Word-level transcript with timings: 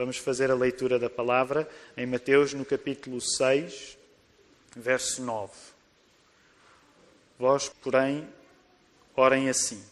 Vamos 0.00 0.16
fazer 0.16 0.50
a 0.50 0.54
leitura 0.54 0.98
da 0.98 1.10
palavra 1.10 1.68
em 1.94 2.06
Mateus, 2.06 2.54
no 2.54 2.64
capítulo 2.64 3.20
6, 3.20 3.98
verso 4.74 5.20
9. 5.20 5.52
Vós, 7.38 7.68
porém, 7.68 8.26
orem 9.14 9.50
assim: 9.50 9.84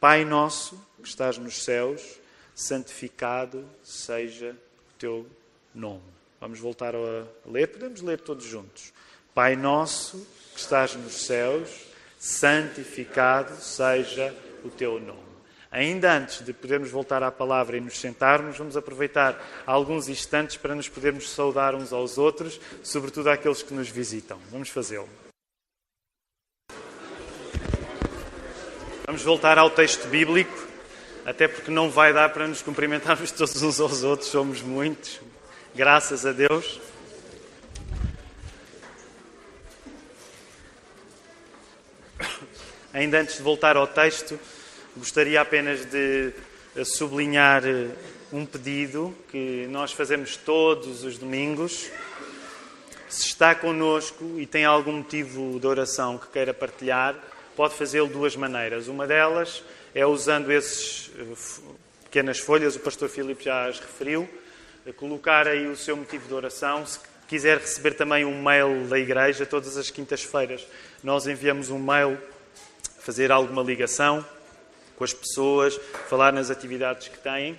Pai 0.00 0.24
nosso 0.24 0.76
que 1.00 1.08
estás 1.08 1.38
nos 1.38 1.62
céus, 1.62 2.18
santificado 2.56 3.64
seja 3.84 4.50
o 4.50 4.98
teu 4.98 5.24
nome. 5.72 6.02
Vamos 6.40 6.58
voltar 6.58 6.96
a 6.96 7.24
ler, 7.48 7.68
podemos 7.68 8.00
ler 8.00 8.18
todos 8.18 8.44
juntos. 8.44 8.92
Pai 9.32 9.54
nosso 9.54 10.26
que 10.54 10.60
estás 10.60 10.96
nos 10.96 11.24
céus, 11.24 11.70
santificado 12.18 13.54
seja 13.60 14.36
o 14.64 14.70
teu 14.70 14.98
nome. 14.98 15.25
Ainda 15.76 16.10
antes 16.10 16.42
de 16.42 16.54
podermos 16.54 16.90
voltar 16.90 17.22
à 17.22 17.30
palavra 17.30 17.76
e 17.76 17.80
nos 17.82 18.00
sentarmos, 18.00 18.56
vamos 18.56 18.78
aproveitar 18.78 19.38
alguns 19.66 20.08
instantes 20.08 20.56
para 20.56 20.74
nos 20.74 20.88
podermos 20.88 21.28
saudar 21.28 21.74
uns 21.74 21.92
aos 21.92 22.16
outros, 22.16 22.58
sobretudo 22.82 23.28
àqueles 23.28 23.62
que 23.62 23.74
nos 23.74 23.90
visitam. 23.90 24.40
Vamos 24.50 24.70
fazê-lo. 24.70 25.06
Vamos 29.04 29.20
voltar 29.20 29.58
ao 29.58 29.68
texto 29.68 30.08
bíblico, 30.08 30.66
até 31.26 31.46
porque 31.46 31.70
não 31.70 31.90
vai 31.90 32.10
dar 32.10 32.30
para 32.30 32.48
nos 32.48 32.62
cumprimentarmos 32.62 33.30
todos 33.36 33.60
uns 33.60 33.78
aos 33.78 34.02
outros, 34.02 34.30
somos 34.30 34.62
muitos, 34.62 35.20
graças 35.74 36.24
a 36.24 36.32
Deus. 36.32 36.80
Ainda 42.94 43.20
antes 43.20 43.36
de 43.36 43.42
voltar 43.42 43.76
ao 43.76 43.86
texto, 43.86 44.40
gostaria 44.96 45.40
apenas 45.42 45.84
de 45.84 46.32
sublinhar 46.84 47.62
um 48.32 48.46
pedido 48.46 49.14
que 49.30 49.66
nós 49.68 49.92
fazemos 49.92 50.36
todos 50.36 51.04
os 51.04 51.18
domingos. 51.18 51.90
Se 53.08 53.26
está 53.26 53.54
connosco 53.54 54.24
e 54.38 54.46
tem 54.46 54.64
algum 54.64 54.92
motivo 54.92 55.60
de 55.60 55.66
oração 55.66 56.16
que 56.16 56.28
queira 56.28 56.54
partilhar, 56.54 57.14
pode 57.54 57.74
fazê-lo 57.74 58.06
de 58.08 58.14
duas 58.14 58.34
maneiras. 58.36 58.88
Uma 58.88 59.06
delas 59.06 59.62
é 59.94 60.06
usando 60.06 60.50
essas 60.50 61.10
pequenas 62.04 62.38
folhas, 62.38 62.74
o 62.74 62.80
pastor 62.80 63.10
Filipe 63.10 63.44
já 63.44 63.66
as 63.66 63.78
referiu, 63.78 64.26
colocar 64.96 65.46
aí 65.46 65.66
o 65.66 65.76
seu 65.76 65.96
motivo 65.96 66.26
de 66.26 66.32
oração. 66.34 66.86
Se 66.86 66.98
quiser 67.28 67.58
receber 67.58 67.92
também 67.92 68.24
um 68.24 68.42
mail 68.42 68.86
da 68.88 68.98
igreja, 68.98 69.44
todas 69.44 69.76
as 69.76 69.90
quintas-feiras 69.90 70.66
nós 71.04 71.26
enviamos 71.26 71.68
um 71.68 71.78
mail 71.78 72.18
fazer 72.98 73.30
alguma 73.30 73.62
ligação 73.62 74.24
com 74.96 75.04
as 75.04 75.12
pessoas, 75.12 75.78
falar 76.08 76.32
nas 76.32 76.50
atividades 76.50 77.08
que 77.08 77.18
têm. 77.18 77.58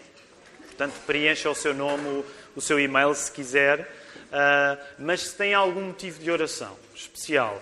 Portanto, 0.66 0.94
preencha 1.06 1.50
o 1.50 1.56
seu 1.56 1.74
nome, 1.74 2.24
o 2.56 2.62
seu 2.62 2.80
e-mail, 2.80 3.14
se 3.16 3.32
quiser. 3.32 3.82
Uh, 4.28 4.84
mas 5.00 5.22
se 5.22 5.36
tem 5.36 5.54
algum 5.54 5.82
motivo 5.82 6.20
de 6.20 6.30
oração 6.30 6.76
especial, 6.94 7.62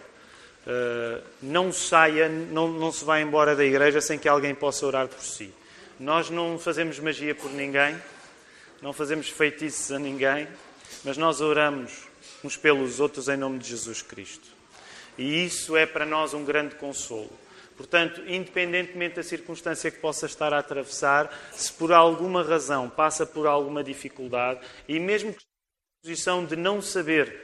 uh, 0.65 1.23
não 1.41 1.71
saia, 1.71 2.27
não, 2.27 2.67
não 2.67 2.91
se 2.91 3.05
vá 3.05 3.19
embora 3.19 3.55
da 3.55 3.63
igreja 3.63 4.01
sem 4.01 4.17
que 4.17 4.27
alguém 4.27 4.55
possa 4.55 4.85
orar 4.85 5.07
por 5.07 5.21
si. 5.21 5.53
Nós 5.99 6.29
não 6.29 6.57
fazemos 6.57 6.99
magia 6.99 7.35
por 7.35 7.51
ninguém, 7.51 7.95
não 8.81 8.91
fazemos 8.91 9.29
feitiços 9.29 9.91
a 9.91 9.99
ninguém, 9.99 10.47
mas 11.03 11.17
nós 11.17 11.39
oramos 11.39 12.03
uns 12.43 12.57
pelos 12.57 12.99
outros 12.99 13.29
em 13.29 13.37
nome 13.37 13.59
de 13.59 13.69
Jesus 13.69 14.01
Cristo. 14.01 14.47
E 15.17 15.45
isso 15.45 15.77
é 15.77 15.85
para 15.85 16.05
nós 16.05 16.33
um 16.33 16.43
grande 16.43 16.75
consolo. 16.75 17.31
Portanto, 17.77 18.21
independentemente 18.27 19.15
da 19.15 19.23
circunstância 19.23 19.91
que 19.91 19.99
possa 19.99 20.25
estar 20.25 20.53
a 20.53 20.59
atravessar, 20.59 21.29
se 21.51 21.71
por 21.73 21.91
alguma 21.91 22.41
razão 22.43 22.89
passa 22.89 23.25
por 23.25 23.45
alguma 23.45 23.83
dificuldade, 23.83 24.61
e 24.87 24.99
mesmo 24.99 25.33
que 25.33 25.43
posição 26.01 26.45
de 26.45 26.55
não 26.55 26.81
saber 26.81 27.41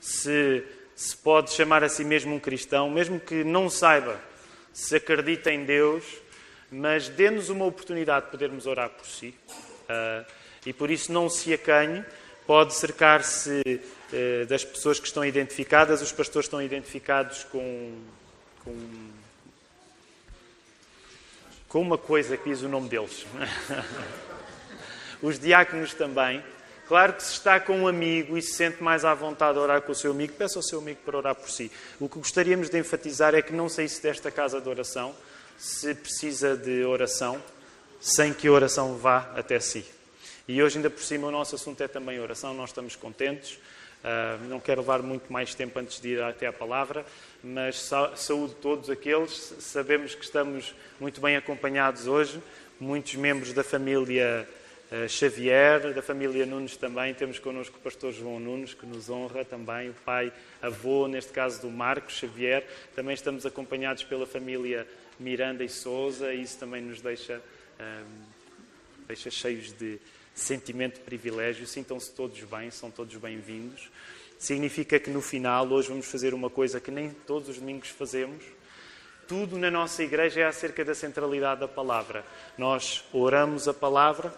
se 0.00 0.64
se 0.94 1.16
pode 1.16 1.50
chamar 1.50 1.82
a 1.82 1.88
si 1.88 2.04
mesmo 2.04 2.34
um 2.34 2.40
cristão, 2.40 2.88
mesmo 2.88 3.18
que 3.18 3.42
não 3.42 3.68
saiba 3.68 4.20
se 4.72 4.96
acredita 4.96 5.52
em 5.52 5.64
Deus, 5.64 6.04
mas 6.70 7.08
dê-nos 7.08 7.48
uma 7.48 7.64
oportunidade 7.64 8.26
de 8.26 8.32
podermos 8.32 8.66
orar 8.66 8.90
por 8.90 9.06
si. 9.06 9.34
Uh, 9.88 10.24
e 10.66 10.72
por 10.72 10.90
isso 10.90 11.12
não 11.12 11.28
se 11.28 11.52
acanhe, 11.52 12.04
pode 12.46 12.74
cercar-se 12.74 13.62
uh, 13.62 14.46
das 14.46 14.64
pessoas 14.64 14.98
que 14.98 15.06
estão 15.06 15.24
identificadas, 15.24 16.02
os 16.02 16.10
pastores 16.10 16.46
estão 16.46 16.60
identificados 16.60 17.44
com, 17.44 17.98
com 18.64 18.72
com 21.74 21.82
uma 21.82 21.98
coisa 21.98 22.36
que 22.36 22.48
diz 22.50 22.62
o 22.62 22.68
nome 22.68 22.88
deles. 22.88 23.26
Os 25.20 25.40
diáconos 25.40 25.92
também. 25.92 26.40
Claro 26.86 27.14
que 27.14 27.22
se 27.24 27.32
está 27.32 27.58
com 27.58 27.76
um 27.80 27.88
amigo 27.88 28.38
e 28.38 28.42
se 28.42 28.52
sente 28.52 28.80
mais 28.80 29.04
à 29.04 29.12
vontade 29.12 29.58
a 29.58 29.60
orar 29.60 29.82
com 29.82 29.90
o 29.90 29.94
seu 29.94 30.12
amigo, 30.12 30.34
peça 30.34 30.56
ao 30.56 30.62
seu 30.62 30.78
amigo 30.78 31.00
para 31.04 31.18
orar 31.18 31.34
por 31.34 31.50
si. 31.50 31.72
O 31.98 32.08
que 32.08 32.16
gostaríamos 32.16 32.70
de 32.70 32.78
enfatizar 32.78 33.34
é 33.34 33.42
que 33.42 33.52
não 33.52 33.68
saísse 33.68 34.00
desta 34.00 34.30
casa 34.30 34.60
de 34.60 34.68
oração 34.68 35.16
se 35.58 35.92
precisa 35.96 36.56
de 36.56 36.84
oração, 36.84 37.42
sem 38.00 38.32
que 38.32 38.46
a 38.46 38.52
oração 38.52 38.96
vá 38.96 39.32
até 39.34 39.58
si. 39.58 39.84
E 40.46 40.62
hoje, 40.62 40.76
ainda 40.76 40.90
por 40.90 41.02
cima, 41.02 41.26
o 41.26 41.32
nosso 41.32 41.56
assunto 41.56 41.82
é 41.82 41.88
também 41.88 42.20
oração, 42.20 42.54
nós 42.54 42.70
estamos 42.70 42.94
contentes. 42.94 43.58
Uh, 44.04 44.48
não 44.50 44.60
quero 44.60 44.82
levar 44.82 45.02
muito 45.02 45.32
mais 45.32 45.54
tempo 45.54 45.78
antes 45.78 45.98
de 45.98 46.10
ir 46.10 46.22
até 46.22 46.46
à 46.46 46.52
palavra, 46.52 47.06
mas 47.42 47.80
sa 47.80 48.14
saúde 48.14 48.54
todos 48.56 48.90
aqueles. 48.90 49.32
Sabemos 49.60 50.14
que 50.14 50.22
estamos 50.22 50.74
muito 51.00 51.22
bem 51.22 51.36
acompanhados 51.36 52.06
hoje, 52.06 52.38
muitos 52.78 53.14
membros 53.14 53.54
da 53.54 53.64
família 53.64 54.46
uh, 54.92 55.08
Xavier, 55.08 55.94
da 55.94 56.02
família 56.02 56.44
Nunes 56.44 56.76
também. 56.76 57.14
Temos 57.14 57.38
connosco 57.38 57.78
o 57.78 57.80
pastor 57.80 58.12
João 58.12 58.38
Nunes, 58.38 58.74
que 58.74 58.84
nos 58.84 59.08
honra 59.08 59.42
também, 59.42 59.88
o 59.88 59.94
pai, 60.04 60.30
avô, 60.60 61.08
neste 61.08 61.32
caso 61.32 61.62
do 61.62 61.70
Marcos 61.70 62.18
Xavier. 62.18 62.62
Também 62.94 63.14
estamos 63.14 63.46
acompanhados 63.46 64.04
pela 64.04 64.26
família 64.26 64.86
Miranda 65.18 65.64
e 65.64 65.68
Souza, 65.70 66.34
e 66.34 66.42
isso 66.42 66.58
também 66.58 66.82
nos 66.82 67.00
deixa, 67.00 67.38
uh, 67.38 68.06
deixa 69.08 69.30
cheios 69.30 69.72
de 69.72 69.98
sentimento 70.34 70.94
de 70.94 71.00
privilégio, 71.00 71.66
sintam-se 71.66 72.10
todos 72.10 72.40
bem, 72.40 72.70
são 72.70 72.90
todos 72.90 73.14
bem-vindos. 73.16 73.88
Significa 74.36 74.98
que 74.98 75.08
no 75.08 75.22
final, 75.22 75.66
hoje 75.68 75.88
vamos 75.88 76.06
fazer 76.06 76.34
uma 76.34 76.50
coisa 76.50 76.80
que 76.80 76.90
nem 76.90 77.10
todos 77.10 77.48
os 77.48 77.58
domingos 77.58 77.88
fazemos. 77.88 78.42
Tudo 79.28 79.56
na 79.56 79.70
nossa 79.70 80.02
igreja 80.02 80.40
é 80.40 80.44
acerca 80.44 80.84
da 80.84 80.94
centralidade 80.94 81.60
da 81.60 81.68
palavra. 81.68 82.24
Nós 82.58 83.04
oramos 83.12 83.68
a 83.68 83.72
palavra, 83.72 84.34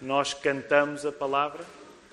nós 0.00 0.34
cantamos 0.34 1.06
a 1.06 1.10
palavra, 1.10 1.64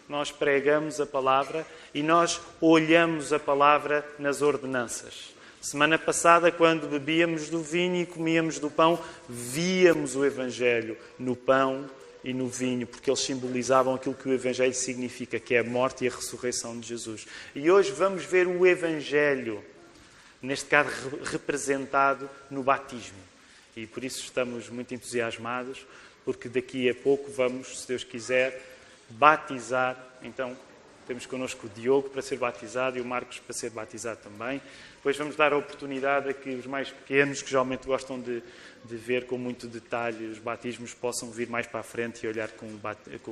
nós 0.07 0.31
pregamos 0.31 1.01
a 1.01 1.05
palavra 1.05 1.65
e 1.93 2.01
nós 2.01 2.41
olhamos 2.61 3.33
a 3.33 3.39
palavra 3.39 4.07
nas 4.17 4.41
ordenanças. 4.41 5.35
Semana 5.61 5.99
passada, 5.99 6.51
quando 6.51 6.87
bebíamos 6.87 7.49
do 7.49 7.61
vinho 7.61 8.01
e 8.01 8.05
comíamos 8.05 8.57
do 8.57 8.69
pão, 8.69 8.99
víamos 9.27 10.15
o 10.15 10.23
Evangelho 10.23 10.97
no 11.19 11.35
pão 11.35 11.89
e 12.25 12.33
no 12.33 12.47
vinho, 12.47 12.87
porque 12.87 13.07
eles 13.07 13.19
simbolizavam 13.19 13.93
aquilo 13.93 14.15
que 14.15 14.27
o 14.27 14.33
Evangelho 14.33 14.73
significa, 14.73 15.39
que 15.39 15.53
é 15.53 15.59
a 15.59 15.63
morte 15.63 16.03
e 16.03 16.07
a 16.07 16.11
ressurreição 16.11 16.77
de 16.79 16.87
Jesus. 16.87 17.27
E 17.53 17.69
hoje 17.69 17.91
vamos 17.91 18.25
ver 18.25 18.47
o 18.47 18.65
Evangelho, 18.65 19.63
neste 20.41 20.65
caso 20.65 20.91
representado 21.23 22.27
no 22.49 22.63
batismo. 22.63 23.19
E 23.77 23.85
por 23.85 24.03
isso 24.03 24.23
estamos 24.23 24.69
muito 24.69 24.91
entusiasmados, 24.95 25.85
porque 26.25 26.49
daqui 26.49 26.89
a 26.89 26.95
pouco 26.95 27.29
vamos, 27.31 27.81
se 27.81 27.87
Deus 27.87 28.03
quiser, 28.03 28.59
batizar. 29.11 29.95
Então, 30.23 30.57
temos 31.05 31.25
connosco 31.25 31.67
o 31.67 31.69
Diogo 31.69 32.09
para 32.09 32.21
ser 32.21 32.37
batizado 32.37 32.97
e 32.97 33.01
o 33.01 33.05
Marcos 33.05 33.39
para 33.39 33.53
ser 33.53 33.69
batizado 33.69 34.19
também. 34.23 34.61
Depois 34.95 35.15
vamos 35.17 35.35
dar 35.35 35.53
a 35.53 35.57
oportunidade 35.57 36.29
a 36.29 36.33
que 36.33 36.49
os 36.49 36.65
mais 36.65 36.89
pequenos, 36.89 37.41
que 37.41 37.49
geralmente 37.49 37.85
gostam 37.85 38.19
de, 38.19 38.41
de 38.83 38.95
ver 38.95 39.25
com 39.25 39.37
muito 39.37 39.67
detalhe 39.67 40.25
os 40.25 40.39
batismos, 40.39 40.93
possam 40.93 41.29
vir 41.29 41.47
mais 41.47 41.67
para 41.67 41.81
a 41.81 41.83
frente 41.83 42.25
e 42.25 42.27
olhar 42.27 42.49
com, 42.49 42.67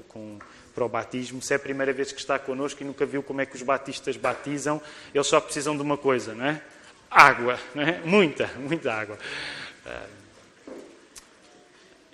com, 0.07 0.39
para 0.73 0.85
o 0.85 0.89
batismo. 0.89 1.41
Se 1.41 1.53
é 1.53 1.55
a 1.55 1.59
primeira 1.59 1.91
vez 1.91 2.11
que 2.11 2.19
está 2.19 2.37
connosco 2.37 2.81
e 2.83 2.85
nunca 2.85 3.05
viu 3.05 3.23
como 3.23 3.41
é 3.41 3.45
que 3.45 3.55
os 3.55 3.63
batistas 3.63 4.17
batizam, 4.17 4.81
eles 5.13 5.27
só 5.27 5.41
precisam 5.41 5.75
de 5.75 5.81
uma 5.81 5.97
coisa, 5.97 6.35
não 6.35 6.45
é? 6.45 6.61
Água, 7.09 7.59
não 7.73 7.83
é? 7.83 7.99
Muita, 8.05 8.47
muita 8.57 8.93
água. 8.93 9.17
Ah, 9.85 10.05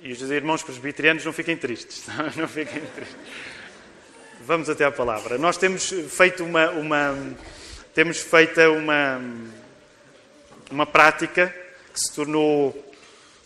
e 0.01 0.11
os 0.13 0.21
irmãos 0.21 0.63
presbiterianos 0.63 1.25
não 1.25 1.33
fiquem 1.33 1.57
tristes, 1.57 2.05
não 2.37 2.47
fiquem 2.47 2.81
tristes. 2.81 3.17
Vamos 4.49 4.67
até 4.67 4.83
à 4.83 4.91
palavra. 4.91 5.37
Nós 5.37 5.57
temos 5.57 5.93
feito 6.09 6.43
uma, 6.43 6.71
uma 6.71 7.15
temos 7.93 8.17
feito 8.17 8.59
uma, 8.61 9.21
uma 10.71 10.87
prática 10.87 11.53
que 11.93 11.99
se 11.99 12.11
tornou. 12.15 12.91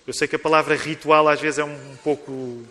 Eu 0.08 0.14
sei 0.14 0.30
que 0.30 0.38
a 0.38 0.40
palavra 0.40 0.78
ritual 0.78 1.28
às 1.28 1.42
vezes 1.42 1.60
é 1.60 1.64
um 1.66 1.98
pouco 2.02 2.64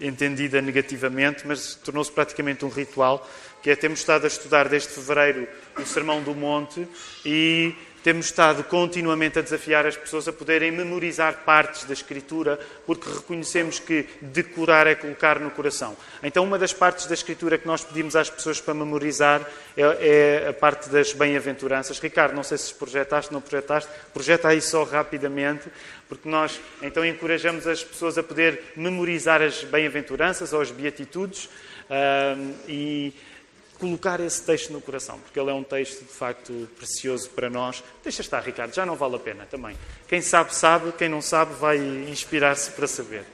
entendida 0.00 0.62
negativamente, 0.62 1.44
mas 1.44 1.74
tornou-se 1.74 2.12
praticamente 2.12 2.64
um 2.64 2.68
ritual, 2.68 3.28
que 3.60 3.70
é 3.70 3.74
temos 3.74 3.98
estado 3.98 4.22
a 4.22 4.28
estudar 4.28 4.68
desde 4.68 4.90
fevereiro 4.90 5.48
o 5.76 5.84
Sermão 5.84 6.22
do 6.22 6.32
Monte 6.32 6.86
e 7.26 7.74
temos 8.04 8.26
estado 8.26 8.62
continuamente 8.64 9.38
a 9.38 9.42
desafiar 9.42 9.86
as 9.86 9.96
pessoas 9.96 10.28
a 10.28 10.32
poderem 10.32 10.70
memorizar 10.70 11.38
partes 11.46 11.84
da 11.84 11.94
Escritura, 11.94 12.60
porque 12.84 13.08
reconhecemos 13.08 13.78
que 13.78 14.06
decorar 14.20 14.86
é 14.86 14.94
colocar 14.94 15.40
no 15.40 15.50
coração. 15.50 15.96
Então, 16.22 16.44
uma 16.44 16.58
das 16.58 16.74
partes 16.74 17.06
da 17.06 17.14
Escritura 17.14 17.56
que 17.56 17.66
nós 17.66 17.82
pedimos 17.82 18.14
às 18.14 18.28
pessoas 18.28 18.60
para 18.60 18.74
memorizar 18.74 19.40
é, 19.74 20.42
é 20.44 20.48
a 20.50 20.52
parte 20.52 20.90
das 20.90 21.14
bem-aventuranças. 21.14 21.98
Ricardo, 21.98 22.34
não 22.34 22.42
sei 22.42 22.58
se 22.58 22.74
projetaste, 22.74 23.32
não 23.32 23.40
projetaste, 23.40 23.88
projeta 24.12 24.48
aí 24.48 24.60
só 24.60 24.84
rapidamente, 24.84 25.64
porque 26.06 26.28
nós 26.28 26.60
então 26.82 27.06
encorajamos 27.06 27.66
as 27.66 27.82
pessoas 27.82 28.18
a 28.18 28.22
poder 28.22 28.74
memorizar 28.76 29.40
as 29.40 29.64
bem-aventuranças 29.64 30.52
ou 30.52 30.60
as 30.60 30.70
beatitudes. 30.70 31.48
Um, 31.90 32.54
e 32.68 33.14
colocar 33.78 34.20
esse 34.20 34.42
texto 34.42 34.72
no 34.72 34.80
coração, 34.80 35.18
porque 35.18 35.38
ele 35.38 35.50
é 35.50 35.54
um 35.54 35.62
texto 35.62 36.00
de 36.02 36.12
facto 36.12 36.68
precioso 36.76 37.30
para 37.30 37.50
nós. 37.50 37.82
Deixa 38.02 38.20
estar, 38.20 38.40
Ricardo, 38.40 38.74
já 38.74 38.86
não 38.86 38.96
vale 38.96 39.16
a 39.16 39.18
pena 39.18 39.46
também. 39.46 39.76
Quem 40.08 40.20
sabe, 40.20 40.54
sabe, 40.54 40.92
quem 40.92 41.08
não 41.08 41.20
sabe, 41.20 41.54
vai 41.54 41.78
inspirar-se 41.78 42.70
para 42.70 42.86
saber. 42.86 43.24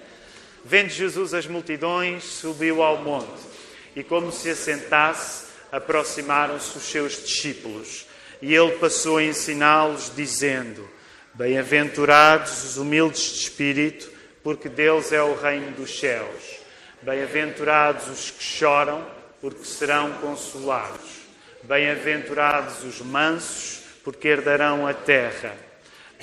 Vendo 0.65 0.91
Jesus 0.91 1.33
as 1.35 1.47
multidões, 1.47 2.25
subiu 2.25 2.83
ao 2.83 3.03
monte 3.03 3.41
e, 3.95 4.03
como 4.03 4.31
se 4.31 4.51
assentasse, 4.51 5.47
aproximaram-se 5.73 6.77
os 6.77 6.85
seus 6.85 7.13
discípulos. 7.25 8.07
E 8.43 8.55
ele 8.55 8.73
passou 8.73 9.19
a 9.19 9.25
ensiná-los, 9.25 10.13
dizendo: 10.15 10.89
Bem-aventurados 11.35 12.65
os 12.65 12.77
humildes 12.77 13.23
de 13.23 13.41
espírito, 13.41 14.11
porque 14.43 14.69
deles 14.69 15.13
é 15.13 15.23
o 15.23 15.35
reino 15.35 15.71
dos 15.73 15.99
céus. 15.99 16.61
Bem-aventurados 17.03 18.09
os 18.09 18.31
que 18.31 18.43
choram 18.43 19.20
porque 19.41 19.65
serão 19.65 20.13
consolados. 20.15 21.21
Bem-aventurados 21.63 22.85
os 22.85 23.01
mansos, 23.01 23.81
porque 24.03 24.29
herdarão 24.29 24.87
a 24.87 24.95
terra. 24.95 25.55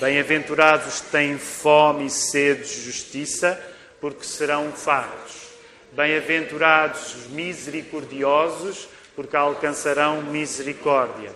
Bem-aventurados 0.00 0.94
os 0.94 1.00
que 1.00 1.10
têm 1.10 1.38
fome 1.38 2.06
e 2.06 2.10
sede 2.10 2.62
de 2.62 2.82
justiça, 2.82 3.60
porque 4.00 4.24
serão 4.24 4.70
fartos. 4.72 5.48
Bem-aventurados 5.92 7.14
os 7.16 7.26
misericordiosos, 7.28 8.88
porque 9.16 9.36
alcançarão 9.36 10.22
misericórdia. 10.22 11.32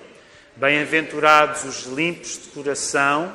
Bem-aventurados 0.54 1.64
os 1.64 1.86
limpos 1.86 2.40
de 2.42 2.48
coração, 2.50 3.34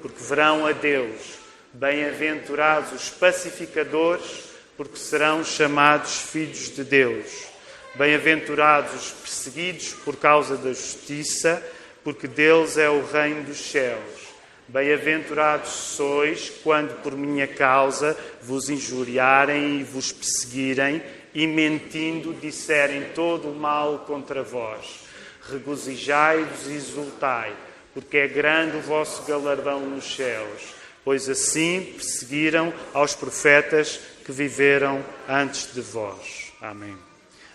porque 0.00 0.22
verão 0.22 0.66
a 0.66 0.72
Deus. 0.72 1.38
Bem-aventurados 1.74 2.92
os 2.92 3.10
pacificadores, 3.10 4.44
porque 4.76 4.96
serão 4.96 5.44
chamados 5.44 6.16
filhos 6.16 6.74
de 6.74 6.84
Deus. 6.84 7.51
Bem-aventurados 7.94 8.94
os 8.94 9.10
perseguidos 9.10 9.92
por 10.04 10.16
causa 10.16 10.56
da 10.56 10.70
justiça, 10.70 11.62
porque 12.02 12.26
deles 12.26 12.78
é 12.78 12.88
o 12.88 13.04
reino 13.04 13.44
dos 13.44 13.58
céus. 13.58 14.32
Bem-aventurados 14.66 15.68
sois 15.68 16.50
quando 16.62 17.02
por 17.02 17.14
minha 17.14 17.46
causa 17.46 18.16
vos 18.40 18.70
injuriarem 18.70 19.80
e 19.80 19.84
vos 19.84 20.10
perseguirem 20.10 21.02
e 21.34 21.46
mentindo 21.46 22.32
disserem 22.32 23.10
todo 23.14 23.50
o 23.50 23.54
mal 23.54 24.00
contra 24.06 24.42
vós. 24.42 25.00
Regozijai-vos 25.50 26.68
e 26.68 26.74
exultai, 26.74 27.52
porque 27.92 28.16
é 28.16 28.28
grande 28.28 28.78
o 28.78 28.80
vosso 28.80 29.22
galardão 29.24 29.80
nos 29.80 30.16
céus, 30.16 30.74
pois 31.04 31.28
assim 31.28 31.92
perseguiram 31.94 32.72
aos 32.94 33.14
profetas 33.14 34.00
que 34.24 34.32
viveram 34.32 35.04
antes 35.28 35.74
de 35.74 35.82
vós. 35.82 36.52
Amém. 36.60 37.11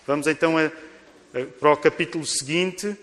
Vamos 0.07 0.25
então 0.25 0.57
a, 0.57 0.67
a, 0.67 1.45
para 1.59 1.73
o 1.73 1.75
capítulo 1.75 2.25
seguinte. 2.25 2.95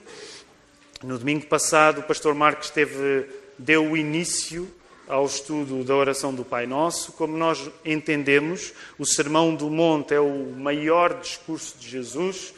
No 1.02 1.18
domingo 1.18 1.44
passado, 1.44 2.00
o 2.00 2.02
pastor 2.02 2.34
Marcos 2.34 2.70
teve, 2.70 3.26
deu 3.58 3.90
o 3.90 3.94
início 3.94 4.66
ao 5.06 5.26
estudo 5.26 5.84
da 5.84 5.94
oração 5.94 6.34
do 6.34 6.46
Pai 6.46 6.66
Nosso. 6.66 7.12
Como 7.12 7.36
nós 7.36 7.70
entendemos, 7.84 8.72
o 8.98 9.04
Sermão 9.04 9.54
do 9.54 9.68
Monte 9.68 10.14
é 10.14 10.20
o 10.20 10.54
maior 10.56 11.20
discurso 11.20 11.76
de 11.78 11.90
Jesus. 11.90 12.54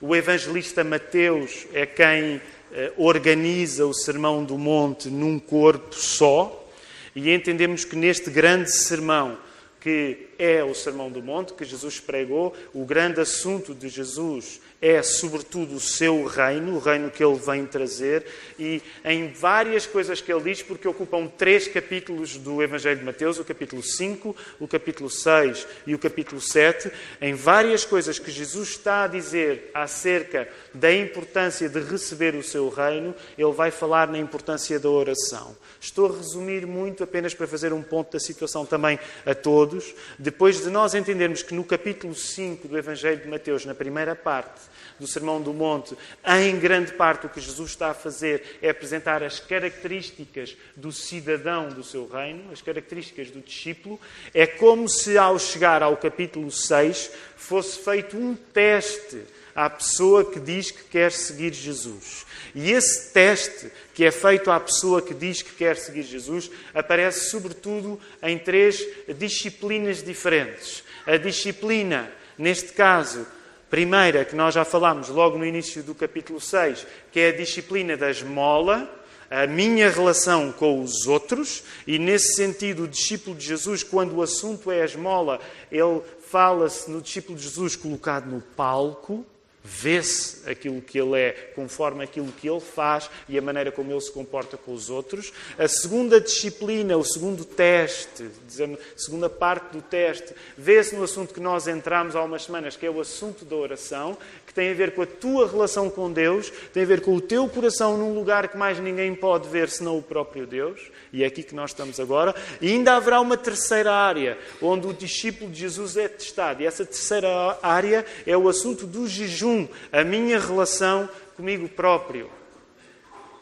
O 0.00 0.16
evangelista 0.16 0.82
Mateus 0.82 1.66
é 1.74 1.84
quem 1.84 2.40
eh, 2.72 2.92
organiza 2.96 3.84
o 3.84 3.92
Sermão 3.92 4.42
do 4.42 4.56
Monte 4.56 5.10
num 5.10 5.38
corpo 5.38 5.94
só. 5.94 6.66
E 7.14 7.30
entendemos 7.30 7.84
que 7.84 7.94
neste 7.94 8.30
grande 8.30 8.72
sermão 8.72 9.36
que 9.82 10.28
é 10.38 10.62
o 10.62 10.74
Sermão 10.74 11.10
do 11.10 11.22
Monte 11.22 11.54
que 11.54 11.64
Jesus 11.64 11.98
pregou. 11.98 12.54
O 12.72 12.84
grande 12.84 13.20
assunto 13.20 13.74
de 13.74 13.88
Jesus 13.88 14.60
é, 14.82 15.00
sobretudo, 15.00 15.76
o 15.76 15.80
seu 15.80 16.24
reino, 16.24 16.74
o 16.74 16.80
reino 16.80 17.08
que 17.08 17.22
ele 17.22 17.38
vem 17.38 17.64
trazer, 17.64 18.26
e 18.58 18.82
em 19.04 19.28
várias 19.28 19.86
coisas 19.86 20.20
que 20.20 20.32
ele 20.32 20.42
diz, 20.42 20.60
porque 20.60 20.88
ocupam 20.88 21.28
três 21.28 21.68
capítulos 21.68 22.36
do 22.36 22.60
Evangelho 22.60 22.98
de 22.98 23.04
Mateus, 23.04 23.38
o 23.38 23.44
capítulo 23.44 23.80
5, 23.80 24.34
o 24.58 24.66
capítulo 24.66 25.08
6 25.08 25.68
e 25.86 25.94
o 25.94 25.98
capítulo 26.00 26.40
7, 26.40 26.90
em 27.20 27.32
várias 27.32 27.84
coisas 27.84 28.18
que 28.18 28.32
Jesus 28.32 28.70
está 28.70 29.04
a 29.04 29.06
dizer 29.06 29.70
acerca 29.72 30.48
da 30.74 30.92
importância 30.92 31.68
de 31.68 31.78
receber 31.78 32.34
o 32.34 32.42
seu 32.42 32.68
reino, 32.68 33.14
ele 33.38 33.52
vai 33.52 33.70
falar 33.70 34.08
na 34.08 34.18
importância 34.18 34.80
da 34.80 34.90
oração. 34.90 35.56
Estou 35.82 36.08
a 36.08 36.16
resumir 36.16 36.64
muito 36.64 37.02
apenas 37.02 37.34
para 37.34 37.44
fazer 37.44 37.72
um 37.72 37.82
ponto 37.82 38.12
da 38.12 38.20
situação 38.20 38.64
também 38.64 39.00
a 39.26 39.34
todos. 39.34 39.92
Depois 40.16 40.62
de 40.62 40.70
nós 40.70 40.94
entendermos 40.94 41.42
que 41.42 41.54
no 41.54 41.64
capítulo 41.64 42.14
5 42.14 42.68
do 42.68 42.78
Evangelho 42.78 43.20
de 43.20 43.26
Mateus, 43.26 43.64
na 43.64 43.74
primeira 43.74 44.14
parte 44.14 44.60
do 45.00 45.08
Sermão 45.08 45.42
do 45.42 45.52
Monte, 45.52 45.98
em 46.24 46.56
grande 46.56 46.92
parte 46.92 47.26
o 47.26 47.28
que 47.28 47.40
Jesus 47.40 47.70
está 47.70 47.90
a 47.90 47.94
fazer 47.94 48.60
é 48.62 48.70
apresentar 48.70 49.24
as 49.24 49.40
características 49.40 50.56
do 50.76 50.92
cidadão 50.92 51.68
do 51.68 51.82
seu 51.82 52.06
reino, 52.06 52.52
as 52.52 52.62
características 52.62 53.32
do 53.32 53.40
discípulo, 53.40 54.00
é 54.32 54.46
como 54.46 54.88
se 54.88 55.18
ao 55.18 55.36
chegar 55.36 55.82
ao 55.82 55.96
capítulo 55.96 56.48
6 56.48 57.10
fosse 57.34 57.80
feito 57.80 58.16
um 58.16 58.36
teste 58.36 59.20
à 59.54 59.68
pessoa 59.68 60.24
que 60.24 60.40
diz 60.40 60.70
que 60.70 60.84
quer 60.84 61.12
seguir 61.12 61.52
Jesus. 61.52 62.26
E 62.54 62.70
esse 62.70 63.12
teste 63.12 63.70
que 63.94 64.04
é 64.04 64.10
feito 64.10 64.50
à 64.50 64.60
pessoa 64.60 65.00
que 65.00 65.14
diz 65.14 65.42
que 65.42 65.52
quer 65.52 65.76
seguir 65.76 66.02
Jesus 66.02 66.50
aparece 66.74 67.30
sobretudo 67.30 67.98
em 68.22 68.38
três 68.38 68.84
disciplinas 69.18 70.02
diferentes. 70.02 70.82
A 71.06 71.16
disciplina, 71.16 72.10
neste 72.36 72.72
caso, 72.72 73.26
primeira, 73.70 74.24
que 74.24 74.36
nós 74.36 74.54
já 74.54 74.64
falámos 74.64 75.08
logo 75.08 75.38
no 75.38 75.46
início 75.46 75.82
do 75.82 75.94
capítulo 75.94 76.40
6, 76.40 76.86
que 77.10 77.20
é 77.20 77.28
a 77.28 77.36
disciplina 77.36 77.96
da 77.96 78.10
esmola, 78.10 79.02
a 79.30 79.46
minha 79.46 79.88
relação 79.88 80.52
com 80.52 80.82
os 80.82 81.06
outros, 81.06 81.64
e 81.86 81.98
nesse 81.98 82.34
sentido, 82.34 82.84
o 82.84 82.88
discípulo 82.88 83.34
de 83.34 83.46
Jesus, 83.46 83.82
quando 83.82 84.16
o 84.16 84.22
assunto 84.22 84.70
é 84.70 84.82
a 84.82 84.84
esmola, 84.84 85.40
ele 85.70 86.02
fala-se 86.28 86.90
no 86.90 87.00
discípulo 87.00 87.38
de 87.38 87.44
Jesus 87.44 87.74
colocado 87.74 88.26
no 88.26 88.42
palco, 88.42 89.24
Vê-se 89.64 90.48
aquilo 90.50 90.82
que 90.82 90.98
ele 90.98 91.16
é 91.16 91.52
conforme 91.54 92.02
aquilo 92.02 92.32
que 92.32 92.48
ele 92.48 92.60
faz 92.60 93.08
e 93.28 93.38
a 93.38 93.42
maneira 93.42 93.70
como 93.70 93.92
ele 93.92 94.00
se 94.00 94.10
comporta 94.10 94.56
com 94.56 94.72
os 94.72 94.90
outros. 94.90 95.32
A 95.56 95.68
segunda 95.68 96.20
disciplina, 96.20 96.96
o 96.96 97.04
segundo 97.04 97.44
teste, 97.44 98.24
a 98.24 98.98
segunda 98.98 99.30
parte 99.30 99.72
do 99.72 99.80
teste, 99.80 100.34
vê-se 100.58 100.96
no 100.96 101.04
assunto 101.04 101.32
que 101.32 101.40
nós 101.40 101.68
entramos 101.68 102.16
há 102.16 102.22
umas 102.24 102.42
semanas, 102.42 102.76
que 102.76 102.84
é 102.84 102.90
o 102.90 103.00
assunto 103.00 103.44
da 103.44 103.54
oração, 103.54 104.18
que 104.52 104.56
tem 104.56 104.70
a 104.70 104.74
ver 104.74 104.94
com 104.94 105.00
a 105.00 105.06
tua 105.06 105.48
relação 105.48 105.88
com 105.88 106.12
Deus, 106.12 106.52
tem 106.74 106.82
a 106.82 106.86
ver 106.86 107.00
com 107.00 107.16
o 107.16 107.20
teu 107.20 107.48
coração 107.48 107.96
num 107.96 108.14
lugar 108.14 108.48
que 108.48 108.56
mais 108.56 108.78
ninguém 108.78 109.14
pode 109.14 109.48
ver 109.48 109.70
senão 109.70 109.96
o 109.96 110.02
próprio 110.02 110.46
Deus, 110.46 110.78
e 111.10 111.24
é 111.24 111.26
aqui 111.26 111.42
que 111.42 111.54
nós 111.54 111.70
estamos 111.70 111.98
agora. 111.98 112.34
E 112.60 112.68
ainda 112.68 112.94
haverá 112.94 113.18
uma 113.20 113.36
terceira 113.36 113.90
área, 113.90 114.38
onde 114.60 114.86
o 114.86 114.92
discípulo 114.92 115.50
de 115.50 115.60
Jesus 115.60 115.96
é 115.96 116.06
testado, 116.06 116.62
e 116.62 116.66
essa 116.66 116.84
terceira 116.84 117.58
área 117.62 118.04
é 118.26 118.36
o 118.36 118.46
assunto 118.46 118.86
do 118.86 119.08
jejum, 119.08 119.66
a 119.90 120.04
minha 120.04 120.38
relação 120.38 121.08
comigo 121.34 121.66
próprio. 121.68 122.28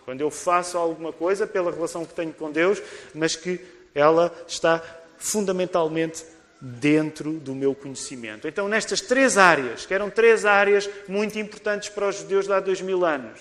Quando 0.05 0.21
eu 0.21 0.31
faço 0.31 0.79
alguma 0.79 1.13
coisa 1.13 1.45
pela 1.47 1.73
relação 1.73 2.05
que 2.05 2.15
tenho 2.15 2.33
com 2.33 2.53
Deus, 2.53 2.81
mas 3.13 3.35
que 3.35 3.61
ela 3.95 4.33
está 4.47 4.81
fundamentalmente 5.19 6.25
dentro 6.61 7.33
do 7.33 7.55
meu 7.55 7.75
conhecimento. 7.75 8.47
Então, 8.47 8.69
nestas 8.69 9.01
três 9.01 9.39
áreas, 9.39 9.87
que 9.87 9.95
eram 9.95 10.11
três 10.11 10.45
áreas 10.45 10.89
muito 11.09 11.39
importantes 11.39 11.89
para 11.89 12.09
os 12.09 12.17
judeus 12.17 12.47
de 12.47 12.53
há 12.53 12.61
dois 12.61 12.81
mil 12.81 13.05
anos: 13.05 13.41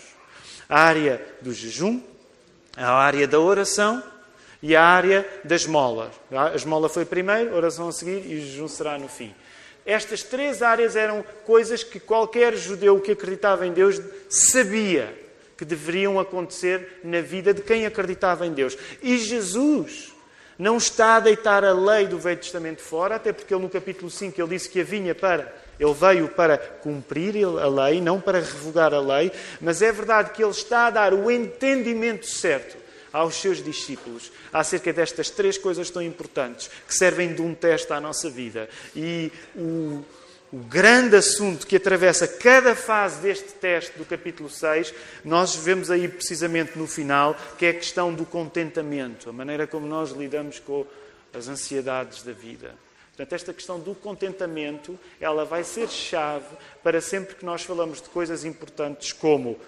a 0.69 0.79
área 0.79 1.21
do 1.41 1.51
jejum, 1.51 2.01
a 2.77 2.91
área 2.91 3.27
da 3.27 3.39
oração 3.39 4.01
e 4.61 4.75
a 4.75 4.83
área 4.83 5.27
da 5.43 5.55
esmola. 5.55 6.11
A 6.31 6.55
esmola 6.55 6.87
foi 6.87 7.05
primeiro, 7.05 7.53
a 7.53 7.57
oração 7.57 7.89
a 7.89 7.91
seguir 7.91 8.25
e 8.25 8.35
o 8.35 8.41
jejum 8.41 8.67
será 8.67 8.97
no 8.97 9.07
fim. 9.07 9.33
Estas 9.85 10.21
três 10.23 10.61
áreas 10.61 10.95
eram 10.95 11.23
coisas 11.45 11.83
que 11.83 11.99
qualquer 11.99 12.55
judeu 12.55 12.99
que 12.99 13.11
acreditava 13.11 13.65
em 13.65 13.73
Deus 13.73 13.99
sabia 14.29 15.17
que 15.57 15.65
deveriam 15.65 16.19
acontecer 16.19 16.99
na 17.03 17.19
vida 17.19 17.53
de 17.53 17.61
quem 17.61 17.85
acreditava 17.85 18.45
em 18.45 18.53
Deus. 18.53 18.77
E 19.01 19.17
Jesus 19.17 20.13
não 20.59 20.75
está 20.75 21.15
a 21.15 21.19
deitar 21.21 21.63
a 21.63 21.71
lei 21.71 22.05
do 22.05 22.19
Velho 22.19 22.37
Testamento 22.37 22.81
fora, 22.81 23.15
até 23.15 23.31
porque 23.31 23.53
ele 23.53 23.63
no 23.63 23.69
capítulo 23.69 24.11
5 24.11 24.39
ele 24.39 24.49
disse 24.49 24.69
que 24.69 24.81
a 24.81 24.83
vinha 24.83 25.15
para 25.15 25.53
Ele 25.79 25.93
veio 25.93 26.27
para 26.27 26.57
cumprir 26.57 27.45
a 27.45 27.67
lei, 27.67 28.01
não 28.01 28.19
para 28.19 28.39
revogar 28.39 28.93
a 28.93 28.99
lei, 28.99 29.31
mas 29.61 29.81
é 29.81 29.89
verdade 29.89 30.31
que 30.31 30.43
ele 30.43 30.51
está 30.51 30.87
a 30.87 30.89
dar 30.89 31.13
o 31.13 31.31
entendimento 31.31 32.27
certo 32.27 32.77
aos 33.11 33.35
seus 33.35 33.63
discípulos 33.63 34.31
acerca 34.51 34.91
destas 34.91 35.29
três 35.29 35.57
coisas 35.57 35.89
tão 35.89 36.01
importantes 36.01 36.69
que 36.85 36.93
servem 36.93 37.33
de 37.33 37.41
um 37.41 37.55
teste 37.55 37.91
à 37.93 38.01
nossa 38.01 38.29
vida. 38.29 38.67
E 38.93 39.31
o, 39.55 40.03
o 40.51 40.57
grande 40.57 41.15
assunto 41.15 41.67
que 41.67 41.75
atravessa 41.75 42.27
cada 42.27 42.75
fase 42.75 43.21
deste 43.21 43.53
teste 43.53 43.97
do 43.97 44.05
capítulo 44.05 44.49
6, 44.49 44.93
nós 45.23 45.55
vemos 45.55 45.91
aí 45.91 46.07
precisamente 46.07 46.77
no 46.77 46.87
final, 46.87 47.35
que 47.57 47.67
é 47.67 47.69
a 47.69 47.73
questão 47.73 48.13
do 48.13 48.25
contentamento, 48.25 49.29
a 49.29 49.33
maneira 49.33 49.67
como 49.67 49.85
nós 49.85 50.11
lidamos 50.11 50.59
com 50.59 50.85
as 51.33 51.47
ansiedades 51.47 52.23
da 52.23 52.31
vida. 52.31 52.73
Portanto, 53.09 53.33
esta 53.33 53.53
questão 53.53 53.79
do 53.79 53.93
contentamento, 53.93 54.97
ela 55.19 55.45
vai 55.45 55.63
ser 55.63 55.87
chave 55.89 56.55
para 56.81 56.99
sempre 56.99 57.35
que 57.35 57.45
nós 57.45 57.63
falamos 57.63 58.01
de 58.01 58.09
coisas 58.09 58.43
importantes 58.43 59.13
como 59.13 59.59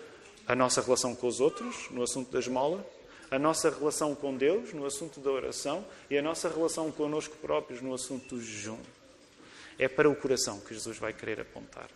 a 0.48 0.56
nossa 0.56 0.82
relação 0.82 1.14
com 1.14 1.28
os 1.28 1.40
outros, 1.40 1.90
no 1.92 2.02
assunto 2.02 2.32
da 2.32 2.40
esmola, 2.40 2.84
a 3.30 3.38
nossa 3.38 3.70
relação 3.70 4.16
com 4.16 4.36
Deus, 4.36 4.74
no 4.74 4.86
assunto 4.86 5.20
da 5.20 5.30
oração, 5.30 5.86
e 6.10 6.18
a 6.18 6.22
nossa 6.22 6.50
relação 6.50 6.92
connosco 6.92 7.36
próprios, 7.38 7.82
no 7.82 7.94
assunto 7.94 8.36
do 8.36 8.42
jejum. 8.42 8.80
É 9.82 9.90
para 9.90 10.10
o 10.10 10.16
coração 10.16 10.62
que 10.62 10.74
Jesus 10.74 10.98
vai 10.98 11.12
querer 11.12 11.42
apontar. 11.42 11.88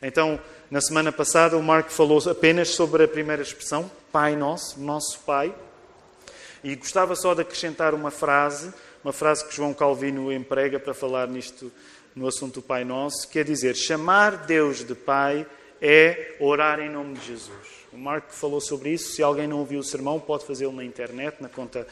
Então, 0.00 0.40
na 0.70 0.80
semana 0.80 1.12
passada, 1.12 1.58
o 1.58 1.62
Marco 1.62 1.90
falou 1.90 2.22
apenas 2.30 2.70
sobre 2.70 3.04
a 3.04 3.08
primeira 3.08 3.42
expressão, 3.42 3.90
Pai 4.10 4.36
Nosso, 4.36 4.80
Nosso 4.80 5.20
Pai, 5.20 5.54
e 6.62 6.74
gostava 6.76 7.14
só 7.14 7.34
de 7.34 7.42
acrescentar 7.42 7.92
uma 7.92 8.10
frase 8.10 8.72
uma 9.04 9.12
frase 9.12 9.46
que 9.46 9.54
João 9.54 9.74
Calvino 9.74 10.32
emprega 10.32 10.80
para 10.80 10.94
falar 10.94 11.28
nisto 11.28 11.70
no 12.16 12.26
assunto 12.26 12.62
Pai 12.62 12.86
Nosso, 12.86 13.28
que 13.28 13.38
é 13.38 13.44
dizer: 13.44 13.76
chamar 13.76 14.46
Deus 14.46 14.82
de 14.82 14.94
Pai 14.94 15.46
é 15.80 16.36
orar 16.40 16.80
em 16.80 16.88
nome 16.88 17.18
de 17.18 17.26
Jesus. 17.26 17.84
O 17.92 17.98
Marco 17.98 18.32
falou 18.32 18.62
sobre 18.62 18.90
isso. 18.90 19.12
Se 19.12 19.22
alguém 19.22 19.46
não 19.46 19.58
ouviu 19.58 19.78
o 19.80 19.84
sermão, 19.84 20.18
pode 20.18 20.46
fazê-lo 20.46 20.72
na 20.72 20.82
internet, 20.82 21.36
na 21.38 21.50
conta 21.50 21.86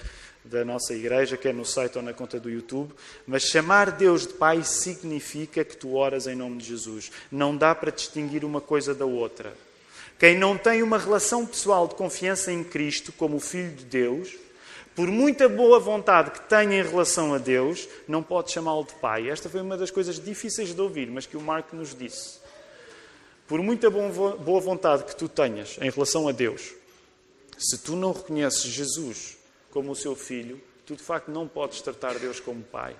da 0.44 0.64
nossa 0.64 0.92
igreja, 0.92 1.36
quer 1.36 1.54
no 1.54 1.64
site 1.64 1.96
ou 1.96 2.02
na 2.02 2.12
conta 2.12 2.38
do 2.40 2.50
YouTube. 2.50 2.92
Mas 3.26 3.44
chamar 3.44 3.92
Deus 3.92 4.26
de 4.26 4.34
Pai 4.34 4.62
significa 4.64 5.64
que 5.64 5.76
tu 5.76 5.94
oras 5.94 6.26
em 6.26 6.34
nome 6.34 6.58
de 6.58 6.68
Jesus. 6.68 7.10
Não 7.30 7.56
dá 7.56 7.74
para 7.74 7.92
distinguir 7.92 8.44
uma 8.44 8.60
coisa 8.60 8.94
da 8.94 9.04
outra. 9.04 9.52
Quem 10.18 10.36
não 10.36 10.56
tem 10.56 10.82
uma 10.82 10.98
relação 10.98 11.46
pessoal 11.46 11.88
de 11.88 11.94
confiança 11.94 12.52
em 12.52 12.62
Cristo 12.62 13.12
como 13.12 13.36
o 13.36 13.40
Filho 13.40 13.74
de 13.74 13.84
Deus, 13.84 14.34
por 14.94 15.08
muita 15.08 15.48
boa 15.48 15.80
vontade 15.80 16.30
que 16.30 16.40
tenha 16.42 16.78
em 16.78 16.82
relação 16.82 17.34
a 17.34 17.38
Deus, 17.38 17.88
não 18.06 18.22
pode 18.22 18.52
chamá-lo 18.52 18.84
de 18.84 18.94
pai. 18.94 19.28
Esta 19.30 19.48
foi 19.48 19.60
uma 19.60 19.76
das 19.76 19.90
coisas 19.90 20.20
difíceis 20.20 20.74
de 20.74 20.80
ouvir, 20.80 21.10
mas 21.10 21.26
que 21.26 21.36
o 21.36 21.40
Marco 21.40 21.74
nos 21.74 21.94
disse. 21.94 22.40
Por 23.48 23.60
muita 23.60 23.90
boa 23.90 24.60
vontade 24.60 25.04
que 25.04 25.16
tu 25.16 25.28
tenhas 25.28 25.76
em 25.80 25.90
relação 25.90 26.28
a 26.28 26.32
Deus, 26.32 26.72
se 27.58 27.78
tu 27.78 27.96
não 27.96 28.12
reconheces 28.12 28.62
Jesus 28.62 29.41
como 29.72 29.90
o 29.90 29.96
seu 29.96 30.14
filho, 30.14 30.60
tu 30.86 30.94
de 30.94 31.02
facto 31.02 31.30
não 31.30 31.48
podes 31.48 31.80
tratar 31.80 32.18
Deus 32.18 32.38
como 32.38 32.62
pai. 32.62 32.94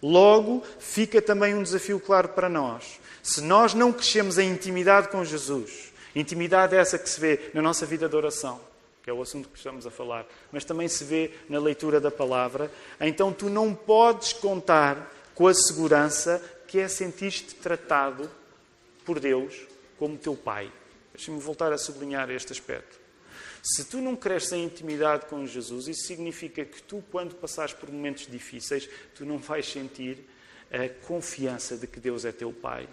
Logo, 0.00 0.62
fica 0.78 1.20
também 1.20 1.54
um 1.54 1.62
desafio 1.62 1.98
claro 1.98 2.28
para 2.28 2.48
nós. 2.48 3.00
Se 3.22 3.40
nós 3.40 3.74
não 3.74 3.92
crescemos 3.92 4.38
em 4.38 4.48
intimidade 4.48 5.08
com 5.08 5.24
Jesus, 5.24 5.92
intimidade 6.14 6.74
é 6.76 6.78
essa 6.78 6.98
que 6.98 7.10
se 7.10 7.20
vê 7.20 7.50
na 7.52 7.60
nossa 7.60 7.84
vida 7.84 8.08
de 8.08 8.14
oração, 8.14 8.60
que 9.02 9.10
é 9.10 9.12
o 9.12 9.20
assunto 9.20 9.48
que 9.48 9.58
estamos 9.58 9.86
a 9.86 9.90
falar, 9.90 10.24
mas 10.52 10.64
também 10.64 10.86
se 10.86 11.02
vê 11.02 11.32
na 11.48 11.58
leitura 11.58 12.00
da 12.00 12.10
palavra, 12.10 12.70
então 13.00 13.32
tu 13.32 13.50
não 13.50 13.74
podes 13.74 14.32
contar 14.32 15.12
com 15.34 15.48
a 15.48 15.54
segurança 15.54 16.40
que 16.68 16.78
é 16.78 16.86
sentir-te 16.86 17.56
tratado 17.56 18.30
por 19.04 19.18
Deus 19.18 19.54
como 19.98 20.16
teu 20.16 20.36
pai. 20.36 20.70
Deixa-me 21.12 21.40
voltar 21.40 21.72
a 21.72 21.78
sublinhar 21.78 22.30
este 22.30 22.52
aspecto. 22.52 23.07
Se 23.74 23.84
tu 23.84 23.98
não 23.98 24.16
cresces 24.16 24.52
em 24.52 24.64
intimidade 24.64 25.26
com 25.26 25.46
Jesus, 25.46 25.88
isso 25.88 26.06
significa 26.06 26.64
que 26.64 26.82
tu, 26.82 27.04
quando 27.10 27.34
passares 27.34 27.74
por 27.74 27.92
momentos 27.92 28.26
difíceis, 28.26 28.88
tu 29.14 29.26
não 29.26 29.36
vais 29.36 29.70
sentir 29.70 30.24
a 30.72 30.88
confiança 31.06 31.76
de 31.76 31.86
que 31.86 32.00
Deus 32.00 32.24
é 32.24 32.32
teu 32.32 32.50
pai. 32.50 32.88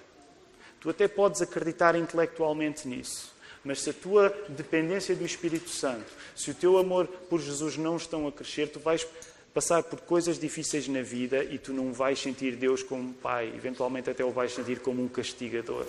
Tu 0.82 0.90
até 0.90 1.08
podes 1.08 1.42
acreditar 1.42 1.96
intelectualmente 1.96 2.90
nisso, 2.90 3.34
mas 3.64 3.82
se 3.82 3.92
a 3.92 3.94
tua 3.94 4.30
dependência 4.50 5.16
do 5.16 5.26
Espírito 5.26 5.70
Santo, 5.70 6.12
se 6.36 6.52
o 6.52 6.54
teu 6.54 6.78
amor 6.78 7.08
por 7.08 7.40
Jesus 7.40 7.78
não 7.78 7.96
estão 7.96 8.28
a 8.28 8.32
crescer, 8.32 8.68
tu 8.68 8.80
vais 8.82 9.08
passar 9.54 9.82
por 9.84 10.02
coisas 10.02 10.38
difíceis 10.38 10.90
na 10.90 11.02
vida 11.02 11.42
e 11.42 11.58
tu 11.58 11.72
não 11.72 11.94
vais 11.94 12.20
sentir 12.20 12.58
Deus 12.58 12.84
como 12.84 13.14
pai, 13.14 13.50
eventualmente 13.56 14.10
até 14.10 14.26
o 14.26 14.32
vais 14.32 14.54
sentir 14.54 14.82
como 14.82 15.02
um 15.02 15.08
castigador. 15.08 15.86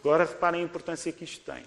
Agora 0.00 0.24
reparem 0.24 0.60
a 0.60 0.64
importância 0.64 1.12
que 1.12 1.22
isto 1.22 1.44
tem. 1.44 1.62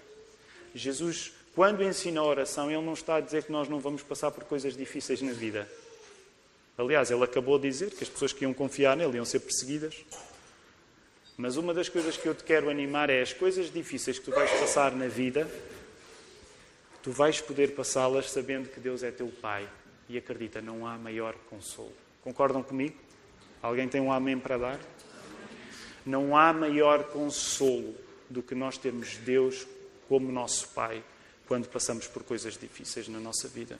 Jesus, 0.75 1.33
quando 1.53 1.83
ensina 1.83 2.21
a 2.21 2.23
oração, 2.23 2.71
ele 2.71 2.81
não 2.81 2.93
está 2.93 3.15
a 3.17 3.21
dizer 3.21 3.43
que 3.43 3.51
nós 3.51 3.67
não 3.67 3.79
vamos 3.79 4.01
passar 4.01 4.31
por 4.31 4.45
coisas 4.45 4.75
difíceis 4.75 5.21
na 5.21 5.33
vida. 5.33 5.67
Aliás, 6.77 7.11
ele 7.11 7.23
acabou 7.23 7.59
de 7.59 7.67
dizer 7.67 7.91
que 7.91 8.03
as 8.03 8.09
pessoas 8.09 8.31
que 8.31 8.45
iam 8.45 8.53
confiar 8.53 8.95
nele 8.95 9.17
iam 9.17 9.25
ser 9.25 9.39
perseguidas. 9.39 10.05
Mas 11.37 11.57
uma 11.57 11.73
das 11.73 11.89
coisas 11.89 12.15
que 12.15 12.25
eu 12.25 12.33
te 12.33 12.43
quero 12.43 12.69
animar 12.69 13.09
é 13.09 13.21
as 13.21 13.33
coisas 13.33 13.71
difíceis 13.71 14.17
que 14.17 14.25
tu 14.25 14.31
vais 14.31 14.49
passar 14.51 14.93
na 14.93 15.07
vida, 15.07 15.49
tu 17.03 17.11
vais 17.11 17.41
poder 17.41 17.75
passá-las 17.75 18.31
sabendo 18.31 18.69
que 18.69 18.79
Deus 18.79 19.03
é 19.03 19.11
teu 19.11 19.27
Pai. 19.27 19.67
E 20.07 20.17
acredita, 20.17 20.61
não 20.61 20.87
há 20.87 20.97
maior 20.97 21.35
consolo. 21.49 21.93
Concordam 22.23 22.63
comigo? 22.63 22.95
Alguém 23.61 23.89
tem 23.89 23.99
um 23.99 24.11
amém 24.11 24.39
para 24.39 24.57
dar? 24.57 24.79
Não 26.05 26.35
há 26.35 26.53
maior 26.53 27.03
consolo 27.05 27.93
do 28.29 28.41
que 28.41 28.55
nós 28.55 28.77
termos 28.77 29.17
Deus 29.17 29.67
como 30.07 30.31
nosso 30.31 30.69
Pai 30.69 31.03
quando 31.51 31.67
passamos 31.67 32.07
por 32.07 32.23
coisas 32.23 32.57
difíceis 32.57 33.09
na 33.09 33.19
nossa 33.19 33.45
vida. 33.45 33.77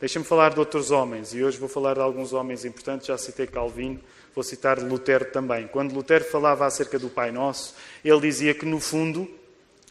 Deixa-me 0.00 0.24
falar 0.24 0.54
de 0.54 0.58
outros 0.58 0.90
homens, 0.90 1.34
e 1.34 1.44
hoje 1.44 1.58
vou 1.58 1.68
falar 1.68 1.96
de 1.96 2.00
alguns 2.00 2.32
homens 2.32 2.64
importantes. 2.64 3.08
Já 3.08 3.18
citei 3.18 3.46
Calvino, 3.46 4.00
Vou 4.34 4.42
citar 4.42 4.78
Lutero 4.78 5.26
também. 5.26 5.66
Quando 5.66 5.92
Lutero 5.92 6.24
falava 6.24 6.64
acerca 6.64 6.98
do 6.98 7.10
Pai 7.10 7.30
Nosso, 7.30 7.74
ele 8.02 8.22
dizia 8.22 8.54
que, 8.54 8.64
no 8.64 8.80
fundo, 8.80 9.28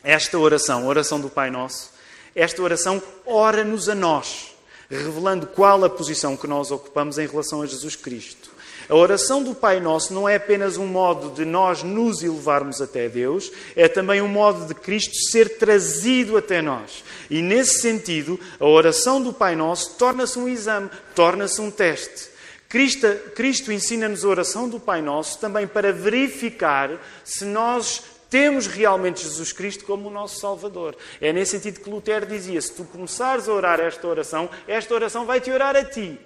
esta 0.03 0.39
oração, 0.39 0.86
a 0.86 0.88
oração 0.88 1.22
do 1.22 1.29
Pai 1.29 1.51
Nosso, 1.51 1.91
esta 2.34 2.63
oração 2.63 3.00
ora-nos 3.27 3.88
a 3.88 3.94
nós, 3.94 4.56
revelando 4.89 5.46
qual 5.46 5.86
a 5.86 5.89
posição 5.89 6.36
que 6.36 6.48
nós 6.48 6.72
ocupamos 6.72 7.20
em 7.20 7.27
relação 7.27 7.62
a 7.62 7.68
Jesus 7.68 7.96
Cristo. 7.96 8.50
A 8.89 8.96
oração 8.96 9.43
do 9.43 9.53
Pai 9.53 9.79
Nosso 9.79 10.12
não 10.12 10.27
é 10.27 10.36
apenas 10.36 10.75
um 10.75 10.88
modo 10.88 11.29
de 11.29 11.46
nós 11.46 11.84
nos 11.84 12.24
elevarmos 12.24 12.81
até 12.81 13.08
Deus, 13.08 13.51
é 13.75 13.88
também 13.88 14.19
um 14.19 14.27
modo 14.27 14.65
de 14.65 14.74
Cristo 14.74 15.13
ser 15.29 15.60
trazido 15.60 16.36
até 16.36 16.60
nós. 16.60 17.03
E 17.29 17.39
nesse 17.39 17.81
sentido, 17.81 18.39
a 18.60 18.65
oração 18.65 19.22
do 19.22 19.31
Pai 19.31 19.55
Nosso 19.55 19.96
torna-se 19.96 20.39
um 20.39 20.50
exame, 20.50 20.89
torna-se 21.13 21.62
um 21.62 21.69
teste. 21.69 22.29
Cristo, 22.67 23.08
Cristo 23.36 23.72
ensina-nos 23.72 24.25
a 24.25 24.27
oração 24.27 24.67
do 24.67 24.79
Pai 24.79 25.03
Nosso 25.03 25.38
também 25.39 25.67
para 25.67 25.93
verificar 25.93 26.89
se 27.24 27.46
nós 27.46 28.01
temos 28.27 28.65
realmente 28.65 29.22
Jesus 29.22 29.51
Cristo 29.51 29.86
como 29.86 30.08
o 30.08 30.12
nosso 30.12 30.39
Salvador. 30.39 30.96
É 31.22 31.31
nesse 31.31 31.51
sentido 31.51 31.79
que 31.79 31.89
Lutero 31.89 32.25
dizia: 32.25 32.60
se 32.60 32.74
tu 32.74 32.84
começares 32.86 33.48
a 33.48 33.53
orar 33.53 33.79
esta 33.79 34.08
oração, 34.08 34.50
esta 34.67 34.93
oração 34.96 35.25
vai 35.25 35.39
te 35.39 35.51
orar 35.51 35.75
a 35.75 35.84
ti. 35.84 36.19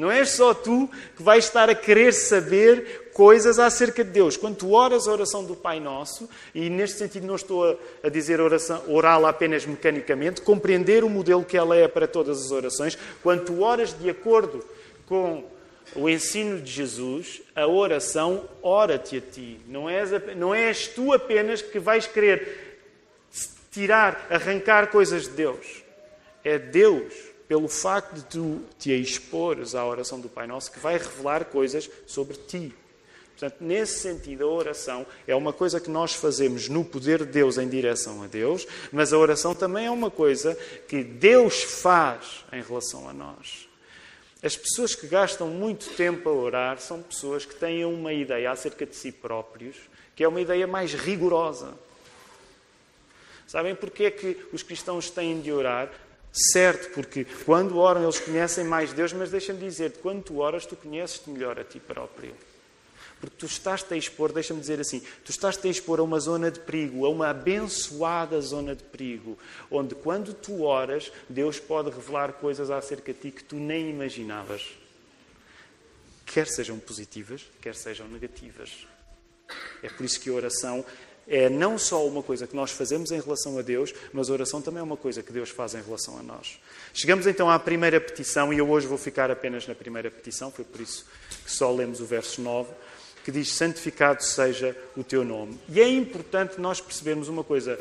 Não 0.00 0.10
és 0.10 0.30
só 0.30 0.54
tu 0.54 0.88
que 1.14 1.22
vais 1.22 1.44
estar 1.44 1.68
a 1.68 1.74
querer 1.74 2.14
saber 2.14 3.10
coisas 3.12 3.58
acerca 3.58 4.02
de 4.02 4.10
Deus. 4.10 4.34
Quando 4.34 4.56
tu 4.56 4.72
oras 4.72 5.06
a 5.06 5.12
oração 5.12 5.44
do 5.44 5.54
Pai 5.54 5.78
Nosso, 5.78 6.26
e 6.54 6.70
neste 6.70 6.96
sentido 6.96 7.26
não 7.26 7.36
estou 7.36 7.78
a, 8.02 8.08
dizer 8.08 8.40
orá-la 8.88 9.28
apenas 9.28 9.66
mecanicamente, 9.66 10.40
compreender 10.40 11.04
o 11.04 11.10
modelo 11.10 11.44
que 11.44 11.54
ela 11.54 11.76
é 11.76 11.86
para 11.86 12.08
todas 12.08 12.46
as 12.46 12.50
orações, 12.50 12.96
quando 13.22 13.44
tu 13.44 13.60
oras 13.60 13.92
de 13.92 14.08
acordo 14.08 14.64
com 15.06 15.44
o 15.94 16.08
ensino 16.08 16.60
de 16.60 16.70
Jesus, 16.70 17.42
a 17.54 17.66
oração, 17.66 18.48
ora-te 18.62 19.18
a 19.18 19.20
ti. 19.20 19.60
Não 19.68 19.90
és, 19.90 20.10
não 20.34 20.54
és 20.54 20.86
tu 20.88 21.12
apenas 21.12 21.60
que 21.60 21.78
vais 21.78 22.06
querer 22.06 22.78
tirar, 23.70 24.26
arrancar 24.30 24.86
coisas 24.86 25.24
de 25.24 25.30
Deus. 25.30 25.84
É 26.42 26.58
Deus, 26.58 27.12
pelo 27.50 27.66
facto 27.66 28.14
de 28.14 28.22
tu 28.26 28.62
te 28.78 28.92
expores 28.92 29.74
à 29.74 29.84
oração 29.84 30.20
do 30.20 30.28
Pai 30.28 30.46
Nosso, 30.46 30.70
que 30.70 30.78
vai 30.78 30.96
revelar 30.96 31.46
coisas 31.46 31.90
sobre 32.06 32.36
ti. 32.36 32.72
Portanto, 33.30 33.56
nesse 33.58 33.98
sentido, 33.98 34.44
a 34.44 34.52
oração 34.52 35.04
é 35.26 35.34
uma 35.34 35.52
coisa 35.52 35.80
que 35.80 35.90
nós 35.90 36.14
fazemos 36.14 36.68
no 36.68 36.84
poder 36.84 37.26
de 37.26 37.32
Deus 37.32 37.58
em 37.58 37.68
direção 37.68 38.22
a 38.22 38.28
Deus, 38.28 38.68
mas 38.92 39.12
a 39.12 39.18
oração 39.18 39.52
também 39.52 39.86
é 39.86 39.90
uma 39.90 40.12
coisa 40.12 40.56
que 40.86 41.02
Deus 41.02 41.60
faz 41.60 42.44
em 42.52 42.62
relação 42.62 43.08
a 43.08 43.12
nós. 43.12 43.68
As 44.40 44.56
pessoas 44.56 44.94
que 44.94 45.08
gastam 45.08 45.48
muito 45.48 45.90
tempo 45.96 46.28
a 46.28 46.32
orar 46.32 46.78
são 46.78 47.02
pessoas 47.02 47.44
que 47.44 47.56
têm 47.56 47.84
uma 47.84 48.12
ideia 48.12 48.52
acerca 48.52 48.86
de 48.86 48.94
si 48.94 49.10
próprios, 49.10 49.74
que 50.14 50.22
é 50.22 50.28
uma 50.28 50.40
ideia 50.40 50.68
mais 50.68 50.94
rigorosa. 50.94 51.74
Sabem 53.48 53.74
porquê 53.74 54.04
é 54.04 54.10
que 54.12 54.36
os 54.52 54.62
cristãos 54.62 55.10
têm 55.10 55.40
de 55.40 55.50
orar? 55.50 55.90
Certo, 56.32 56.92
porque 56.94 57.26
quando 57.44 57.78
oram 57.78 58.04
eles 58.04 58.20
conhecem 58.20 58.64
mais 58.64 58.92
Deus, 58.92 59.12
mas 59.12 59.30
deixa-me 59.30 59.58
dizer-te, 59.58 59.98
quando 59.98 60.22
tu 60.22 60.38
oras, 60.38 60.64
tu 60.64 60.76
conheces-te 60.76 61.28
melhor 61.28 61.58
a 61.58 61.64
ti 61.64 61.80
próprio. 61.80 62.34
Porque 63.20 63.36
tu 63.36 63.46
estás-te 63.46 63.92
a 63.92 63.96
expor, 63.96 64.32
deixa-me 64.32 64.60
dizer 64.60 64.80
assim, 64.80 65.02
tu 65.24 65.30
estás-te 65.30 65.66
a 65.66 65.70
expor 65.70 65.98
a 65.98 66.02
uma 66.02 66.18
zona 66.20 66.50
de 66.50 66.60
perigo, 66.60 67.04
a 67.04 67.10
uma 67.10 67.28
abençoada 67.28 68.40
zona 68.40 68.74
de 68.74 68.82
perigo, 68.84 69.38
onde 69.70 69.94
quando 69.94 70.32
tu 70.32 70.62
oras, 70.62 71.12
Deus 71.28 71.60
pode 71.60 71.90
revelar 71.90 72.34
coisas 72.34 72.70
acerca 72.70 73.12
de 73.12 73.18
ti 73.18 73.30
que 73.30 73.44
tu 73.44 73.56
nem 73.56 73.90
imaginavas. 73.90 74.68
Quer 76.24 76.46
sejam 76.46 76.78
positivas, 76.78 77.42
quer 77.60 77.74
sejam 77.74 78.08
negativas. 78.08 78.86
É 79.82 79.88
por 79.88 80.04
isso 80.06 80.20
que 80.20 80.30
a 80.30 80.32
oração 80.32 80.84
é 81.30 81.48
não 81.48 81.78
só 81.78 82.06
uma 82.06 82.22
coisa 82.22 82.46
que 82.46 82.54
nós 82.54 82.72
fazemos 82.72 83.12
em 83.12 83.20
relação 83.20 83.58
a 83.58 83.62
Deus, 83.62 83.94
mas 84.12 84.28
a 84.28 84.32
oração 84.32 84.60
também 84.60 84.80
é 84.80 84.82
uma 84.82 84.96
coisa 84.96 85.22
que 85.22 85.32
Deus 85.32 85.48
faz 85.48 85.74
em 85.74 85.80
relação 85.80 86.18
a 86.18 86.22
nós. 86.22 86.60
Chegamos 86.92 87.26
então 87.26 87.48
à 87.48 87.58
primeira 87.58 88.00
petição, 88.00 88.52
e 88.52 88.58
eu 88.58 88.68
hoje 88.68 88.86
vou 88.86 88.98
ficar 88.98 89.30
apenas 89.30 89.66
na 89.66 89.74
primeira 89.74 90.10
petição, 90.10 90.50
foi 90.50 90.64
por 90.64 90.80
isso 90.80 91.06
que 91.44 91.50
só 91.50 91.72
lemos 91.72 92.00
o 92.00 92.04
verso 92.04 92.42
9 92.42 92.68
que 93.24 93.30
diz: 93.30 93.52
Santificado 93.52 94.22
seja 94.22 94.76
o 94.96 95.04
teu 95.04 95.24
nome. 95.24 95.58
E 95.68 95.80
é 95.80 95.88
importante 95.88 96.60
nós 96.60 96.80
percebermos 96.80 97.28
uma 97.28 97.44
coisa 97.44 97.78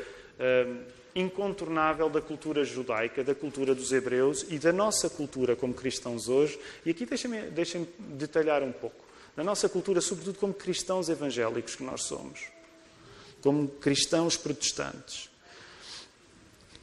hum, 0.68 0.82
incontornável 1.15 2.10
da 2.10 2.22
cultura 2.22 2.63
judaica, 2.63 3.24
da 3.24 3.34
cultura 3.34 3.74
dos 3.74 3.91
hebreus 3.91 4.46
e 4.50 4.58
da 4.58 4.72
nossa 4.72 5.10
cultura 5.10 5.56
como 5.56 5.74
cristãos 5.74 6.29
hoje. 6.29 6.60
E 6.86 6.91
aqui 6.91 7.06
deixem-me 7.06 7.41
deixem 7.50 7.88
detalhar 7.98 8.63
um 8.63 8.72
pouco. 8.72 9.08
Da 9.36 9.44
nossa 9.44 9.70
cultura, 9.70 10.01
sobretudo 10.01 10.38
como 10.38 10.53
cristãos 10.53 11.08
evangélicos 11.08 11.75
que 11.75 11.84
nós 11.84 12.03
somos, 12.03 12.41
como 13.41 13.67
cristãos 13.67 14.38
protestantes. 14.38 15.29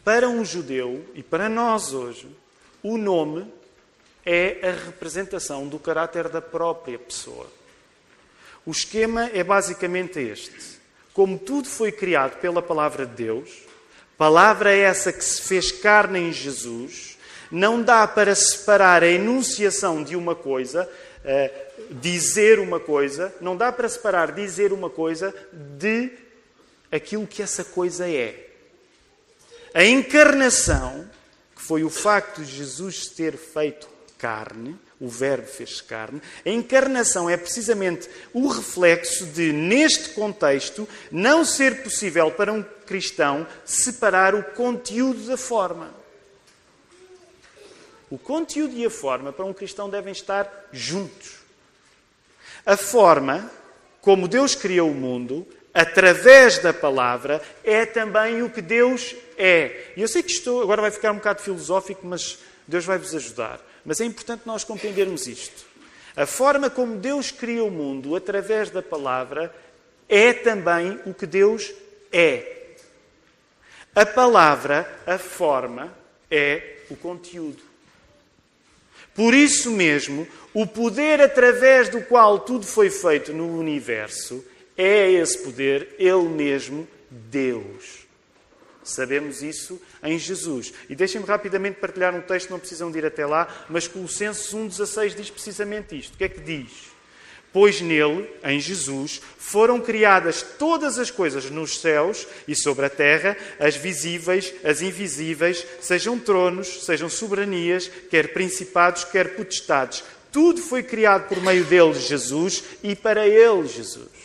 Para 0.04 0.28
um 0.28 0.44
judeu 0.44 1.04
e 1.14 1.22
para 1.22 1.48
nós 1.48 1.92
hoje, 1.92 2.28
o 2.82 2.96
nome 2.96 3.52
é 4.24 4.58
a 4.62 4.84
representação 4.86 5.68
do 5.68 5.78
caráter 5.78 6.28
da 6.28 6.40
própria 6.40 6.98
pessoa. 6.98 7.46
O 8.64 8.70
esquema 8.70 9.30
é 9.32 9.44
basicamente 9.44 10.18
este. 10.18 10.78
Como 11.12 11.38
tudo 11.38 11.68
foi 11.68 11.92
criado 11.92 12.40
pela 12.40 12.60
palavra 12.60 13.06
de 13.06 13.14
Deus, 13.14 13.50
palavra 14.18 14.72
essa 14.72 15.12
que 15.12 15.24
se 15.24 15.42
fez 15.42 15.70
carne 15.70 16.18
em 16.18 16.32
Jesus, 16.32 17.16
não 17.50 17.80
dá 17.80 18.06
para 18.06 18.34
separar 18.34 19.02
a 19.02 19.08
enunciação 19.08 20.02
de 20.02 20.16
uma 20.16 20.34
coisa, 20.34 20.88
uh, 21.24 21.94
dizer 21.94 22.58
uma 22.58 22.80
coisa, 22.80 23.34
não 23.40 23.56
dá 23.56 23.70
para 23.70 23.88
separar 23.88 24.32
dizer 24.32 24.72
uma 24.72 24.90
coisa 24.90 25.34
de 25.52 26.10
aquilo 26.96 27.26
que 27.26 27.42
essa 27.42 27.64
coisa 27.64 28.08
é. 28.08 28.46
A 29.74 29.84
encarnação, 29.84 31.08
que 31.54 31.62
foi 31.62 31.84
o 31.84 31.90
facto 31.90 32.42
de 32.42 32.56
Jesus 32.56 33.08
ter 33.08 33.36
feito 33.36 33.88
carne, 34.18 34.78
o 34.98 35.08
Verbo 35.08 35.46
fez 35.46 35.80
carne. 35.80 36.22
A 36.44 36.48
encarnação 36.48 37.28
é 37.28 37.36
precisamente 37.36 38.08
o 38.32 38.48
reflexo 38.48 39.26
de, 39.26 39.52
neste 39.52 40.10
contexto, 40.10 40.88
não 41.10 41.44
ser 41.44 41.82
possível 41.82 42.30
para 42.30 42.52
um 42.52 42.62
cristão 42.62 43.46
separar 43.64 44.34
o 44.34 44.42
conteúdo 44.42 45.26
da 45.26 45.36
forma. 45.36 45.94
O 48.08 48.16
conteúdo 48.16 48.74
e 48.76 48.86
a 48.86 48.90
forma 48.90 49.32
para 49.32 49.44
um 49.44 49.52
cristão 49.52 49.90
devem 49.90 50.12
estar 50.12 50.68
juntos. 50.72 51.40
A 52.64 52.76
forma, 52.76 53.50
como 54.00 54.28
Deus 54.28 54.54
criou 54.54 54.90
o 54.90 54.94
mundo, 54.94 55.46
através 55.76 56.56
da 56.58 56.72
palavra, 56.72 57.42
é 57.62 57.84
também 57.84 58.42
o 58.42 58.48
que 58.48 58.62
Deus 58.62 59.14
é. 59.36 59.92
E 59.94 60.00
eu 60.00 60.08
sei 60.08 60.22
que 60.22 60.32
isto 60.32 60.62
agora 60.62 60.80
vai 60.80 60.90
ficar 60.90 61.12
um 61.12 61.16
bocado 61.16 61.42
filosófico, 61.42 62.06
mas 62.06 62.38
Deus 62.66 62.86
vai 62.86 62.96
vos 62.96 63.14
ajudar. 63.14 63.60
Mas 63.84 64.00
é 64.00 64.06
importante 64.06 64.44
nós 64.46 64.64
compreendermos 64.64 65.26
isto. 65.26 65.66
A 66.16 66.24
forma 66.24 66.70
como 66.70 66.96
Deus 66.96 67.30
cria 67.30 67.62
o 67.62 67.70
mundo 67.70 68.16
através 68.16 68.70
da 68.70 68.80
palavra 68.80 69.54
é 70.08 70.32
também 70.32 70.98
o 71.04 71.12
que 71.12 71.26
Deus 71.26 71.70
é. 72.10 72.70
A 73.94 74.06
palavra, 74.06 74.90
a 75.06 75.18
forma, 75.18 75.92
é 76.30 76.76
o 76.88 76.96
conteúdo. 76.96 77.62
Por 79.14 79.34
isso 79.34 79.70
mesmo, 79.70 80.26
o 80.54 80.66
poder 80.66 81.20
através 81.20 81.90
do 81.90 82.00
qual 82.00 82.38
tudo 82.38 82.64
foi 82.64 82.88
feito 82.88 83.34
no 83.34 83.58
universo 83.58 84.42
é 84.76 85.10
esse 85.10 85.38
poder, 85.38 85.94
Ele 85.98 86.28
mesmo, 86.28 86.86
Deus. 87.10 88.06
Sabemos 88.86 89.42
isso 89.42 89.80
em 90.02 90.18
Jesus. 90.18 90.72
E 90.88 90.94
deixem-me 90.94 91.26
rapidamente 91.26 91.80
partilhar 91.80 92.14
um 92.14 92.20
texto, 92.20 92.50
não 92.50 92.58
precisam 92.58 92.90
de 92.90 92.98
ir 92.98 93.06
até 93.06 93.26
lá, 93.26 93.66
mas 93.68 93.88
Colossenses 93.88 94.54
1,16 94.54 95.14
diz 95.14 95.30
precisamente 95.30 95.98
isto. 95.98 96.14
O 96.14 96.18
que 96.18 96.24
é 96.24 96.28
que 96.28 96.40
diz? 96.40 96.96
Pois 97.52 97.80
nele, 97.80 98.28
em 98.44 98.60
Jesus, 98.60 99.20
foram 99.38 99.80
criadas 99.80 100.42
todas 100.42 100.98
as 100.98 101.10
coisas 101.10 101.50
nos 101.50 101.80
céus 101.80 102.26
e 102.46 102.54
sobre 102.54 102.86
a 102.86 102.90
terra, 102.90 103.36
as 103.58 103.74
visíveis, 103.74 104.52
as 104.62 104.82
invisíveis, 104.82 105.66
sejam 105.80 106.18
tronos, 106.18 106.84
sejam 106.84 107.08
soberanias, 107.08 107.90
quer 108.10 108.32
principados, 108.32 109.04
quer 109.04 109.34
potestades. 109.34 110.04
Tudo 110.30 110.60
foi 110.60 110.82
criado 110.82 111.28
por 111.28 111.40
meio 111.42 111.64
dele, 111.64 111.94
Jesus, 111.94 112.62
e 112.82 112.94
para 112.94 113.26
ele, 113.26 113.66
Jesus. 113.66 114.15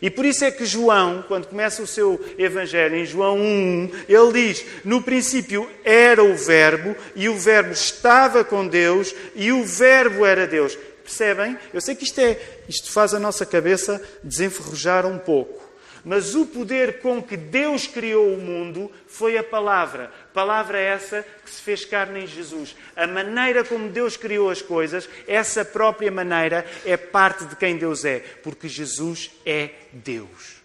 E 0.00 0.10
por 0.10 0.24
isso 0.24 0.44
é 0.44 0.50
que 0.50 0.64
João, 0.64 1.24
quando 1.26 1.46
começa 1.46 1.82
o 1.82 1.86
seu 1.86 2.20
evangelho, 2.38 2.96
em 2.96 3.04
João 3.04 3.38
1, 3.38 3.90
ele 4.08 4.32
diz: 4.32 4.64
No 4.84 5.02
princípio 5.02 5.68
era 5.84 6.22
o 6.22 6.34
Verbo, 6.36 6.94
e 7.16 7.28
o 7.28 7.36
Verbo 7.36 7.72
estava 7.72 8.44
com 8.44 8.66
Deus, 8.66 9.14
e 9.34 9.52
o 9.52 9.64
Verbo 9.64 10.24
era 10.24 10.46
Deus. 10.46 10.78
Percebem? 11.02 11.56
Eu 11.72 11.80
sei 11.80 11.94
que 11.94 12.04
isto, 12.04 12.20
é, 12.20 12.38
isto 12.68 12.92
faz 12.92 13.14
a 13.14 13.18
nossa 13.18 13.46
cabeça 13.46 14.00
desenferrujar 14.22 15.06
um 15.06 15.18
pouco. 15.18 15.67
Mas 16.08 16.34
o 16.34 16.46
poder 16.46 17.02
com 17.02 17.22
que 17.22 17.36
Deus 17.36 17.86
criou 17.86 18.32
o 18.32 18.40
mundo 18.40 18.90
foi 19.06 19.36
a 19.36 19.44
palavra. 19.44 20.10
Palavra 20.32 20.80
essa 20.80 21.22
que 21.44 21.50
se 21.50 21.60
fez 21.60 21.84
carne 21.84 22.20
em 22.20 22.26
Jesus. 22.26 22.74
A 22.96 23.06
maneira 23.06 23.62
como 23.62 23.90
Deus 23.90 24.16
criou 24.16 24.48
as 24.48 24.62
coisas, 24.62 25.06
essa 25.26 25.66
própria 25.66 26.10
maneira 26.10 26.64
é 26.86 26.96
parte 26.96 27.44
de 27.44 27.54
quem 27.56 27.76
Deus 27.76 28.06
é, 28.06 28.20
porque 28.42 28.68
Jesus 28.68 29.30
é 29.44 29.68
Deus. 29.92 30.62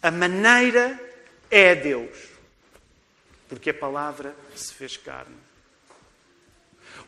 A 0.00 0.12
maneira 0.12 1.00
é 1.50 1.74
Deus, 1.74 2.16
porque 3.48 3.70
a 3.70 3.74
palavra 3.74 4.36
se 4.54 4.72
fez 4.72 4.96
carne. 4.96 5.47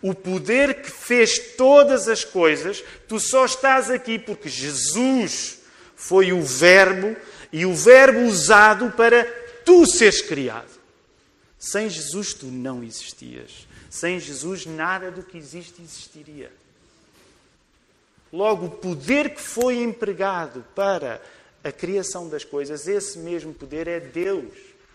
O 0.02 0.14
poder 0.14 0.82
que 0.82 0.90
fez 0.90 1.54
todas 1.56 2.08
as 2.08 2.24
coisas, 2.24 2.82
tu 3.06 3.20
só 3.20 3.44
estás 3.44 3.90
aqui 3.90 4.18
porque 4.18 4.48
Jesus 4.48 5.58
foi 5.94 6.32
o 6.32 6.42
Verbo 6.42 7.14
e 7.52 7.66
o 7.66 7.74
Verbo 7.74 8.20
usado 8.20 8.90
para 8.92 9.24
tu 9.64 9.86
seres 9.86 10.22
criado. 10.22 10.80
Sem 11.58 11.90
Jesus 11.90 12.32
tu 12.32 12.46
não 12.46 12.82
existias. 12.82 13.68
Sem 13.90 14.18
Jesus 14.18 14.64
nada 14.64 15.10
do 15.10 15.22
que 15.22 15.36
existe 15.36 15.82
existiria. 15.82 16.50
Logo, 18.32 18.66
o 18.66 18.70
poder 18.70 19.34
que 19.34 19.40
foi 19.42 19.82
empregado 19.82 20.64
para 20.74 21.20
a 21.62 21.72
criação 21.72 22.28
das 22.28 22.44
coisas, 22.44 22.86
esse 22.86 23.18
mesmo 23.18 23.52
poder 23.52 23.88
é 23.88 24.00
Deus 24.00 24.54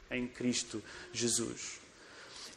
em 0.09 0.25
Cristo 0.27 0.81
Jesus. 1.13 1.79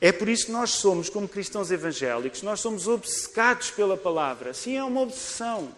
É 0.00 0.12
por 0.12 0.28
isso 0.28 0.46
que 0.46 0.52
nós 0.52 0.70
somos, 0.70 1.08
como 1.08 1.26
cristãos 1.26 1.70
evangélicos, 1.70 2.42
nós 2.42 2.60
somos 2.60 2.86
obcecados 2.86 3.70
pela 3.70 3.96
palavra. 3.96 4.54
Sim, 4.54 4.76
é 4.76 4.84
uma 4.84 5.00
obsessão. 5.00 5.70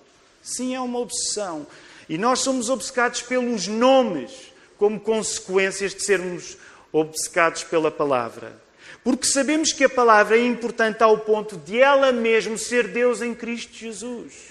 Sim, 0.43 0.75
é 0.75 0.81
uma 0.81 0.99
obsessão. 0.99 1.67
E 2.09 2.19
nós 2.19 2.41
somos 2.41 2.69
obcecados 2.69 3.23
pelos 3.23 3.67
nomes, 3.67 4.31
como 4.77 5.01
consequências 5.01 5.95
de 5.95 6.03
sermos 6.03 6.59
obcecados 6.93 7.65
pela 7.65 7.91
palavra. 7.91 8.61
Porque 9.03 9.27
sabemos 9.27 9.73
que 9.73 9.85
a 9.85 9.89
palavra 9.89 10.37
é 10.37 10.45
importante 10.45 11.03
ao 11.03 11.17
ponto 11.19 11.57
de 11.57 11.81
ela 11.81 12.13
mesmo 12.13 12.59
ser 12.59 12.89
Deus 12.89 13.23
em 13.23 13.35
Cristo 13.35 13.75
Jesus. 13.75 14.51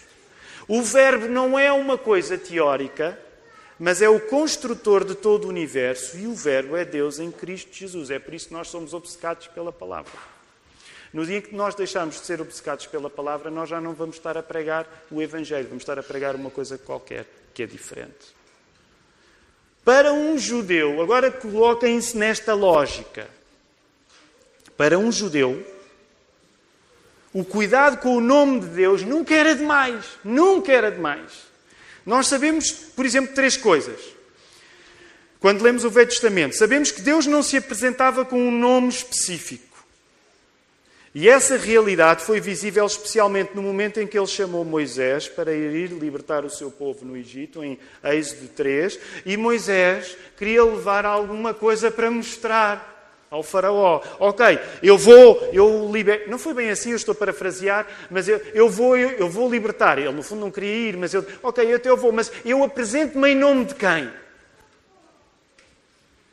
O 0.68 0.82
verbo 0.82 1.28
não 1.28 1.58
é 1.58 1.72
uma 1.72 1.98
coisa 1.98 2.38
teórica, 2.38 3.20
mas 3.80 4.02
é 4.02 4.10
o 4.10 4.20
construtor 4.20 5.06
de 5.06 5.16
todo 5.16 5.46
o 5.46 5.48
universo 5.48 6.18
e 6.18 6.28
o 6.28 6.36
Verbo 6.36 6.76
é 6.76 6.84
Deus 6.84 7.18
em 7.18 7.32
Cristo 7.32 7.74
Jesus. 7.74 8.12
É 8.12 8.20
por 8.20 8.34
isso 8.34 8.50
que 8.50 8.54
nós 8.54 8.68
somos 8.68 8.94
obcecados 8.94 9.48
pela 9.48 9.72
palavra. 9.72 10.12
No 11.14 11.26
dia 11.26 11.38
em 11.38 11.42
que 11.42 11.56
nós 11.56 11.74
deixarmos 11.74 12.20
de 12.20 12.26
ser 12.26 12.42
obcecados 12.42 12.86
pela 12.86 13.10
palavra, 13.10 13.50
nós 13.50 13.70
já 13.70 13.80
não 13.80 13.94
vamos 13.94 14.18
estar 14.18 14.38
a 14.38 14.44
pregar 14.44 14.86
o 15.10 15.22
Evangelho, 15.22 15.68
vamos 15.68 15.82
estar 15.82 15.98
a 15.98 16.04
pregar 16.04 16.36
uma 16.36 16.52
coisa 16.52 16.78
qualquer 16.78 17.26
que 17.54 17.64
é 17.64 17.66
diferente. 17.66 18.38
Para 19.84 20.14
um 20.14 20.38
judeu, 20.38 21.02
agora 21.02 21.32
coloquem-se 21.32 22.16
nesta 22.16 22.54
lógica. 22.54 23.28
Para 24.78 25.00
um 25.00 25.12
judeu, 25.12 25.66
o 27.34 27.44
cuidado 27.44 27.98
com 27.98 28.16
o 28.16 28.22
nome 28.22 28.60
de 28.60 28.68
Deus 28.68 29.04
nunca 29.04 29.34
era 29.34 29.56
demais. 29.56 30.06
Nunca 30.24 30.72
era 30.72 30.92
demais. 30.92 31.49
Nós 32.10 32.26
sabemos, 32.26 32.72
por 32.72 33.06
exemplo, 33.06 33.36
três 33.36 33.56
coisas. 33.56 34.00
Quando 35.40 35.62
lemos 35.62 35.84
o 35.84 35.92
Velho 35.92 36.10
Testamento, 36.10 36.56
sabemos 36.56 36.90
que 36.90 37.04
Deus 37.04 37.28
não 37.28 37.44
se 37.44 37.56
apresentava 37.56 38.26
com 38.26 38.36
um 38.36 38.50
nome 38.50 38.90
específico. 38.90 39.78
E 41.14 41.30
essa 41.30 41.56
realidade 41.56 42.24
foi 42.24 42.40
visível 42.42 42.84
especialmente 42.84 43.52
no 43.54 43.62
momento 43.62 44.00
em 44.00 44.08
que 44.08 44.18
ele 44.18 44.26
chamou 44.26 44.66
Moisés 44.66 45.28
para 45.28 45.54
ir 45.54 45.92
libertar 45.92 46.44
o 46.44 46.50
seu 46.50 46.72
povo 46.72 47.06
no 47.06 47.16
Egito, 47.16 47.64
em 47.64 47.78
Êxodo 48.04 48.48
3, 48.56 49.00
e 49.24 49.38
Moisés 49.38 50.18
queria 50.36 50.64
levar 50.64 51.06
alguma 51.06 51.54
coisa 51.54 51.92
para 51.92 52.10
mostrar 52.10 52.99
ao 53.30 53.44
faraó. 53.44 54.02
Ok, 54.20 54.60
eu 54.82 54.98
vou, 54.98 55.50
eu 55.54 55.90
liber... 55.92 56.28
Não 56.28 56.40
foi 56.40 56.54
bem 56.54 56.70
assim, 56.70 56.92
eu 56.92 56.96
estou 56.96 57.14
a 57.14 57.16
parafrasear, 57.16 57.88
mas 58.10 58.28
eu, 58.28 58.40
eu 58.54 58.70
vou, 58.70 58.98
eu, 58.98 59.12
eu, 59.12 59.30
vou 59.30 59.50
libertar. 59.50 59.98
Ele 60.00 60.12
no 60.12 60.24
fundo 60.24 60.42
não 60.42 60.52
queria 60.52 60.90
ir, 60.90 60.98
mas 60.98 61.14
eu, 61.14 61.26
ok, 61.44 61.72
eu 61.72 61.76
até 61.76 61.90
eu 61.90 61.98
vou, 61.98 62.12
mas 62.12 62.32
eu 62.44 62.64
apresento-me 62.64 63.30
em 63.30 63.36
nome 63.36 63.66
de 63.66 63.76
quem? 63.76 64.12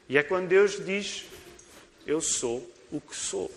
E 0.08 0.16
é 0.16 0.22
quando 0.22 0.48
Deus 0.48 0.82
diz, 0.84 1.24
eu 2.06 2.20
sou 2.20 2.68
o 2.90 3.00
que 3.00 3.14
sou. 3.14 3.50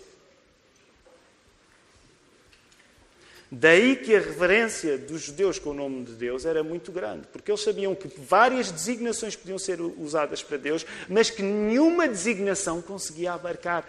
Daí 3.51 3.95
que 3.95 4.15
a 4.15 4.19
reverência 4.19 4.95
dos 4.95 5.21
judeus 5.21 5.57
com 5.57 5.71
o 5.71 5.73
nome 5.73 6.03
de 6.03 6.13
Deus 6.13 6.45
era 6.45 6.63
muito 6.63 6.91
grande, 6.91 7.27
porque 7.31 7.49
eles 7.49 7.63
sabiam 7.63 7.95
que 7.95 8.07
várias 8.07 8.69
designações 8.69 9.35
podiam 9.35 9.57
ser 9.57 9.81
usadas 9.81 10.43
para 10.43 10.57
Deus, 10.57 10.85
mas 11.07 11.31
que 11.31 11.41
nenhuma 11.41 12.07
designação 12.07 12.79
conseguia 12.79 13.33
abarcar 13.33 13.87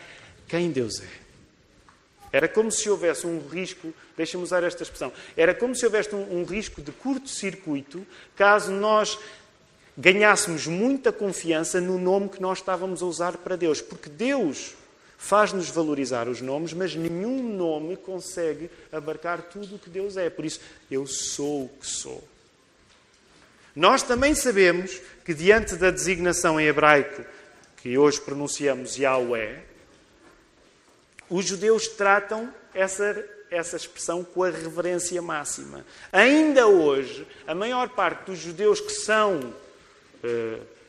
quem 0.49 0.71
Deus 0.71 1.03
é. 1.03 1.09
Era 2.33 2.49
como 2.49 2.71
se 2.71 2.89
houvesse 2.89 3.27
um 3.27 3.39
risco, 3.49 3.93
deixa-me 4.17 4.43
usar 4.43 4.65
esta 4.65 4.83
expressão, 4.83 5.13
era 5.37 5.55
como 5.55 5.75
se 5.75 5.85
houvesse 5.85 6.15
um, 6.15 6.41
um 6.41 6.45
risco 6.45 6.81
de 6.81 6.93
curto-circuito 6.93 8.07
caso 8.35 8.73
nós 8.73 9.19
ganhássemos 9.99 10.67
muita 10.67 11.13
confiança 11.13 11.83
no 11.83 11.99
nome 11.99 12.31
que 12.31 12.41
nós 12.41 12.59
estávamos 12.59 13.03
a 13.03 13.07
usar 13.07 13.37
para 13.37 13.57
Deus, 13.57 13.83
porque 13.83 14.09
Deus 14.09 14.75
faz-nos 15.21 15.69
valorizar 15.69 16.29
os 16.29 16.41
nomes, 16.41 16.73
mas 16.73 16.95
nenhum 16.95 17.55
nome 17.55 17.95
consegue 17.95 18.71
abarcar 18.91 19.43
tudo 19.43 19.77
o 19.77 19.79
que 19.79 19.91
Deus 19.91 20.17
é. 20.17 20.31
Por 20.31 20.47
isso, 20.47 20.61
eu 20.91 21.07
sou 21.07 21.67
o 21.67 21.69
que 21.69 21.87
sou. 21.87 22.27
Nós 23.77 24.03
também 24.03 24.35
sabemos 24.35 24.99
que, 25.23 25.35
diante 25.35 25.77
da 25.77 25.91
designação 25.91 26.59
em 26.59 26.67
hebraico, 26.67 27.23
que 27.77 27.99
hoje 27.99 28.19
pronunciamos 28.19 28.97
Yahweh, 28.97 29.63
os 31.29 31.45
judeus 31.45 31.87
tratam 31.87 32.53
essa, 32.73 33.23
essa 33.51 33.77
expressão 33.77 34.25
com 34.25 34.43
a 34.43 34.49
reverência 34.49 35.21
máxima. 35.21 35.85
Ainda 36.11 36.67
hoje, 36.67 37.29
a 37.47 37.55
maior 37.55 37.91
parte 37.91 38.25
dos 38.25 38.39
judeus 38.39 38.81
que 38.81 38.93
são. 38.93 39.55
Uh, 40.25 40.80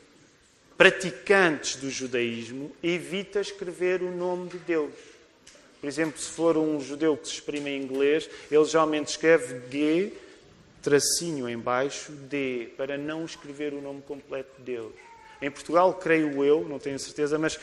praticantes 0.82 1.76
do 1.76 1.88
judaísmo 1.88 2.72
evita 2.82 3.40
escrever 3.40 4.02
o 4.02 4.10
nome 4.10 4.48
de 4.48 4.58
Deus. 4.58 4.90
Por 5.80 5.86
exemplo, 5.86 6.20
se 6.20 6.28
for 6.28 6.56
um 6.56 6.80
judeu 6.80 7.16
que 7.16 7.28
se 7.28 7.34
exprime 7.34 7.70
em 7.70 7.80
inglês, 7.80 8.28
ele 8.50 8.64
geralmente 8.64 9.06
escreve 9.06 9.60
G, 9.70 10.12
tracinho 10.82 11.48
em 11.48 11.56
baixo, 11.56 12.10
D, 12.10 12.70
para 12.76 12.98
não 12.98 13.24
escrever 13.24 13.72
o 13.74 13.80
nome 13.80 14.02
completo 14.02 14.50
de 14.58 14.72
Deus. 14.72 14.92
Em 15.40 15.52
Portugal, 15.52 15.94
creio 15.94 16.42
eu, 16.42 16.66
não 16.68 16.80
tenho 16.80 16.98
certeza, 16.98 17.38
mas 17.38 17.60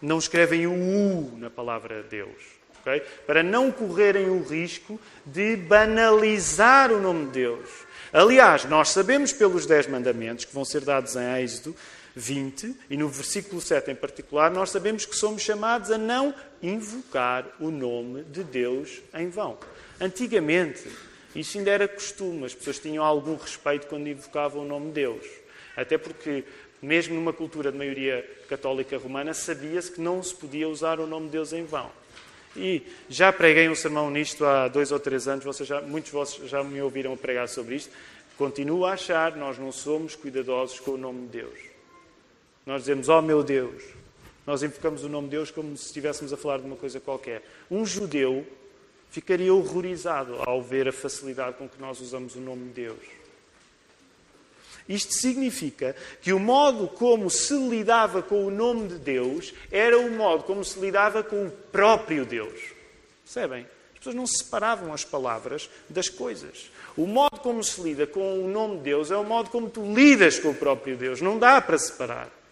não 0.00 0.18
escrevem 0.18 0.68
o 0.68 0.74
U 0.74 1.36
na 1.36 1.50
palavra 1.50 2.04
Deus. 2.04 2.40
Okay? 2.82 3.00
Para 3.26 3.42
não 3.42 3.72
correrem 3.72 4.30
o 4.30 4.44
risco 4.44 5.00
de 5.26 5.56
banalizar 5.56 6.92
o 6.92 7.00
nome 7.00 7.26
de 7.26 7.32
Deus. 7.32 7.68
Aliás, 8.12 8.64
nós 8.64 8.90
sabemos 8.90 9.32
pelos 9.32 9.66
Dez 9.66 9.88
Mandamentos, 9.88 10.44
que 10.44 10.54
vão 10.54 10.64
ser 10.64 10.82
dados 10.82 11.16
em 11.16 11.42
Êxodo, 11.42 11.74
20, 12.14 12.76
e 12.88 12.96
no 12.96 13.08
versículo 13.08 13.60
7 13.60 13.90
em 13.90 13.94
particular, 13.94 14.50
nós 14.50 14.70
sabemos 14.70 15.04
que 15.04 15.16
somos 15.16 15.42
chamados 15.42 15.90
a 15.90 15.98
não 15.98 16.34
invocar 16.62 17.46
o 17.58 17.70
nome 17.70 18.22
de 18.24 18.44
Deus 18.44 19.02
em 19.14 19.28
vão. 19.28 19.58
Antigamente, 20.00 20.88
isso 21.34 21.58
ainda 21.58 21.70
era 21.70 21.88
costume, 21.88 22.44
as 22.44 22.54
pessoas 22.54 22.78
tinham 22.78 23.04
algum 23.04 23.36
respeito 23.36 23.88
quando 23.88 24.08
invocavam 24.08 24.62
o 24.62 24.68
nome 24.68 24.86
de 24.86 24.92
Deus. 24.92 25.26
Até 25.76 25.98
porque, 25.98 26.44
mesmo 26.80 27.14
numa 27.16 27.32
cultura 27.32 27.72
de 27.72 27.78
maioria 27.78 28.24
católica 28.48 28.96
romana, 28.96 29.34
sabia-se 29.34 29.90
que 29.90 30.00
não 30.00 30.22
se 30.22 30.34
podia 30.34 30.68
usar 30.68 31.00
o 31.00 31.06
nome 31.06 31.26
de 31.26 31.32
Deus 31.32 31.52
em 31.52 31.64
vão. 31.64 31.90
E 32.56 32.82
já 33.08 33.32
preguei 33.32 33.68
um 33.68 33.74
sermão 33.74 34.08
nisto 34.10 34.44
há 34.44 34.68
dois 34.68 34.92
ou 34.92 35.00
três 35.00 35.26
anos, 35.26 35.44
vocês 35.44 35.68
já, 35.68 35.80
muitos 35.80 36.12
de 36.12 36.16
vocês 36.16 36.48
já 36.48 36.62
me 36.62 36.80
ouviram 36.80 37.16
pregar 37.16 37.48
sobre 37.48 37.74
isto. 37.74 37.90
Continuo 38.38 38.84
a 38.84 38.92
achar, 38.92 39.34
nós 39.36 39.58
não 39.58 39.72
somos 39.72 40.14
cuidadosos 40.14 40.78
com 40.78 40.92
o 40.92 40.96
nome 40.96 41.22
de 41.22 41.38
Deus. 41.38 41.73
Nós 42.66 42.82
dizemos, 42.82 43.08
oh 43.08 43.20
meu 43.20 43.42
Deus. 43.42 43.82
Nós 44.46 44.62
invocamos 44.62 45.04
o 45.04 45.08
nome 45.08 45.28
de 45.28 45.36
Deus 45.36 45.50
como 45.50 45.76
se 45.76 45.86
estivéssemos 45.86 46.32
a 46.32 46.36
falar 46.36 46.58
de 46.58 46.66
uma 46.66 46.76
coisa 46.76 47.00
qualquer. 47.00 47.42
Um 47.70 47.84
judeu 47.84 48.46
ficaria 49.10 49.52
horrorizado 49.54 50.36
ao 50.40 50.62
ver 50.62 50.88
a 50.88 50.92
facilidade 50.92 51.56
com 51.56 51.68
que 51.68 51.80
nós 51.80 52.00
usamos 52.00 52.34
o 52.34 52.40
nome 52.40 52.64
de 52.68 52.82
Deus. 52.82 52.98
Isto 54.88 55.14
significa 55.14 55.96
que 56.20 56.32
o 56.32 56.38
modo 56.38 56.88
como 56.88 57.30
se 57.30 57.54
lidava 57.54 58.22
com 58.22 58.44
o 58.44 58.50
nome 58.50 58.88
de 58.88 58.98
Deus 58.98 59.54
era 59.70 59.98
o 59.98 60.10
modo 60.10 60.42
como 60.44 60.62
se 60.62 60.78
lidava 60.78 61.22
com 61.22 61.46
o 61.46 61.50
próprio 61.50 62.26
Deus. 62.26 62.60
Percebem? 63.24 63.66
As 63.92 63.98
pessoas 63.98 64.14
não 64.14 64.26
separavam 64.26 64.92
as 64.92 65.04
palavras 65.04 65.70
das 65.88 66.10
coisas. 66.10 66.70
O 66.96 67.06
modo 67.06 67.40
como 67.40 67.64
se 67.64 67.80
lida 67.80 68.06
com 68.06 68.44
o 68.44 68.48
nome 68.48 68.76
de 68.76 68.82
Deus 68.82 69.10
é 69.10 69.16
o 69.16 69.24
modo 69.24 69.48
como 69.48 69.70
tu 69.70 69.94
lidas 69.94 70.38
com 70.38 70.50
o 70.50 70.54
próprio 70.54 70.98
Deus. 70.98 71.22
Não 71.22 71.38
dá 71.38 71.62
para 71.62 71.78
separar. 71.78 72.43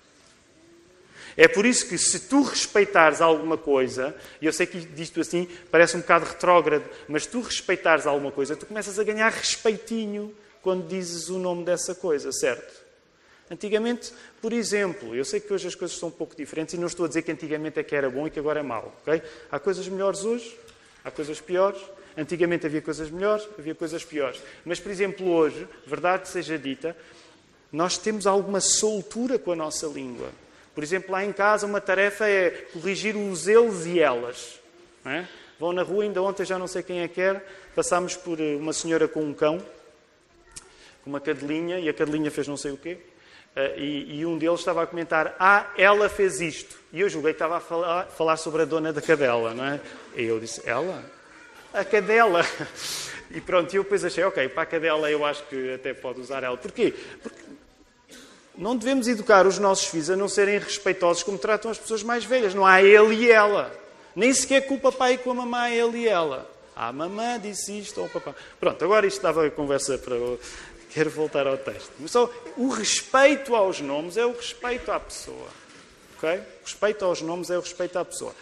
É 1.37 1.49
por 1.49 1.65
isso 1.65 1.89
que, 1.89 1.97
se 1.97 2.21
tu 2.21 2.43
respeitares 2.43 3.21
alguma 3.21 3.57
coisa, 3.57 4.15
e 4.41 4.47
eu 4.47 4.53
sei 4.53 4.67
que 4.67 4.81
disto 4.81 5.21
assim 5.21 5.49
parece 5.71 5.97
um 5.97 6.01
bocado 6.01 6.27
retrógrado, 6.27 6.85
mas 7.09 7.27
tu 7.27 7.41
respeitares 7.41 8.07
alguma 8.07 8.31
coisa, 8.31 8.57
tu 8.57 8.67
começas 8.67 8.99
a 8.99 9.05
ganhar 9.05 9.31
respeitinho 9.31 10.35
quando 10.61 10.87
dizes 10.87 11.29
o 11.29 11.39
nome 11.39 11.65
dessa 11.65 11.95
coisa, 11.95 12.31
certo? 12.33 12.83
Antigamente, 13.51 14.13
por 14.41 14.53
exemplo, 14.53 15.15
eu 15.15 15.25
sei 15.25 15.41
que 15.41 15.53
hoje 15.53 15.69
as 15.69 15.75
coisas 15.75 15.99
são 15.99 16.09
um 16.09 16.13
pouco 16.13 16.35
diferentes 16.35 16.75
e 16.75 16.79
não 16.79 16.87
estou 16.87 17.05
a 17.05 17.09
dizer 17.09 17.23
que 17.23 17.33
antigamente 17.33 17.79
é 17.79 17.83
que 17.83 17.95
era 17.95 18.09
bom 18.09 18.27
e 18.27 18.31
que 18.31 18.39
agora 18.39 18.61
é 18.61 18.63
mau, 18.63 18.97
ok? 19.03 19.21
Há 19.51 19.59
coisas 19.59 19.87
melhores 19.89 20.25
hoje, 20.25 20.57
há 21.05 21.11
coisas 21.11 21.41
piores. 21.41 21.81
Antigamente 22.17 22.67
havia 22.67 22.83
coisas 22.83 23.11
melhores, 23.11 23.49
havia 23.59 23.75
coisas 23.75 24.05
piores. 24.05 24.41
Mas, 24.65 24.79
por 24.79 24.93
exemplo, 24.93 25.31
hoje, 25.31 25.67
verdade 25.87 26.29
seja 26.29 26.59
dita, 26.59 26.97
nós 27.73 27.97
temos 27.97 28.27
alguma 28.27 28.61
soltura 28.61 29.39
com 29.39 29.53
a 29.53 29.57
nossa 29.57 29.87
língua. 29.87 30.31
Por 30.75 30.83
exemplo, 30.83 31.13
lá 31.13 31.25
em 31.25 31.33
casa, 31.33 31.67
uma 31.67 31.81
tarefa 31.81 32.27
é 32.29 32.51
corrigir 32.73 33.15
os 33.17 33.47
eles 33.47 33.85
e 33.87 34.01
elas. 34.01 34.59
É? 35.05 35.25
Vão 35.59 35.73
na 35.73 35.83
rua, 35.83 36.05
ainda 36.05 36.23
ontem 36.23 36.45
já 36.45 36.59
não 36.59 36.67
sei 36.67 36.83
quem 36.83 37.01
é 37.01 37.09
que 37.09 37.21
era, 37.21 37.45
passámos 37.75 38.17
por 38.17 38.41
eh, 38.41 38.57
uma 38.57 38.73
senhora 38.73 39.07
com 39.07 39.23
um 39.23 39.35
cão, 39.35 39.59
com 41.05 41.11
uma 41.11 41.21
cadelinha, 41.21 41.79
e 41.79 41.89
a 41.89 41.95
cadelinha 41.95 42.31
fez 42.31 42.49
não 42.49 42.57
sei 42.57 42.73
o 42.73 42.77
quê. 42.77 42.99
Uh, 43.55 43.79
e, 43.79 44.21
e, 44.21 44.27
um 44.27 44.39
deles 44.39 44.61
estava 44.61 44.83
a 44.83 44.87
comentar: 44.87 45.37
Ah, 45.39 45.71
ela 45.77 46.09
fez 46.09 46.41
isto. 46.41 46.75
E 46.91 47.03
eu 47.03 47.09
julguei 47.11 47.33
que 47.33 47.37
estava 47.37 47.59
a 47.59 47.61
falar, 47.61 48.07
falar 48.07 48.39
sobre 48.39 48.63
a 48.63 48.65
dona 48.65 48.95
da 48.95 49.03
cadela, 49.03 49.53
não 49.53 49.65
é? 49.67 49.81
E 50.17 50.25
eu 50.25 50.41
disse: 50.41 50.63
Ela? 50.65 51.05
A 51.73 51.85
cadela. 51.85 52.43
E 53.35 53.41
pronto, 53.41 53.75
eu 53.75 53.83
depois 53.83 54.05
achei: 54.05 54.23
Ok, 54.25 54.47
para 54.51 54.63
a 54.63 54.67
cadela 54.67 55.11
eu 55.11 55.25
acho 55.25 55.43
que 55.45 55.73
até 55.73 55.95
pode 55.95 56.21
usar 56.21 56.43
ela. 56.43 56.57
Porquê? 56.57 56.93
Porque 57.23 57.43
não 58.57 58.77
devemos 58.77 59.09
educar 59.09 59.47
os 59.47 59.59
nossos 59.59 59.87
filhos 59.87 60.11
a 60.11 60.17
não 60.17 60.29
serem 60.29 60.59
respeitosos 60.59 61.23
como 61.23 61.39
tratam 61.39 61.71
as 61.71 61.79
pessoas 61.79 62.03
mais 62.03 62.25
velhas. 62.25 62.55
Não 62.55 62.67
há 62.67 62.83
ele 62.83 63.15
e 63.15 63.31
ela. 63.31 63.73
Nem 64.15 64.33
sequer 64.33 64.67
com 64.67 64.75
o 64.75 64.81
papai 64.81 65.15
e 65.15 65.19
com 65.19 65.31
a 65.31 65.35
mamãe, 65.35 65.75
ele 65.75 66.01
e 66.01 66.09
ela. 66.09 66.51
Ah, 66.77 66.89
a 66.89 66.93
mamãe 66.93 67.41
disse 67.41 67.79
isto 67.79 68.01
ao 68.01 68.09
papai. 68.09 68.35
Pronto, 68.61 68.85
agora 68.85 69.07
isto 69.07 69.17
estava 69.17 69.47
a 69.47 69.51
conversa 69.51 69.97
para. 69.99 70.17
Quero 70.91 71.09
voltar 71.09 71.47
ao 71.47 71.57
texto. 71.57 71.91
Mas 71.99 72.11
só 72.11 72.31
o 72.57 72.69
respeito 72.69 73.55
aos 73.55 73.81
nomes 73.81 74.19
é 74.19 74.27
o 74.27 74.33
respeito 74.33 74.93
à 74.93 75.01
pessoa. 75.01 75.49
Ok? 76.19 76.29
O 76.31 76.65
respeito 76.65 77.05
aos 77.05 77.23
nomes 77.23 77.51
é 77.51 77.57
o 77.57 77.61
respeito 77.61 77.99
à 77.99 78.05
pessoa. 78.05 78.35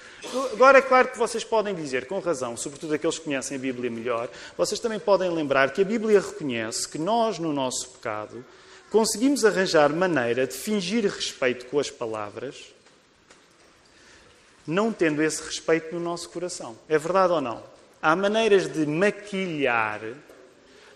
Agora, 0.53 0.79
é 0.79 0.83
claro 0.83 1.09
que 1.09 1.17
vocês 1.19 1.45
podem 1.45 1.75
dizer, 1.75 2.07
com 2.07 2.19
razão, 2.19 2.57
sobretudo 2.57 2.93
aqueles 2.93 3.19
que 3.19 3.25
conhecem 3.25 3.57
a 3.57 3.61
Bíblia 3.61 3.89
melhor, 3.89 4.29
vocês 4.59 4.81
também 4.81 4.99
podem 4.99 5.31
lembrar 5.31 5.71
que 5.71 5.81
a 5.81 5.85
Bíblia 5.85 6.21
reconhece 6.21 6.89
que 6.89 6.99
nós, 6.99 7.39
no 7.39 7.53
nosso 7.53 7.89
pecado, 7.91 8.45
conseguimos 8.91 9.45
arranjar 9.45 9.91
maneira 9.91 10.47
de 10.47 10.55
fingir 10.55 11.05
respeito 11.05 11.67
com 11.67 11.79
as 11.79 11.91
palavras, 11.91 12.75
não 14.67 14.93
tendo 14.93 15.23
esse 15.23 15.43
respeito 15.43 15.95
no 15.95 16.01
nosso 16.01 16.29
coração. 16.31 16.77
É 16.89 16.99
verdade 16.99 17.33
ou 17.33 17.41
não? 17.41 17.63
Há 18.03 18.15
maneiras 18.17 18.69
de 18.69 18.87
maquilhar, 18.87 20.01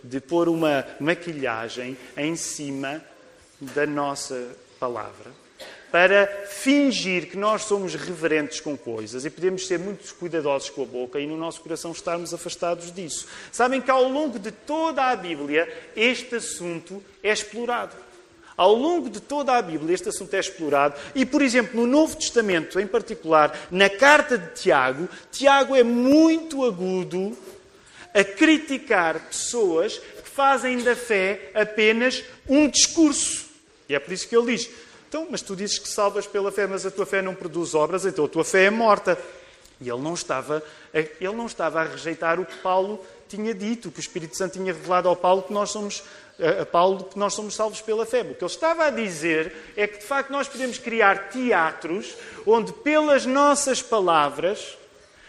de 0.03 0.21
pôr 0.21 0.49
uma 0.49 0.87
maquilhagem 1.01 1.97
em 2.17 2.37
cima 2.37 3.03
da 3.61 3.87
nossa 3.87 4.57
palavra 4.79 5.44
para 5.95 6.27
fingir 6.49 7.31
que 7.31 7.37
nós 7.37 7.63
somos 7.63 7.95
reverentes 7.95 8.59
com 8.59 8.77
coisas 8.77 9.25
e 9.25 9.31
podemos 9.31 9.65
ser 9.65 9.79
muito 9.79 10.13
cuidadosos 10.17 10.69
com 10.69 10.83
a 10.83 10.87
boca 10.87 11.21
e 11.21 11.27
no 11.29 11.37
nosso 11.37 11.61
coração 11.61 11.93
estarmos 11.93 12.35
afastados 12.35 12.93
disso. 12.93 13.29
Sabem 13.53 13.81
que 13.81 13.93
ao 13.93 14.09
longo 14.09 14.37
de 14.37 14.51
toda 14.51 15.05
a 15.05 15.15
Bíblia 15.15 15.73
este 15.95 16.35
assunto 16.35 17.01
é 17.23 17.33
explorado. 17.33 17.95
Ao 18.57 18.75
longo 18.75 19.09
de 19.09 19.21
toda 19.21 19.53
a 19.53 19.63
Bíblia, 19.63 19.95
este 19.95 20.09
assunto 20.09 20.35
é 20.35 20.41
explorado. 20.41 20.97
E, 21.15 21.25
por 21.25 21.41
exemplo, 21.41 21.81
no 21.81 21.87
Novo 21.87 22.17
Testamento, 22.17 22.81
em 22.81 22.89
particular, 22.89 23.57
na 23.71 23.89
carta 23.89 24.37
de 24.37 24.53
Tiago, 24.53 25.09
Tiago 25.31 25.77
é 25.77 25.85
muito 25.85 26.65
agudo 26.65 27.39
a 28.13 28.25
criticar 28.25 29.21
pessoas 29.29 29.99
que 29.99 30.29
fazem 30.29 30.83
da 30.83 30.97
fé 30.97 31.53
apenas 31.55 32.25
um 32.49 32.69
discurso. 32.69 33.45
E 33.89 33.95
é 33.95 33.99
por 34.01 34.13
isso 34.13 34.29
que 34.29 34.37
ele 34.37 34.57
diz: 34.57 34.69
então, 35.15 35.29
mas 35.31 35.43
tu 35.43 35.55
dizes 35.55 35.79
que 35.79 35.89
salvas 35.89 36.27
pela 36.27 36.51
fé, 36.51 36.67
mas 36.67 36.85
a 36.85 36.91
tua 36.91 37.07
fé 37.07 37.23
não 37.23 37.37
produz 37.37 37.73
obras, 37.73 38.05
então 38.05 38.25
a 38.25 38.29
tua 38.29 38.45
fé 38.45 38.65
é 38.65 38.71
morta. 38.71 39.17
E 39.81 39.89
ele 39.89 40.01
não 40.01 40.13
estava, 40.13 40.61
ele 40.93 41.37
não 41.37 41.47
estava 41.47 41.83
a 41.83 41.85
rejeitar 41.85 42.41
o 42.41 42.45
que 42.45 42.57
Paulo 42.57 43.01
tinha 43.29 43.55
dito, 43.55 43.93
que 43.93 44.01
o 44.01 44.01
Espírito 44.01 44.37
Santo 44.37 44.55
tinha 44.55 44.73
revelado 44.73 45.09
ao 45.09 45.15
Paulo 45.15 45.43
que 45.43 45.53
nós 45.53 45.71
somos 45.71 46.03
a 46.61 46.67
Paulo 46.67 47.05
que 47.05 47.17
nós 47.17 47.33
somos 47.33 47.55
salvos 47.55 47.81
pela 47.81 48.05
fé. 48.05 48.23
O 48.23 48.35
que 48.35 48.43
ele 48.43 48.51
estava 48.51 48.87
a 48.87 48.91
dizer 48.91 49.55
é 49.77 49.87
que, 49.87 49.99
de 49.99 50.05
facto, 50.05 50.31
nós 50.31 50.49
podemos 50.49 50.79
criar 50.79 51.29
teatros 51.29 52.17
onde, 52.45 52.73
pelas 52.73 53.25
nossas 53.25 53.81
palavras, 53.81 54.77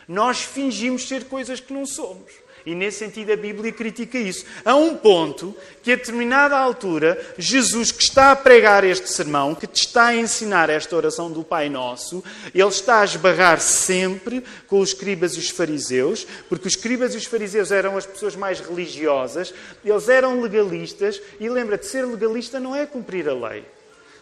nós 0.07 0.41
fingimos 0.41 1.07
ser 1.07 1.25
coisas 1.25 1.59
que 1.59 1.71
não 1.71 1.85
somos. 1.85 2.31
E 2.65 2.73
nesse 2.73 2.99
sentido 2.99 3.31
a 3.31 3.35
Bíblia 3.37 3.71
critica 3.71 4.17
isso. 4.17 4.43
A 4.65 4.75
um 4.75 4.97
ponto 4.97 5.55
que, 5.83 5.91
a 5.91 5.95
determinada 5.95 6.57
altura, 6.57 7.23
Jesus, 7.37 7.91
que 7.91 8.01
está 8.01 8.31
a 8.31 8.35
pregar 8.35 8.83
este 8.83 9.07
sermão, 9.07 9.53
que 9.53 9.67
te 9.67 9.85
está 9.85 10.07
a 10.07 10.15
ensinar 10.15 10.69
esta 10.69 10.95
oração 10.95 11.31
do 11.31 11.43
Pai 11.43 11.69
Nosso, 11.69 12.23
ele 12.53 12.67
está 12.67 13.01
a 13.01 13.05
esbarrar 13.05 13.59
sempre 13.59 14.43
com 14.65 14.79
os 14.79 14.89
escribas 14.89 15.35
e 15.35 15.39
os 15.39 15.49
fariseus, 15.49 16.25
porque 16.49 16.67
os 16.67 16.73
escribas 16.73 17.13
e 17.13 17.17
os 17.17 17.25
fariseus 17.25 17.71
eram 17.71 17.97
as 17.97 18.05
pessoas 18.05 18.35
mais 18.35 18.59
religiosas, 18.59 19.53
eles 19.83 20.09
eram 20.09 20.41
legalistas, 20.41 21.21
e 21.39 21.47
lembra-te, 21.47 21.85
ser 21.85 22.03
legalista 22.03 22.59
não 22.59 22.75
é 22.75 22.85
cumprir 22.87 23.29
a 23.29 23.33
lei. 23.33 23.63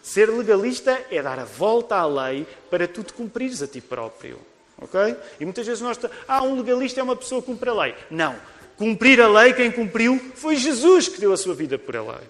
Ser 0.01 0.29
legalista 0.29 0.99
é 1.09 1.21
dar 1.21 1.39
a 1.39 1.45
volta 1.45 1.95
à 1.95 2.05
lei 2.05 2.45
para 2.69 2.89
tu 2.89 3.03
te 3.03 3.13
cumprires 3.13 3.61
a 3.61 3.67
ti 3.67 3.79
próprio. 3.79 4.37
Ok? 4.83 5.15
E 5.39 5.45
muitas 5.45 5.65
vezes 5.65 5.81
nós. 5.81 5.97
Ah, 6.27 6.43
um 6.43 6.55
legalista 6.57 6.99
é 6.99 7.03
uma 7.03 7.15
pessoa 7.15 7.41
que 7.41 7.47
cumpre 7.47 7.69
a 7.69 7.73
lei. 7.73 7.95
Não. 8.11 8.35
Cumprir 8.77 9.21
a 9.21 9.27
lei, 9.27 9.53
quem 9.53 9.71
cumpriu 9.71 10.19
foi 10.35 10.55
Jesus 10.55 11.07
que 11.07 11.19
deu 11.19 11.31
a 11.31 11.37
sua 11.37 11.53
vida 11.53 11.77
por 11.79 11.95
a 11.95 12.01
lei. 12.01 12.27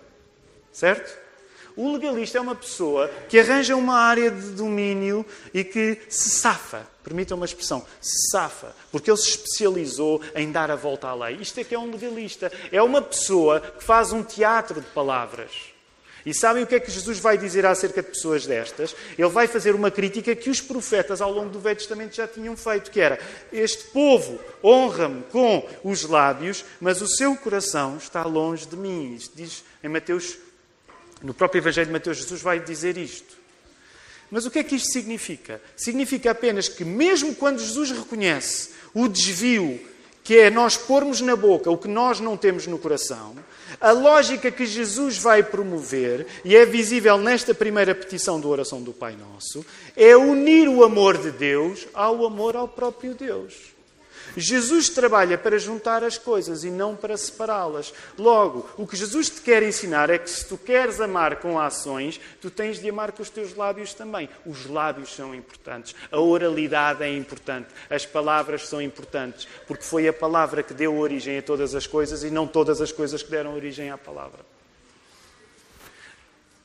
Certo? 0.71 1.23
O 1.75 1.91
legalista 1.91 2.37
é 2.37 2.41
uma 2.41 2.53
pessoa 2.53 3.09
que 3.27 3.39
arranja 3.39 3.75
uma 3.75 3.97
área 3.97 4.29
de 4.29 4.51
domínio 4.51 5.25
e 5.51 5.63
que 5.63 5.99
se 6.07 6.29
safa, 6.29 6.87
permitam 7.03 7.35
uma 7.35 7.45
expressão, 7.45 7.83
se 7.99 8.29
safa, 8.29 8.75
porque 8.91 9.09
ele 9.09 9.17
se 9.17 9.29
especializou 9.29 10.21
em 10.35 10.51
dar 10.51 10.69
a 10.69 10.75
volta 10.75 11.07
à 11.07 11.15
lei. 11.15 11.37
Isto 11.41 11.59
é 11.59 11.63
que 11.63 11.73
é 11.73 11.79
um 11.79 11.91
legalista. 11.91 12.51
É 12.71 12.81
uma 12.81 13.01
pessoa 13.01 13.59
que 13.59 13.83
faz 13.83 14.11
um 14.11 14.21
teatro 14.21 14.81
de 14.81 14.87
palavras. 14.87 15.72
E 16.25 16.33
sabem 16.33 16.63
o 16.63 16.67
que 16.67 16.75
é 16.75 16.79
que 16.79 16.89
Jesus 16.89 17.19
vai 17.19 17.37
dizer 17.37 17.65
acerca 17.65 18.01
de 18.01 18.09
pessoas 18.09 18.45
destas? 18.45 18.95
Ele 19.17 19.29
vai 19.29 19.45
fazer 19.45 19.75
uma 19.75 19.91
crítica 19.91 20.35
que 20.35 20.49
os 20.49 20.61
profetas 20.61 21.21
ao 21.21 21.31
longo 21.31 21.49
do 21.49 21.59
Velho 21.59 21.75
Testamento 21.75 22.15
já 22.15 22.27
tinham 22.27 22.55
feito, 22.55 22.91
que 22.91 23.01
era: 23.01 23.19
Este 23.51 23.85
povo 23.85 24.39
honra-me 24.63 25.23
com 25.23 25.67
os 25.83 26.03
lábios, 26.03 26.63
mas 26.79 27.01
o 27.01 27.07
seu 27.07 27.35
coração 27.35 27.97
está 27.97 28.23
longe 28.23 28.65
de 28.65 28.77
mim. 28.77 29.15
Isto 29.15 29.35
diz 29.35 29.63
em 29.83 29.89
Mateus, 29.89 30.37
no 31.21 31.33
próprio 31.33 31.59
Evangelho 31.59 31.87
de 31.87 31.93
Mateus, 31.93 32.17
Jesus 32.17 32.41
vai 32.41 32.59
dizer 32.59 32.97
isto. 32.97 33.43
Mas 34.31 34.45
o 34.45 34.51
que 34.51 34.59
é 34.59 34.63
que 34.63 34.75
isto 34.75 34.91
significa? 34.91 35.61
Significa 35.75 36.31
apenas 36.31 36.67
que, 36.67 36.85
mesmo 36.85 37.35
quando 37.35 37.59
Jesus 37.59 37.91
reconhece 37.91 38.71
o 38.93 39.07
desvio 39.07 39.79
que 40.23 40.39
é 40.39 40.49
nós 40.49 40.77
pormos 40.77 41.19
na 41.19 41.35
boca 41.35 41.69
o 41.69 41.77
que 41.77 41.87
nós 41.87 42.19
não 42.19 42.37
temos 42.37 42.65
no 42.65 42.79
coração, 42.79 43.35
a 43.79 43.91
lógica 43.91 44.51
que 44.51 44.65
Jesus 44.65 45.17
vai 45.17 45.43
promover, 45.43 46.25
e 46.45 46.55
é 46.55 46.65
visível 46.65 47.17
nesta 47.17 47.53
primeira 47.53 47.93
petição 47.93 48.39
da 48.39 48.47
oração 48.47 48.81
do 48.81 48.93
Pai 48.93 49.15
Nosso, 49.15 49.65
é 49.95 50.15
unir 50.15 50.67
o 50.67 50.83
amor 50.83 51.17
de 51.17 51.31
Deus 51.31 51.87
ao 51.93 52.25
amor 52.25 52.55
ao 52.55 52.67
próprio 52.67 53.13
Deus. 53.13 53.72
Jesus 54.35 54.89
trabalha 54.89 55.37
para 55.37 55.59
juntar 55.59 56.03
as 56.03 56.17
coisas 56.17 56.63
e 56.63 56.69
não 56.69 56.95
para 56.95 57.15
separá-las. 57.17 57.93
Logo, 58.17 58.67
o 58.77 58.87
que 58.87 58.95
Jesus 58.95 59.29
te 59.29 59.41
quer 59.41 59.61
ensinar 59.63 60.09
é 60.09 60.17
que 60.17 60.29
se 60.29 60.47
tu 60.47 60.57
queres 60.57 60.99
amar 60.99 61.37
com 61.37 61.59
ações, 61.59 62.19
tu 62.41 62.49
tens 62.49 62.79
de 62.79 62.89
amar 62.89 63.11
com 63.11 63.21
os 63.21 63.29
teus 63.29 63.55
lábios 63.55 63.93
também. 63.93 64.29
Os 64.45 64.65
lábios 64.65 65.13
são 65.15 65.35
importantes, 65.35 65.95
a 66.11 66.19
oralidade 66.19 67.03
é 67.03 67.15
importante, 67.15 67.69
as 67.89 68.05
palavras 68.05 68.67
são 68.67 68.81
importantes, 68.81 69.47
porque 69.67 69.83
foi 69.83 70.07
a 70.07 70.13
palavra 70.13 70.63
que 70.63 70.73
deu 70.73 70.97
origem 70.97 71.37
a 71.37 71.41
todas 71.41 71.75
as 71.75 71.85
coisas 71.85 72.23
e 72.23 72.31
não 72.31 72.47
todas 72.47 72.81
as 72.81 72.91
coisas 72.91 73.21
que 73.21 73.31
deram 73.31 73.55
origem 73.55 73.91
à 73.91 73.97
palavra. 73.97 74.39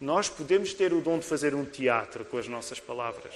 Nós 0.00 0.28
podemos 0.28 0.72
ter 0.72 0.92
o 0.92 1.00
dom 1.00 1.18
de 1.18 1.26
fazer 1.26 1.54
um 1.54 1.64
teatro 1.64 2.24
com 2.24 2.38
as 2.38 2.46
nossas 2.46 2.78
palavras. 2.78 3.34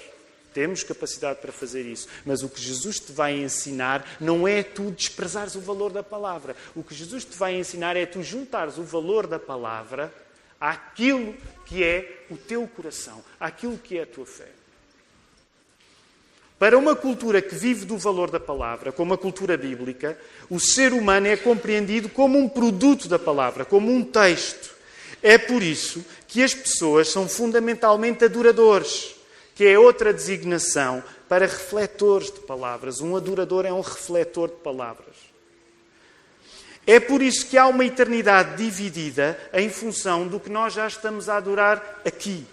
Temos 0.52 0.82
capacidade 0.82 1.40
para 1.40 1.52
fazer 1.52 1.82
isso. 1.82 2.08
Mas 2.24 2.42
o 2.42 2.48
que 2.48 2.60
Jesus 2.60 3.00
te 3.00 3.12
vai 3.12 3.34
ensinar 3.38 4.06
não 4.20 4.46
é 4.46 4.62
tu 4.62 4.90
desprezares 4.90 5.54
o 5.54 5.60
valor 5.60 5.92
da 5.92 6.02
palavra. 6.02 6.54
O 6.74 6.82
que 6.82 6.94
Jesus 6.94 7.24
te 7.24 7.36
vai 7.36 7.54
ensinar 7.54 7.96
é 7.96 8.06
tu 8.06 8.22
juntares 8.22 8.78
o 8.78 8.82
valor 8.82 9.26
da 9.26 9.38
palavra 9.38 10.12
àquilo 10.60 11.34
que 11.66 11.82
é 11.82 12.24
o 12.30 12.36
teu 12.36 12.68
coração, 12.68 13.22
àquilo 13.40 13.78
que 13.78 13.98
é 13.98 14.02
a 14.02 14.06
tua 14.06 14.26
fé. 14.26 14.48
Para 16.58 16.78
uma 16.78 16.94
cultura 16.94 17.42
que 17.42 17.56
vive 17.56 17.84
do 17.84 17.98
valor 17.98 18.30
da 18.30 18.38
palavra, 18.38 18.92
como 18.92 19.12
a 19.12 19.18
cultura 19.18 19.56
bíblica, 19.56 20.16
o 20.48 20.60
ser 20.60 20.92
humano 20.92 21.26
é 21.26 21.36
compreendido 21.36 22.08
como 22.08 22.38
um 22.38 22.48
produto 22.48 23.08
da 23.08 23.18
palavra, 23.18 23.64
como 23.64 23.90
um 23.90 24.04
texto. 24.04 24.72
É 25.20 25.36
por 25.36 25.60
isso 25.60 26.04
que 26.28 26.40
as 26.40 26.54
pessoas 26.54 27.08
são 27.08 27.28
fundamentalmente 27.28 28.24
adoradores 28.24 29.16
que 29.54 29.64
é 29.66 29.78
outra 29.78 30.12
designação 30.12 31.02
para 31.28 31.46
refletores 31.46 32.30
de 32.30 32.40
palavras. 32.40 33.00
Um 33.00 33.16
adorador 33.16 33.66
é 33.66 33.72
um 33.72 33.80
refletor 33.80 34.48
de 34.48 34.56
palavras. 34.56 35.16
É 36.86 36.98
por 36.98 37.22
isso 37.22 37.46
que 37.46 37.56
há 37.56 37.66
uma 37.66 37.84
eternidade 37.84 38.56
dividida 38.56 39.38
em 39.52 39.70
função 39.70 40.26
do 40.26 40.40
que 40.40 40.50
nós 40.50 40.74
já 40.74 40.86
estamos 40.86 41.28
a 41.28 41.36
adorar 41.36 42.02
aqui. 42.04 42.44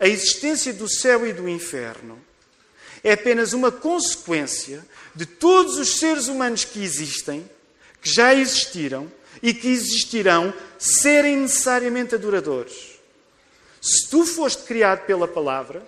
A 0.00 0.08
existência 0.08 0.72
do 0.72 0.88
céu 0.88 1.26
e 1.26 1.32
do 1.32 1.48
inferno 1.48 2.18
é 3.04 3.12
apenas 3.12 3.52
uma 3.52 3.70
consequência 3.70 4.84
de 5.14 5.26
todos 5.26 5.76
os 5.76 5.98
seres 5.98 6.28
humanos 6.28 6.64
que 6.64 6.82
existem, 6.82 7.48
que 8.00 8.10
já 8.10 8.34
existiram 8.34 9.10
e 9.42 9.52
que 9.52 9.68
existirão, 9.68 10.52
serem 10.78 11.36
necessariamente 11.36 12.14
adoradores. 12.14 12.95
Se 13.86 14.08
tu 14.10 14.26
foste 14.26 14.64
criado 14.64 15.06
pela 15.06 15.28
palavra, 15.28 15.80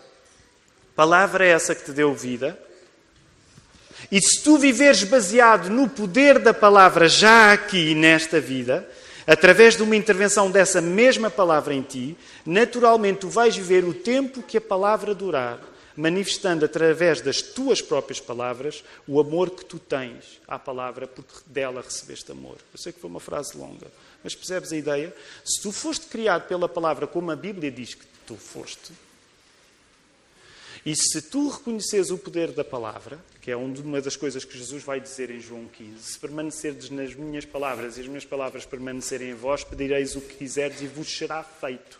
palavra 0.94 1.44
é 1.44 1.48
essa 1.48 1.74
que 1.74 1.84
te 1.84 1.90
deu 1.90 2.14
vida, 2.14 2.56
e 4.08 4.22
se 4.22 4.40
tu 4.40 4.56
viveres 4.56 5.02
baseado 5.02 5.68
no 5.68 5.88
poder 5.88 6.38
da 6.38 6.54
palavra 6.54 7.08
já 7.08 7.52
aqui 7.52 7.96
nesta 7.96 8.40
vida, 8.40 8.88
através 9.26 9.76
de 9.76 9.82
uma 9.82 9.96
intervenção 9.96 10.48
dessa 10.48 10.80
mesma 10.80 11.28
palavra 11.28 11.74
em 11.74 11.82
ti, 11.82 12.16
naturalmente 12.46 13.18
tu 13.18 13.28
vais 13.28 13.56
viver 13.56 13.82
o 13.82 13.92
tempo 13.92 14.44
que 14.44 14.58
a 14.58 14.60
palavra 14.60 15.12
durar, 15.12 15.58
manifestando 15.98 16.64
através 16.64 17.20
das 17.20 17.42
tuas 17.42 17.82
próprias 17.82 18.20
palavras 18.20 18.84
o 19.06 19.18
amor 19.18 19.50
que 19.50 19.64
tu 19.64 19.80
tens 19.80 20.40
à 20.46 20.56
palavra, 20.56 21.08
porque 21.08 21.34
dela 21.44 21.82
recebeste 21.82 22.30
amor. 22.30 22.56
Eu 22.72 22.78
sei 22.78 22.92
que 22.92 23.00
foi 23.00 23.10
uma 23.10 23.18
frase 23.18 23.58
longa. 23.58 23.88
Mas 24.22 24.32
percebes 24.32 24.72
a 24.72 24.76
ideia? 24.76 25.12
Se 25.44 25.60
tu 25.60 25.72
foste 25.72 26.06
criado 26.06 26.46
pela 26.46 26.68
palavra 26.68 27.08
como 27.08 27.32
a 27.32 27.36
Bíblia 27.36 27.68
diz 27.68 27.94
que 27.94 28.06
tu 28.24 28.36
foste, 28.36 28.92
e 30.86 30.94
se 30.94 31.20
tu 31.20 31.48
reconheces 31.48 32.10
o 32.10 32.16
poder 32.16 32.52
da 32.52 32.62
palavra, 32.62 33.18
que 33.42 33.50
é 33.50 33.56
uma 33.56 34.00
das 34.00 34.14
coisas 34.14 34.44
que 34.44 34.56
Jesus 34.56 34.84
vai 34.84 35.00
dizer 35.00 35.30
em 35.30 35.40
João 35.40 35.66
15, 35.66 36.00
se 36.00 36.18
permanecerdes 36.18 36.90
nas 36.90 37.12
minhas 37.12 37.44
palavras 37.44 37.98
e 37.98 38.02
as 38.02 38.06
minhas 38.06 38.24
palavras 38.24 38.64
permanecerem 38.64 39.30
em 39.30 39.34
vós, 39.34 39.64
pedireis 39.64 40.14
o 40.14 40.20
que 40.20 40.36
quiserdes 40.36 40.80
e 40.80 40.86
vos 40.86 41.08
será 41.08 41.42
feito. 41.42 41.98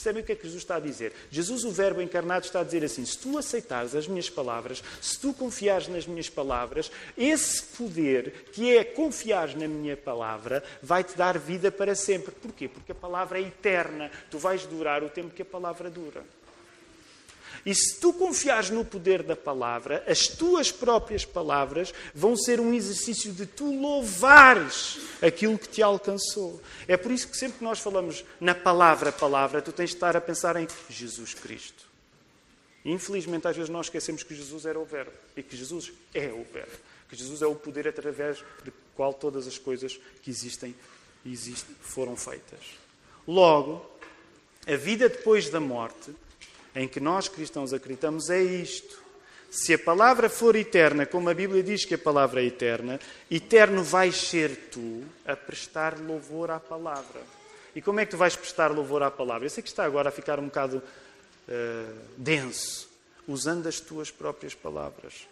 Percebem 0.00 0.22
o 0.22 0.24
que 0.24 0.32
é 0.32 0.34
que 0.34 0.44
Jesus 0.44 0.62
está 0.62 0.76
a 0.76 0.80
dizer? 0.80 1.12
Jesus, 1.30 1.62
o 1.62 1.70
Verbo 1.70 2.00
encarnado, 2.00 2.46
está 2.46 2.60
a 2.60 2.64
dizer 2.64 2.82
assim: 2.82 3.04
se 3.04 3.18
tu 3.18 3.36
aceitares 3.36 3.94
as 3.94 4.08
minhas 4.08 4.30
palavras, 4.30 4.82
se 4.98 5.20
tu 5.20 5.34
confiares 5.34 5.88
nas 5.88 6.06
minhas 6.06 6.30
palavras, 6.30 6.90
esse 7.18 7.62
poder 7.76 8.46
que 8.50 8.74
é 8.74 8.82
confiar 8.82 9.54
na 9.54 9.68
minha 9.68 9.98
palavra 9.98 10.64
vai-te 10.82 11.14
dar 11.18 11.38
vida 11.38 11.70
para 11.70 11.94
sempre. 11.94 12.32
Porquê? 12.32 12.66
Porque 12.66 12.92
a 12.92 12.94
palavra 12.94 13.40
é 13.40 13.42
eterna. 13.42 14.10
Tu 14.30 14.38
vais 14.38 14.64
durar 14.64 15.04
o 15.04 15.10
tempo 15.10 15.34
que 15.34 15.42
a 15.42 15.44
palavra 15.44 15.90
dura. 15.90 16.24
E 17.64 17.74
se 17.74 18.00
tu 18.00 18.12
confiares 18.12 18.70
no 18.70 18.84
poder 18.84 19.22
da 19.22 19.36
palavra, 19.36 20.02
as 20.06 20.26
tuas 20.26 20.72
próprias 20.72 21.24
palavras 21.24 21.92
vão 22.14 22.36
ser 22.36 22.60
um 22.60 22.72
exercício 22.72 23.32
de 23.32 23.46
tu 23.46 23.72
louvares 23.74 24.98
aquilo 25.20 25.58
que 25.58 25.68
te 25.68 25.82
alcançou. 25.82 26.60
É 26.88 26.96
por 26.96 27.12
isso 27.12 27.28
que 27.28 27.36
sempre 27.36 27.58
que 27.58 27.64
nós 27.64 27.78
falamos 27.78 28.24
na 28.40 28.54
palavra, 28.54 29.12
palavra, 29.12 29.60
tu 29.60 29.72
tens 29.72 29.90
de 29.90 29.96
estar 29.96 30.16
a 30.16 30.20
pensar 30.20 30.56
em 30.56 30.66
Jesus 30.88 31.34
Cristo. 31.34 31.84
Infelizmente, 32.84 33.46
às 33.46 33.56
vezes 33.56 33.70
nós 33.70 33.86
esquecemos 33.86 34.22
que 34.22 34.34
Jesus 34.34 34.64
era 34.64 34.78
o 34.78 34.84
Verbo 34.84 35.12
e 35.36 35.42
que 35.42 35.56
Jesus 35.56 35.92
é 36.14 36.28
o 36.28 36.44
Verbo. 36.44 36.72
Que 37.08 37.16
Jesus 37.16 37.42
é 37.42 37.46
o 37.46 37.54
poder 37.54 37.88
através 37.88 38.38
do 38.64 38.72
qual 38.94 39.12
todas 39.12 39.46
as 39.46 39.58
coisas 39.58 39.98
que 40.22 40.30
existem, 40.30 40.74
existem 41.26 41.74
foram 41.82 42.16
feitas. 42.16 42.60
Logo, 43.26 43.84
A 44.66 44.76
vida 44.76 45.08
depois 45.08 45.48
da 45.48 45.58
morte, 45.58 46.14
em 46.74 46.86
que 46.86 47.00
nós 47.00 47.28
cristãos 47.28 47.72
acreditamos, 47.72 48.30
é 48.30 48.42
isto. 48.42 49.00
Se 49.50 49.74
a 49.74 49.78
palavra 49.78 50.28
for 50.28 50.54
eterna, 50.54 51.04
como 51.04 51.28
a 51.28 51.34
Bíblia 51.34 51.62
diz 51.62 51.84
que 51.84 51.94
a 51.94 51.98
palavra 51.98 52.40
é 52.40 52.44
eterna, 52.44 53.00
eterno 53.28 53.82
vais 53.82 54.16
ser 54.16 54.68
tu 54.70 55.02
a 55.26 55.34
prestar 55.34 55.98
louvor 55.98 56.52
à 56.52 56.60
palavra. 56.60 57.20
E 57.74 57.82
como 57.82 57.98
é 57.98 58.04
que 58.04 58.12
tu 58.12 58.16
vais 58.16 58.36
prestar 58.36 58.70
louvor 58.70 59.02
à 59.02 59.10
palavra? 59.10 59.46
Eu 59.46 59.50
sei 59.50 59.62
que 59.62 59.68
está 59.68 59.84
agora 59.84 60.08
a 60.08 60.12
ficar 60.12 60.38
um 60.38 60.44
bocado 60.44 60.76
uh, 61.48 61.98
denso, 62.16 62.88
usando 63.26 63.68
as 63.68 63.80
tuas 63.80 64.10
próprias 64.10 64.54
palavras. 64.54 65.26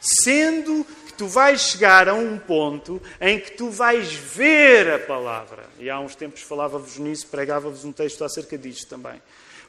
Sendo 0.00 0.86
que 1.06 1.12
tu 1.12 1.26
vais 1.26 1.60
chegar 1.60 2.08
a 2.08 2.14
um 2.14 2.38
ponto 2.38 3.02
em 3.20 3.38
que 3.38 3.50
tu 3.52 3.70
vais 3.70 4.12
ver 4.12 4.88
a 4.92 4.98
palavra. 5.00 5.64
E 5.78 5.90
há 5.90 6.00
uns 6.00 6.14
tempos 6.14 6.42
falava-vos 6.42 6.96
nisso, 6.96 7.26
pregava-vos 7.26 7.84
um 7.84 7.92
texto 7.92 8.24
acerca 8.24 8.56
disto 8.56 8.88
também. 8.88 9.20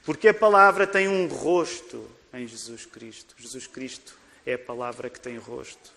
Porque 0.04 0.28
a 0.28 0.34
palavra 0.34 0.88
tem 0.88 1.08
um 1.08 1.28
rosto 1.28 2.10
em 2.34 2.48
Jesus 2.48 2.86
Cristo. 2.86 3.36
Jesus 3.38 3.68
Cristo 3.68 4.18
é 4.46 4.54
a 4.54 4.60
palavra 4.60 5.10
que 5.10 5.20
tem 5.20 5.38
rosto. 5.38 5.92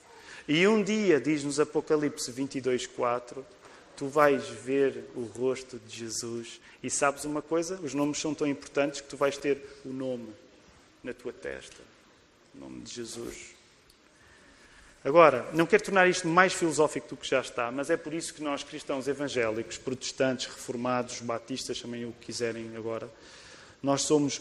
E 0.47 0.67
um 0.67 0.83
dia, 0.83 1.21
diz-nos 1.21 1.59
Apocalipse 1.59 2.31
22, 2.31 2.87
4, 2.87 3.45
tu 3.97 4.09
vais 4.09 4.47
ver 4.47 5.05
o 5.15 5.23
rosto 5.23 5.79
de 5.79 5.99
Jesus. 5.99 6.61
E 6.83 6.91
sabes 6.91 7.25
uma 7.25 7.41
coisa? 7.41 7.81
Os 7.83 7.95
nomes 7.95 8.19
são 8.19 8.35
tão 8.35 8.47
importantes 8.47 9.01
que 9.01 9.09
tu 9.09 9.17
vais 9.17 9.39
ter 9.39 9.63
o 9.85 9.89
nome 9.89 10.29
na 11.03 11.15
tua 11.15 11.33
testa. 11.33 11.81
O 12.55 12.59
nome 12.59 12.83
de 12.83 12.93
Jesus. 12.93 13.55
Agora, 15.03 15.47
não 15.53 15.67
quero 15.67 15.85
tornar 15.85 16.09
isto 16.09 16.27
mais 16.27 16.55
filosófico 16.55 17.09
do 17.09 17.17
que 17.17 17.29
já 17.29 17.41
está, 17.41 17.71
mas 17.71 17.91
é 17.91 17.97
por 17.97 18.15
isso 18.15 18.33
que 18.33 18.43
nós, 18.43 18.63
cristãos 18.63 19.07
evangélicos, 19.07 19.77
protestantes, 19.77 20.47
reformados, 20.47 21.21
batistas, 21.21 21.77
chamem 21.77 22.07
o 22.07 22.13
que 22.13 22.27
quiserem 22.27 22.75
agora, 22.75 23.11
nós 23.85 24.03
somos 24.03 24.41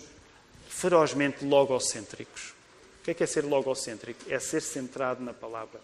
ferozmente 0.69 1.43
logocêntricos. 1.43 2.53
O 3.01 3.03
que 3.03 3.11
é, 3.11 3.13
que 3.13 3.23
é 3.23 3.27
ser 3.27 3.43
logocêntrico? 3.43 4.21
É 4.29 4.39
ser 4.39 4.61
centrado 4.61 5.21
na 5.21 5.33
palavra. 5.33 5.81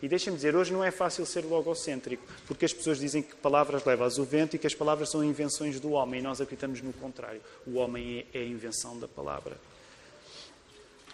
E 0.00 0.08
deixem-me 0.08 0.36
dizer, 0.36 0.54
hoje 0.54 0.72
não 0.72 0.82
é 0.82 0.92
fácil 0.92 1.26
ser 1.26 1.44
logocêntrico, 1.44 2.22
porque 2.46 2.64
as 2.64 2.72
pessoas 2.72 3.00
dizem 3.00 3.20
que 3.20 3.34
palavras 3.34 3.84
levam 3.84 4.06
o 4.06 4.24
vento 4.24 4.54
e 4.54 4.58
que 4.58 4.66
as 4.66 4.74
palavras 4.74 5.10
são 5.10 5.24
invenções 5.24 5.80
do 5.80 5.90
homem, 5.90 6.20
e 6.20 6.22
nós 6.22 6.40
acreditamos 6.40 6.80
no 6.80 6.92
contrário. 6.92 7.40
O 7.66 7.74
homem 7.78 8.24
é 8.32 8.38
a 8.38 8.44
invenção 8.44 8.96
da 8.98 9.08
palavra. 9.08 9.58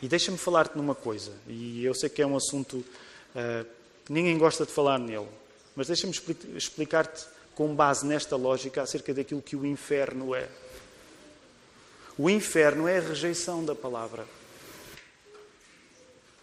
E 0.03 0.07
deixa-me 0.07 0.37
falar-te 0.37 0.77
numa 0.77 0.95
coisa, 0.95 1.33
e 1.49 1.83
eu 1.83 1.95
sei 1.95 2.11
que 2.11 2.21
é 2.21 2.27
um 2.27 2.37
assunto 2.37 2.77
uh, 2.77 3.67
que 4.05 4.13
ninguém 4.13 4.37
gosta 4.37 4.67
de 4.67 4.71
falar 4.71 4.99
nele, 4.99 5.27
mas 5.75 5.87
deixa-me 5.87 6.15
explicar-te 6.55 7.25
com 7.55 7.75
base 7.75 8.05
nesta 8.07 8.37
lógica 8.37 8.83
acerca 8.83 9.15
daquilo 9.15 9.41
que 9.41 9.57
o 9.57 9.65
inferno 9.65 10.35
é. 10.35 10.47
O 12.18 12.31
inferno 12.31 12.88
é 12.88 12.96
a 12.96 13.02
rejeição 13.02 13.62
da 13.62 13.74
palavra. 13.74 14.26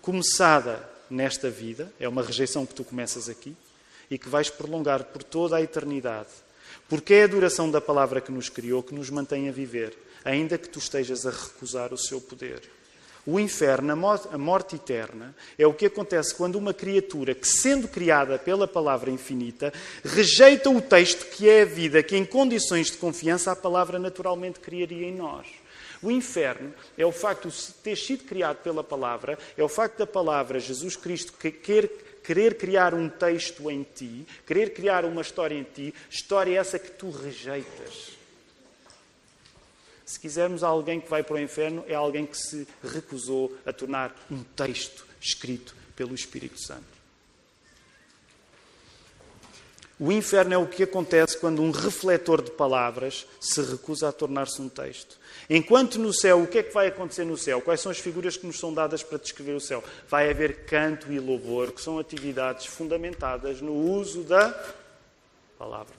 Começada 0.04 0.88
nesta 1.10 1.50
vida, 1.50 1.92
é 2.00 2.08
uma 2.08 2.22
rejeição 2.22 2.64
que 2.64 2.76
tu 2.76 2.84
começas 2.84 3.28
aqui 3.28 3.56
e 4.10 4.20
que 4.20 4.30
vais 4.30 4.52
prolongar 4.52 5.06
por 5.06 5.24
toda 5.24 5.56
a 5.56 5.64
eternidade. 5.64 6.30
Porque 6.88 7.16
é 7.16 7.24
a 7.24 7.28
duração 7.28 7.72
da 7.72 7.82
palavra 7.82 8.22
que 8.22 8.32
nos 8.32 8.50
criou 8.50 8.84
que 8.84 8.94
nos 8.94 9.10
mantém 9.10 9.50
a 9.50 9.52
viver, 9.52 9.98
ainda 10.24 10.60
que 10.60 10.70
tu 10.70 10.78
estejas 10.78 11.26
a 11.26 11.32
recusar 11.32 11.92
o 11.92 11.98
seu 11.98 12.22
poder. 12.22 12.62
O 13.26 13.40
inferno, 13.40 13.92
a 13.92 14.38
morte 14.38 14.76
eterna, 14.76 15.34
é 15.58 15.66
o 15.66 15.74
que 15.74 15.88
acontece 15.88 16.36
quando 16.36 16.58
uma 16.58 16.74
criatura 16.74 17.34
que, 17.34 17.48
sendo 17.48 17.88
criada 17.88 18.38
pela 18.38 18.68
palavra 18.68 19.10
infinita, 19.10 19.74
rejeita 20.04 20.70
o 20.70 20.80
texto 20.80 21.32
que 21.32 21.50
é 21.50 21.64
a 21.64 21.66
vida, 21.66 22.04
que 22.04 22.16
em 22.16 22.26
condições 22.26 22.92
de 22.92 22.98
confiança 22.98 23.52
a 23.52 23.56
palavra 23.56 23.98
naturalmente 23.98 24.60
criaria 24.60 25.08
em 25.08 25.16
nós. 25.16 25.63
O 26.04 26.12
inferno 26.12 26.74
é 26.98 27.06
o 27.06 27.14
facto 27.14 27.48
de 27.48 27.74
ter 27.82 27.96
sido 27.96 28.26
criado 28.26 28.58
pela 28.58 28.84
palavra, 28.84 29.40
é 29.58 29.64
o 29.64 29.70
facto 29.70 30.00
da 30.00 30.06
palavra, 30.06 30.60
Jesus 30.60 30.98
Cristo, 30.98 31.32
quer, 31.32 31.88
querer 32.22 32.58
criar 32.58 32.94
um 32.94 33.08
texto 33.08 33.72
em 33.72 33.84
ti, 33.84 34.28
querer 34.46 34.74
criar 34.74 35.06
uma 35.06 35.22
história 35.22 35.56
em 35.56 35.64
ti, 35.64 35.94
história 36.10 36.60
essa 36.60 36.78
que 36.78 36.92
tu 36.92 37.10
rejeitas. 37.10 38.12
Se 40.06 40.20
quisermos 40.20 40.62
alguém 40.62 41.00
que 41.00 41.10
vai 41.10 41.24
para 41.24 41.38
o 41.38 41.40
inferno, 41.40 41.86
é 41.88 41.96
alguém 41.96 42.26
que 42.26 42.38
se 42.38 42.68
recusou 42.84 43.58
a 43.66 43.72
tornar 43.72 44.14
um 44.30 44.44
texto 44.44 45.08
escrito 45.22 45.74
pelo 45.96 46.14
Espírito 46.14 46.62
Santo. 46.62 46.94
O 49.98 50.12
inferno 50.12 50.54
é 50.54 50.58
o 50.58 50.68
que 50.68 50.84
acontece 50.84 51.38
quando 51.38 51.62
um 51.62 51.72
refletor 51.72 52.42
de 52.42 52.52
palavras 52.52 53.26
se 53.40 53.62
recusa 53.62 54.10
a 54.10 54.12
tornar-se 54.12 54.62
um 54.62 54.68
texto. 54.68 55.18
Enquanto 55.56 56.00
no 56.00 56.12
céu, 56.12 56.42
o 56.42 56.48
que 56.48 56.58
é 56.58 56.64
que 56.64 56.74
vai 56.74 56.88
acontecer 56.88 57.24
no 57.24 57.38
céu? 57.38 57.62
Quais 57.62 57.80
são 57.80 57.92
as 57.92 58.00
figuras 58.00 58.36
que 58.36 58.48
nos 58.48 58.58
são 58.58 58.74
dadas 58.74 59.04
para 59.04 59.20
descrever 59.20 59.52
o 59.52 59.60
céu? 59.60 59.84
Vai 60.10 60.28
haver 60.28 60.66
canto 60.66 61.14
e 61.14 61.20
louvor, 61.20 61.72
que 61.72 61.80
são 61.80 62.00
atividades 62.00 62.66
fundamentadas 62.66 63.62
no 63.62 63.72
uso 63.72 64.24
da 64.24 64.50
palavra. 65.56 65.94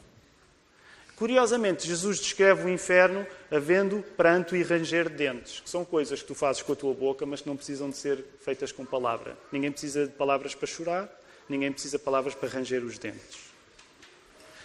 Curiosamente, 1.15 1.87
Jesus 1.87 2.19
descreve 2.19 2.65
o 2.65 2.69
inferno 2.69 3.25
havendo 3.49 4.03
pranto 4.17 4.57
e 4.57 4.65
ranger 4.65 5.09
de 5.09 5.15
dentes, 5.19 5.61
que 5.61 5.71
são 5.71 5.85
coisas 5.85 6.21
que 6.21 6.27
tu 6.27 6.35
fazes 6.35 6.61
com 6.61 6.73
a 6.73 6.77
tua 6.77 6.93
boca, 6.93 7.25
mas 7.25 7.41
que 7.41 7.47
não 7.47 7.57
precisam 7.57 7.89
de 7.89 7.97
ser 7.97 8.25
feitas 8.41 8.73
com 8.73 8.85
palavra. 8.85 9.39
Ninguém 9.53 9.71
precisa 9.71 10.09
de 10.09 10.13
palavras 10.15 10.53
para 10.57 10.67
chorar, 10.67 11.09
ninguém 11.49 11.71
precisa 11.71 11.97
de 11.97 12.03
palavras 12.03 12.35
para 12.35 12.49
ranger 12.49 12.83
os 12.85 12.99
dentes. 12.99 13.39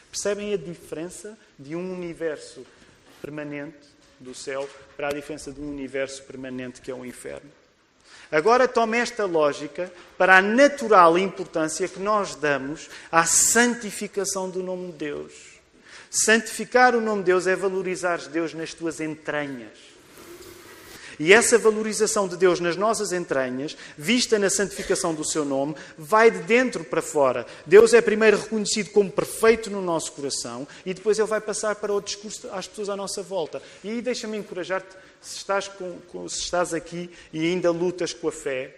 Percebem 0.10 0.52
a 0.52 0.58
diferença 0.58 1.38
de 1.60 1.76
um 1.76 1.94
universo 1.94 2.66
permanente 3.22 3.99
do 4.20 4.36
céu 4.36 4.70
para 4.96 5.08
a 5.08 5.14
diferença 5.14 5.52
de 5.52 5.62
um 5.62 5.70
universo 5.70 6.24
permanente 6.24 6.82
que 6.82 6.92
é 6.92 6.94
o 6.94 7.06
inferno? 7.06 7.50
Agora 8.32 8.68
tome 8.68 8.98
esta 8.98 9.26
lógica 9.26 9.92
para 10.18 10.38
a 10.38 10.42
natural 10.42 11.18
importância 11.18 11.88
que 11.88 12.00
nós 12.00 12.36
damos 12.36 12.90
à 13.12 13.26
santificação 13.26 14.50
do 14.50 14.62
nome 14.62 14.92
de 14.92 14.98
Deus. 15.00 15.34
Santificar 16.12 16.96
o 16.96 17.02
nome 17.02 17.22
de 17.22 17.28
Deus 17.28 17.48
é 17.48 17.56
valorizar 17.56 18.20
Deus 18.28 18.54
nas 18.54 18.74
tuas 18.74 19.00
entranhas. 19.00 19.89
E 21.20 21.34
essa 21.34 21.58
valorização 21.58 22.28
de 22.28 22.38
Deus 22.38 22.62
nas 22.62 22.78
nossas 22.78 23.12
entranhas, 23.12 23.76
vista 23.98 24.40
na 24.40 24.50
santificação 24.50 25.14
do 25.14 25.26
seu 25.26 25.44
nome, 25.44 25.76
vai 25.98 26.32
de 26.32 26.40
dentro 26.40 26.84
para 26.86 27.02
fora. 27.02 27.46
Deus 27.66 27.94
é 27.94 28.02
primeiro 28.02 28.38
reconhecido 28.38 28.90
como 28.92 29.12
perfeito 29.12 29.70
no 29.70 29.82
nosso 29.82 30.14
coração 30.14 30.66
e 30.86 30.94
depois 30.94 31.20
ele 31.20 31.28
vai 31.28 31.42
passar 31.42 31.76
para 31.76 31.94
o 31.94 32.00
discurso 32.00 32.48
às 32.52 32.68
pessoas 32.68 32.88
à 32.88 32.96
nossa 32.96 33.22
volta. 33.22 33.62
E 33.84 34.02
deixa-me 34.02 34.38
encorajar-te, 34.38 34.96
se 35.22 35.38
estás, 35.38 35.68
com, 35.68 36.00
com, 36.08 36.30
se 36.30 36.40
estás 36.40 36.74
aqui 36.74 37.10
e 37.34 37.46
ainda 37.48 37.70
lutas 37.70 38.14
com 38.14 38.30
a 38.30 38.32
fé, 38.32 38.76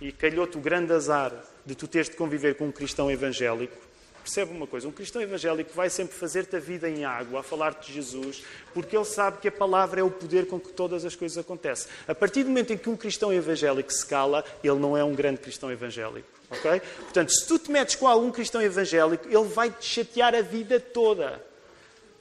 e 0.00 0.10
calhou-te 0.10 0.56
o 0.56 0.60
grande 0.60 0.92
azar 0.92 1.32
de 1.64 1.74
tu 1.74 1.86
teres 1.86 2.08
de 2.08 2.16
conviver 2.16 2.56
com 2.56 2.66
um 2.66 2.72
cristão 2.72 3.10
evangélico, 3.10 3.76
Percebe 4.24 4.52
uma 4.52 4.66
coisa: 4.66 4.88
um 4.88 4.90
cristão 4.90 5.20
evangélico 5.20 5.70
vai 5.74 5.90
sempre 5.90 6.16
fazer-te 6.16 6.56
a 6.56 6.58
vida 6.58 6.88
em 6.88 7.04
água, 7.04 7.40
a 7.40 7.42
falar-te 7.42 7.88
de 7.88 7.92
Jesus, 7.92 8.42
porque 8.72 8.96
ele 8.96 9.04
sabe 9.04 9.36
que 9.36 9.48
a 9.48 9.52
palavra 9.52 10.00
é 10.00 10.02
o 10.02 10.10
poder 10.10 10.46
com 10.46 10.58
que 10.58 10.70
todas 10.70 11.04
as 11.04 11.14
coisas 11.14 11.36
acontecem. 11.36 11.92
A 12.08 12.14
partir 12.14 12.42
do 12.42 12.48
momento 12.48 12.72
em 12.72 12.78
que 12.78 12.88
um 12.88 12.96
cristão 12.96 13.30
evangélico 13.30 13.92
se 13.92 14.04
cala, 14.06 14.42
ele 14.62 14.78
não 14.78 14.96
é 14.96 15.04
um 15.04 15.14
grande 15.14 15.40
cristão 15.40 15.70
evangélico. 15.70 16.26
ok? 16.50 16.80
Portanto, 16.80 17.32
se 17.32 17.46
tu 17.46 17.58
te 17.58 17.70
metes 17.70 17.96
com 17.96 18.08
algum 18.08 18.30
cristão 18.30 18.62
evangélico, 18.62 19.28
ele 19.28 19.44
vai 19.44 19.70
te 19.70 19.84
chatear 19.84 20.34
a 20.34 20.40
vida 20.40 20.80
toda. 20.80 21.44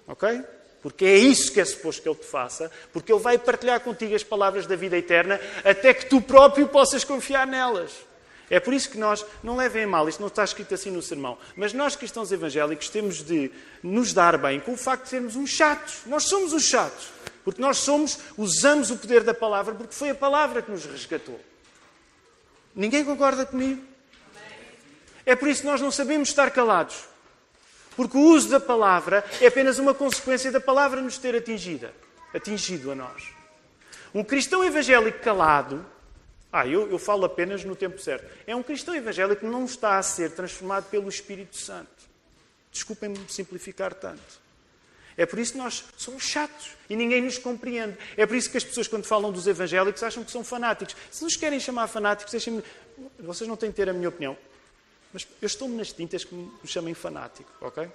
Ok? 0.06 0.44
Porque 0.82 1.06
é 1.06 1.16
isso 1.16 1.54
que 1.54 1.62
é 1.62 1.66
suposto 1.66 2.02
que 2.02 2.10
ele 2.10 2.18
te 2.18 2.26
faça, 2.26 2.70
porque 2.92 3.14
ele 3.14 3.22
vai 3.22 3.38
partilhar 3.38 3.80
contigo 3.80 4.14
as 4.14 4.26
palavras 4.26 4.68
da 4.68 4.76
vida 4.76 4.98
eterna 4.98 5.40
até 5.64 5.94
que 5.94 6.08
tu 6.08 6.22
próprio 6.22 6.68
possas 6.68 7.06
confiar 7.06 7.48
nelas. 7.48 7.94
É 8.54 8.60
por 8.60 8.72
isso 8.72 8.88
que 8.92 9.00
nós, 9.00 9.26
não 9.42 9.56
levem 9.56 9.86
a 9.86 9.88
mal, 9.88 10.08
isto 10.08 10.20
não 10.20 10.28
está 10.28 10.44
escrito 10.44 10.76
assim 10.76 10.92
no 10.92 11.02
sermão, 11.02 11.40
mas 11.56 11.74
nós 11.74 11.96
cristãos 11.96 12.32
evangélicos 12.32 12.88
temos 12.88 13.24
de 13.24 13.50
nos 13.82 14.14
dar 14.14 14.38
bem 14.38 14.60
com 14.60 14.74
o 14.74 14.78
facto 14.78 15.06
de 15.06 15.10
sermos 15.10 15.36
uns 15.36 15.50
chatos. 15.50 16.02
Nós 16.06 16.26
somos 16.26 16.54
os 16.54 16.64
chatos. 16.64 17.08
Porque 17.44 17.60
nós 17.60 17.80
somos, 17.80 18.20
usamos 18.38 18.92
o 18.92 18.98
poder 18.98 19.24
da 19.24 19.34
palavra, 19.34 19.74
porque 19.74 19.96
foi 19.96 20.12
a 20.12 20.16
palavra 20.16 20.62
que 20.62 20.70
nos 20.70 20.86
resgatou. 20.86 21.42
Ninguém 22.76 23.04
concorda 23.04 23.44
comigo? 23.44 23.84
É 25.26 25.36
por 25.36 25.48
isso 25.48 25.62
que 25.62 25.68
nós 25.68 25.82
não 25.82 25.90
sabemos 25.90 26.30
estar 26.30 26.52
calados. 26.52 27.06
Porque 27.96 28.16
o 28.16 28.22
uso 28.22 28.50
da 28.50 28.60
palavra 28.60 29.26
é 29.42 29.48
apenas 29.48 29.80
uma 29.80 29.96
consequência 29.96 30.52
da 30.52 30.62
palavra 30.62 31.02
nos 31.02 31.18
ter 31.18 31.36
atingida, 31.36 31.92
atingido 32.32 32.92
a 32.92 32.96
nós. 32.96 33.30
Um 34.14 34.24
cristão 34.24 34.64
evangélico 34.64 35.24
calado 35.24 35.84
ah, 36.56 36.68
eu, 36.68 36.88
eu 36.88 37.00
falo 37.00 37.26
apenas 37.26 37.66
no 37.66 37.76
tempo 37.76 38.00
certo. 38.00 38.32
É 38.46 38.56
um 38.56 38.62
cristão 38.62 38.94
evangélico 38.94 39.42
que 39.42 39.48
não 39.48 39.66
está 39.66 39.98
a 39.98 40.04
ser 40.04 40.30
transformado 40.34 40.88
pelo 40.88 41.10
Espírito 41.10 41.58
Santo. 41.58 41.90
Desculpem-me 42.72 43.18
simplificar 43.28 43.92
tanto. 43.92 44.44
É 45.18 45.26
por 45.26 45.40
isso 45.40 45.54
que 45.54 45.58
nós 45.58 45.84
somos 45.98 46.22
chatos 46.22 46.76
e 46.88 46.96
ninguém 46.96 47.24
nos 47.24 47.40
compreende. 47.40 47.98
É 48.16 48.28
por 48.28 48.36
isso 48.36 48.52
que 48.52 48.58
as 48.58 48.64
pessoas, 48.64 48.88
quando 48.88 49.04
falam 49.04 49.32
dos 49.32 49.48
evangélicos, 49.48 50.04
acham 50.04 50.24
que 50.24 50.32
são 50.32 50.44
fanáticos. 50.44 50.96
Se 51.10 51.24
nos 51.24 51.36
querem 51.36 51.60
chamar 51.60 51.88
fanáticos, 51.88 52.32
deixem-me. 52.32 52.64
Vocês 53.18 53.48
não 53.48 53.58
têm 53.58 53.72
de 53.72 53.76
ter 53.76 53.90
a 53.90 53.94
minha 53.94 54.10
opinião. 54.10 54.38
Mas 55.12 55.28
eu 55.42 55.48
estou-me 55.48 55.76
nas 55.76 55.92
tintas 55.92 56.24
que 56.24 56.36
me 56.36 56.52
chamem 56.66 56.94
fanático, 56.94 57.50
ok? 57.62 57.90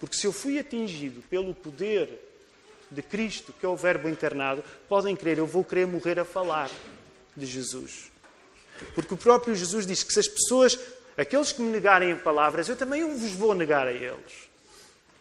Porque 0.00 0.16
se 0.16 0.26
eu 0.26 0.32
fui 0.32 0.58
atingido 0.58 1.22
pelo 1.30 1.54
poder 1.54 2.18
de 2.90 3.02
Cristo, 3.02 3.52
que 3.52 3.64
é 3.64 3.68
o 3.68 3.76
Verbo 3.76 4.08
encarnado, 4.08 4.64
podem 4.88 5.14
crer, 5.14 5.38
eu 5.38 5.46
vou 5.46 5.62
querer 5.62 5.86
morrer 5.86 6.18
a 6.18 6.24
falar 6.24 6.68
de 7.38 7.46
Jesus. 7.46 8.10
Porque 8.94 9.14
o 9.14 9.16
próprio 9.16 9.54
Jesus 9.54 9.86
diz 9.86 10.02
que 10.02 10.12
se 10.12 10.20
as 10.20 10.28
pessoas, 10.28 10.78
aqueles 11.16 11.52
que 11.52 11.62
me 11.62 11.70
negarem 11.70 12.16
palavras, 12.16 12.68
eu 12.68 12.76
também 12.76 13.04
vos 13.16 13.32
vou 13.32 13.54
negar 13.54 13.86
a 13.86 13.92
eles. 13.92 14.48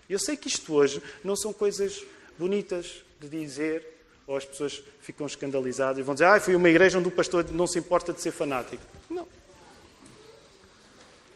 Eu 0.10 0.20
sei 0.20 0.38
que 0.38 0.48
isto 0.48 0.74
hoje 0.74 1.02
não 1.24 1.36
são 1.36 1.52
coisas 1.52 2.04
bonitas 2.38 3.04
de 3.20 3.28
dizer, 3.28 3.86
ou 4.26 4.38
as 4.38 4.46
pessoas 4.46 4.84
ficam 5.02 5.26
escandalizadas 5.26 6.00
e 6.00 6.04
vão 6.04 6.14
dizer, 6.14 6.26
ah, 6.26 6.40
fui 6.40 6.56
uma 6.56 6.70
igreja 6.70 7.00
onde 7.00 7.08
o 7.08 7.12
pastor 7.12 7.50
não 7.52 7.68
se 7.68 7.80
importa 7.80 8.14
de 8.14 8.22
ser 8.22 8.32
fanático. 8.32 8.84
Não. 9.10 9.28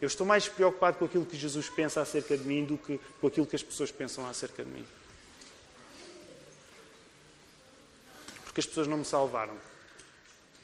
Eu 0.00 0.06
estou 0.06 0.26
mais 0.26 0.48
preocupado 0.48 0.98
com 0.98 1.04
aquilo 1.04 1.24
que 1.24 1.36
Jesus 1.36 1.68
pensa 1.68 2.00
acerca 2.00 2.36
de 2.36 2.44
mim 2.44 2.64
do 2.64 2.76
que 2.76 3.00
com 3.20 3.26
aquilo 3.26 3.46
que 3.46 3.56
as 3.56 3.62
pessoas 3.62 3.90
pensam 3.90 4.26
acerca 4.26 4.64
de 4.64 4.70
mim. 4.70 4.84
Porque 8.44 8.60
as 8.60 8.66
pessoas 8.66 8.86
não 8.86 8.98
me 8.98 9.04
salvaram, 9.04 9.56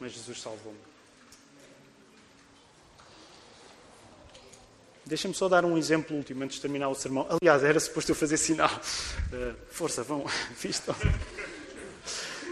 mas 0.01 0.13
Jesus 0.13 0.41
salvou-me. 0.41 0.79
Deixa-me 5.09 5.33
só 5.33 5.49
dar 5.49 5.65
um 5.65 5.79
exemplo 5.79 6.15
último 6.15 6.45
antes 6.45 6.57
de 6.57 6.63
terminar 6.63 6.91
o 6.91 6.95
sermão. 6.95 7.27
Aliás, 7.41 7.65
era 7.65 7.81
suposto 7.81 8.11
eu 8.11 8.15
fazer 8.15 8.37
sinal. 8.37 8.71
Uh, 9.33 9.55
força, 9.73 10.03
vão, 10.03 10.27
visto. 10.61 10.95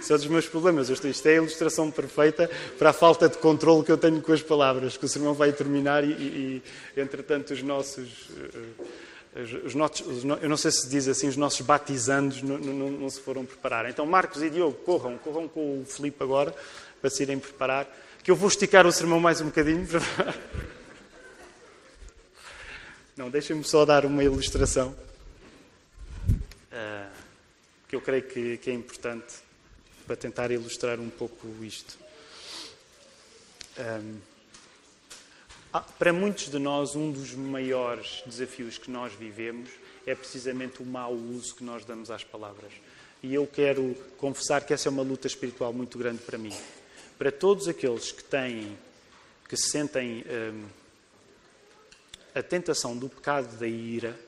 Isso 0.01 0.15
é 0.15 0.17
dos 0.17 0.27
meus 0.27 0.49
problemas. 0.49 0.89
Isto 0.89 1.27
é 1.27 1.33
a 1.33 1.35
ilustração 1.35 1.91
perfeita 1.91 2.51
para 2.79 2.91
a 2.91 2.93
falta 2.95 3.29
de 3.29 3.37
controle 3.37 3.85
que 3.85 3.93
eu 3.93 3.99
tenho 3.99 4.23
com 4.23 4.33
as 4.33 4.41
palavras, 4.41 4.97
que 4.97 5.05
o 5.05 5.09
sermão 5.09 5.35
vai 5.35 5.53
terminar 5.53 6.03
e, 6.03 6.13
e, 6.13 6.63
entretanto, 7.01 7.53
os 7.53 7.63
nossos. 7.63 8.31
Os 9.67 9.75
nossos, 9.75 10.25
eu 10.41 10.49
não 10.49 10.57
sei 10.57 10.71
se 10.71 10.89
diz 10.89 11.07
assim, 11.09 11.29
os 11.29 11.37
nossos 11.37 11.61
batizandos 11.61 12.41
não, 12.41 12.57
não, 12.57 12.91
não, 12.91 13.11
se 13.11 13.21
foram 13.21 13.45
preparar. 13.45 13.87
Então, 13.91 14.07
Marcos 14.07 14.43
e 14.43 14.49
Diogo, 14.49 14.79
corram, 14.79 15.19
corram 15.19 15.47
com 15.47 15.83
o 15.83 15.85
Filipe 15.85 16.23
agora, 16.23 16.55
para 17.07 17.15
se 17.15 17.23
irem 17.23 17.39
preparar, 17.39 17.87
que 18.25 18.33
eu 18.33 18.35
vou 18.35 18.49
esticar 18.49 18.85
o 18.85 18.91
sermão 18.91 19.21
mais 19.21 19.41
um 19.41 19.45
bocadinho. 19.45 19.87
Não, 23.17 23.31
deixem-me 23.31 23.63
só 23.63 23.85
dar 23.85 24.05
uma 24.05 24.25
ilustração, 24.25 24.93
uh, 26.73 27.09
que 27.89 27.95
eu 27.95 28.01
creio 28.01 28.25
que, 28.25 28.57
que 28.57 28.71
é 28.71 28.75
importante 28.75 29.37
para 30.05 30.17
tentar 30.17 30.51
ilustrar 30.51 30.99
um 30.99 31.09
pouco 31.09 31.47
isto. 31.63 31.97
Um, 33.79 34.17
ah, 35.73 35.83
para 35.83 36.13
muitos 36.13 36.51
de 36.51 36.59
nós, 36.59 36.97
um 36.97 37.13
dos 37.13 37.35
maiores 37.35 38.25
desafios 38.27 38.79
que 38.79 38.91
nós 38.91 39.13
vivemos 39.13 39.71
é 40.05 40.17
precisamente 40.17 40.83
o 40.83 40.85
mau 40.85 41.13
uso 41.13 41.55
que 41.55 41.63
nós 41.63 41.85
damos 41.85 42.11
às 42.11 42.25
palavras. 42.25 42.73
E 43.23 43.33
eu 43.33 43.47
quero 43.47 43.95
confessar 44.19 44.67
que 44.67 44.75
essa 44.75 44.89
é 44.89 44.91
uma 44.91 45.05
luta 45.05 45.29
espiritual 45.29 45.73
muito 45.73 45.97
grande 45.97 46.23
para 46.23 46.37
mim. 46.37 46.53
Para 47.19 47.33
todos 47.33 47.67
aqueles 47.67 48.13
que 48.13 48.23
têm, 48.23 48.77
que 49.49 49.57
se 49.57 49.71
sentem 49.71 50.25
um, 50.53 50.67
a 52.35 52.43
tentação 52.43 52.97
do 52.97 53.09
pecado 53.09 53.57
da 53.57 53.67
ira, 53.67 54.19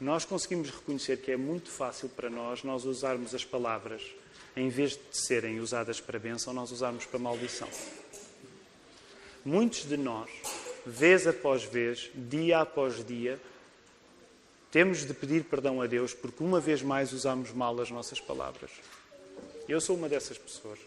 nós 0.00 0.24
conseguimos 0.24 0.70
reconhecer 0.70 1.16
que 1.16 1.32
é 1.32 1.36
muito 1.36 1.68
fácil 1.68 2.08
para 2.08 2.30
nós 2.30 2.62
nós 2.62 2.84
usarmos 2.84 3.34
as 3.34 3.44
palavras 3.44 4.02
em 4.56 4.68
vez 4.68 4.92
de 4.92 5.00
serem 5.10 5.58
usadas 5.58 6.00
para 6.00 6.18
bênção, 6.18 6.52
nós 6.52 6.70
usarmos 6.70 7.04
para 7.04 7.18
maldição. 7.18 7.68
Muitos 9.44 9.88
de 9.88 9.96
nós, 9.96 10.30
vez 10.86 11.26
após 11.26 11.64
vez, 11.64 12.10
dia 12.14 12.60
após 12.60 13.04
dia, 13.04 13.40
temos 14.70 15.06
de 15.06 15.14
pedir 15.14 15.44
perdão 15.44 15.80
a 15.80 15.86
Deus 15.86 16.14
porque 16.14 16.44
uma 16.44 16.60
vez 16.60 16.82
mais 16.82 17.12
usamos 17.12 17.50
mal 17.52 17.80
as 17.80 17.90
nossas 17.90 18.20
palavras. 18.20 18.70
Eu 19.68 19.80
sou 19.80 19.96
uma 19.96 20.08
dessas 20.08 20.38
pessoas. 20.38 20.78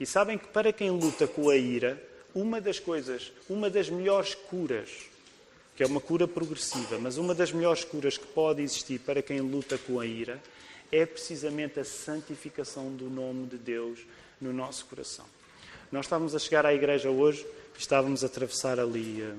E 0.00 0.06
sabem 0.06 0.38
que 0.38 0.48
para 0.48 0.72
quem 0.72 0.90
luta 0.90 1.26
com 1.26 1.50
a 1.50 1.56
ira, 1.56 2.00
uma 2.34 2.60
das 2.60 2.78
coisas, 2.78 3.32
uma 3.48 3.68
das 3.68 3.90
melhores 3.90 4.34
curas, 4.34 4.90
que 5.76 5.82
é 5.82 5.86
uma 5.86 6.00
cura 6.00 6.28
progressiva, 6.28 6.98
mas 6.98 7.18
uma 7.18 7.34
das 7.34 7.52
melhores 7.52 7.84
curas 7.84 8.16
que 8.16 8.26
pode 8.26 8.62
existir 8.62 9.00
para 9.00 9.22
quem 9.22 9.40
luta 9.40 9.76
com 9.78 9.98
a 9.98 10.06
ira, 10.06 10.40
é 10.90 11.04
precisamente 11.04 11.80
a 11.80 11.84
santificação 11.84 12.94
do 12.94 13.10
nome 13.10 13.46
de 13.46 13.58
Deus 13.58 14.00
no 14.40 14.52
nosso 14.52 14.86
coração. 14.86 15.24
Nós 15.90 16.06
estávamos 16.06 16.34
a 16.34 16.38
chegar 16.38 16.64
à 16.64 16.72
igreja 16.72 17.10
hoje, 17.10 17.46
estávamos 17.76 18.22
a 18.22 18.26
atravessar 18.26 18.78
ali 18.78 19.22
uh, 19.22 19.36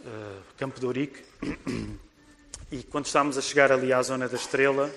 uh, 0.00 0.42
Campo 0.56 0.78
de 0.78 0.86
Ourique, 0.86 1.22
e 2.70 2.82
quando 2.84 3.06
estávamos 3.06 3.36
a 3.36 3.42
chegar 3.42 3.72
ali 3.72 3.92
à 3.92 4.02
zona 4.02 4.28
da 4.28 4.36
Estrela, 4.36 4.92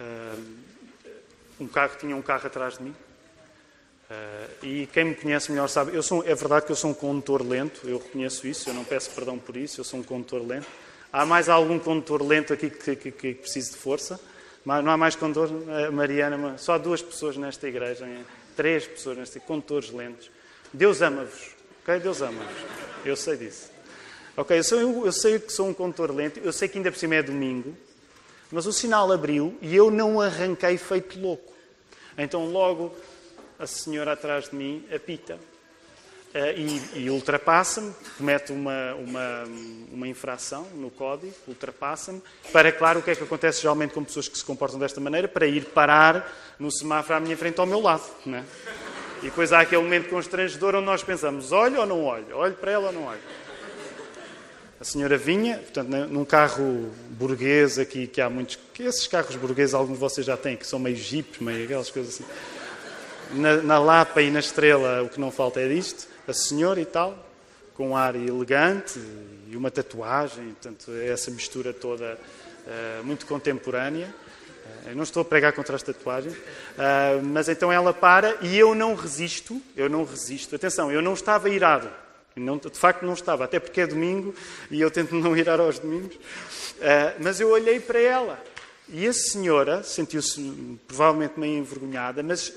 uh, 0.00 0.67
um 1.60 1.66
carro 1.66 1.96
tinha 1.98 2.14
um 2.14 2.22
carro 2.22 2.46
atrás 2.46 2.78
de 2.78 2.84
mim. 2.84 2.94
e 4.62 4.88
quem 4.92 5.04
me 5.04 5.14
conhece 5.14 5.50
melhor 5.50 5.68
sabe, 5.68 5.94
eu 5.94 6.02
sou, 6.02 6.24
é 6.24 6.34
verdade 6.34 6.66
que 6.66 6.72
eu 6.72 6.76
sou 6.76 6.90
um 6.90 6.94
condutor 6.94 7.46
lento, 7.46 7.88
eu 7.88 7.98
reconheço 7.98 8.46
isso, 8.46 8.70
eu 8.70 8.74
não 8.74 8.84
peço 8.84 9.10
perdão 9.10 9.38
por 9.38 9.56
isso, 9.56 9.80
eu 9.80 9.84
sou 9.84 10.00
um 10.00 10.02
condutor 10.02 10.46
lento. 10.46 10.66
Há 11.12 11.24
mais 11.24 11.48
algum 11.48 11.78
condutor 11.78 12.22
lento 12.22 12.52
aqui 12.52 12.70
que, 12.70 12.96
que, 12.96 13.10
que 13.10 13.34
precise 13.34 13.72
de 13.72 13.76
força? 13.76 14.20
Não 14.64 14.90
há 14.90 14.96
mais 14.96 15.16
condutor? 15.16 15.50
Mariana, 15.92 16.58
só 16.58 16.78
duas 16.78 17.00
pessoas 17.00 17.36
nesta 17.36 17.66
igreja, 17.66 18.06
três 18.54 18.86
pessoas 18.86 19.16
nesta 19.16 19.40
condutores 19.40 19.90
lentos. 19.90 20.30
Deus 20.72 21.00
ama-vos, 21.00 21.50
ok? 21.82 21.98
Deus 22.00 22.20
ama-vos. 22.20 22.56
Eu 23.04 23.16
sei 23.16 23.36
disso. 23.36 23.70
Ok, 24.36 24.58
eu, 24.58 24.64
sou, 24.64 25.06
eu 25.06 25.12
sei 25.12 25.38
que 25.38 25.52
sou 25.52 25.68
um 25.68 25.74
condutor 25.74 26.14
lento, 26.14 26.38
eu 26.40 26.52
sei 26.52 26.68
que 26.68 26.76
ainda 26.76 26.92
por 26.92 26.98
cima 26.98 27.16
é 27.16 27.22
domingo, 27.22 27.74
mas 28.50 28.66
o 28.66 28.72
sinal 28.72 29.10
abriu 29.12 29.56
e 29.60 29.74
eu 29.74 29.90
não 29.90 30.20
arranquei 30.20 30.78
feito 30.78 31.18
louco. 31.20 31.52
Então 32.16 32.50
logo 32.50 32.94
a 33.58 33.66
senhora 33.66 34.12
atrás 34.12 34.50
de 34.50 34.56
mim 34.56 34.84
apita. 34.94 35.38
Eh, 36.34 36.54
e, 36.58 37.04
e 37.04 37.10
ultrapassa-me, 37.10 37.94
comete 38.18 38.52
uma, 38.52 38.94
uma, 38.94 39.44
uma 39.90 40.06
infração 40.06 40.66
no 40.74 40.90
código, 40.90 41.32
ultrapassa-me, 41.46 42.22
para, 42.52 42.70
claro, 42.70 43.00
o 43.00 43.02
que 43.02 43.10
é 43.10 43.14
que 43.16 43.22
acontece 43.22 43.62
geralmente 43.62 43.94
com 43.94 44.04
pessoas 44.04 44.28
que 44.28 44.36
se 44.36 44.44
comportam 44.44 44.78
desta 44.78 45.00
maneira? 45.00 45.26
Para 45.26 45.46
ir 45.46 45.64
parar 45.66 46.30
no 46.58 46.70
semáforo 46.70 47.16
à 47.16 47.20
minha 47.20 47.36
frente 47.36 47.58
ao 47.58 47.66
meu 47.66 47.80
lado. 47.80 48.04
Não 48.26 48.38
é? 48.38 48.44
E 49.22 49.24
depois 49.26 49.52
há 49.52 49.60
aquele 49.60 49.82
momento 49.82 50.10
constrangedor 50.10 50.74
onde 50.74 50.86
nós 50.86 51.02
pensamos, 51.02 51.50
olho 51.50 51.80
ou 51.80 51.86
não 51.86 52.04
olho? 52.04 52.36
Olho 52.36 52.54
para 52.54 52.72
ela 52.72 52.86
ou 52.88 52.92
não 52.92 53.04
olho? 53.06 53.20
A 54.80 54.84
senhora 54.84 55.18
vinha, 55.18 55.58
portanto, 55.58 55.88
num 55.88 56.24
carro 56.24 56.90
burguês 57.10 57.78
aqui, 57.78 58.06
que 58.06 58.20
há 58.20 58.30
muitos... 58.30 58.58
Que 58.72 58.84
esses 58.84 59.06
carros 59.08 59.34
burgueses, 59.34 59.74
alguns 59.74 59.94
de 59.94 60.00
vocês 60.00 60.24
já 60.24 60.36
têm, 60.36 60.56
que 60.56 60.66
são 60.66 60.78
meio 60.78 60.96
jipes, 60.96 61.40
meio 61.40 61.64
aquelas 61.64 61.90
coisas 61.90 62.14
assim. 62.14 62.24
Na, 63.32 63.56
na 63.56 63.78
Lapa 63.78 64.22
e 64.22 64.30
na 64.30 64.38
Estrela, 64.38 65.02
o 65.02 65.08
que 65.08 65.18
não 65.18 65.30
falta 65.32 65.60
é 65.60 65.68
disto 65.68 66.06
a 66.28 66.32
senhora 66.34 66.78
e 66.78 66.84
tal, 66.84 67.18
com 67.74 67.90
um 67.90 67.96
ar 67.96 68.14
elegante 68.14 69.00
e 69.48 69.56
uma 69.56 69.70
tatuagem, 69.70 70.48
portanto, 70.48 70.92
é 70.92 71.08
essa 71.08 71.30
mistura 71.30 71.72
toda 71.72 72.18
uh, 72.66 73.04
muito 73.04 73.24
contemporânea. 73.24 74.06
Uh, 74.06 74.90
eu 74.90 74.96
não 74.96 75.04
estou 75.04 75.22
a 75.22 75.24
pregar 75.24 75.54
contra 75.54 75.74
as 75.74 75.82
tatuagens, 75.82 76.34
uh, 76.34 77.22
mas 77.24 77.48
então 77.48 77.72
ela 77.72 77.94
para 77.94 78.36
e 78.42 78.58
eu 78.58 78.74
não 78.74 78.94
resisto, 78.94 79.60
eu 79.74 79.88
não 79.88 80.04
resisto. 80.04 80.54
Atenção, 80.54 80.92
eu 80.92 81.00
não 81.00 81.14
estava 81.14 81.48
irado. 81.48 81.88
Não, 82.38 82.56
de 82.58 82.70
facto 82.70 83.04
não 83.04 83.14
estava, 83.14 83.44
até 83.44 83.58
porque 83.58 83.80
é 83.80 83.86
domingo 83.86 84.34
e 84.70 84.80
eu 84.80 84.90
tento 84.90 85.14
não 85.14 85.36
irar 85.36 85.60
aos 85.60 85.78
domingos. 85.78 86.18
mas 87.20 87.40
eu 87.40 87.50
olhei 87.50 87.80
para 87.80 88.00
ela 88.00 88.42
e 88.88 89.06
a 89.06 89.12
senhora 89.12 89.82
sentiu-se 89.82 90.78
provavelmente 90.86 91.38
meio 91.38 91.58
envergonhada, 91.58 92.22
mas 92.22 92.52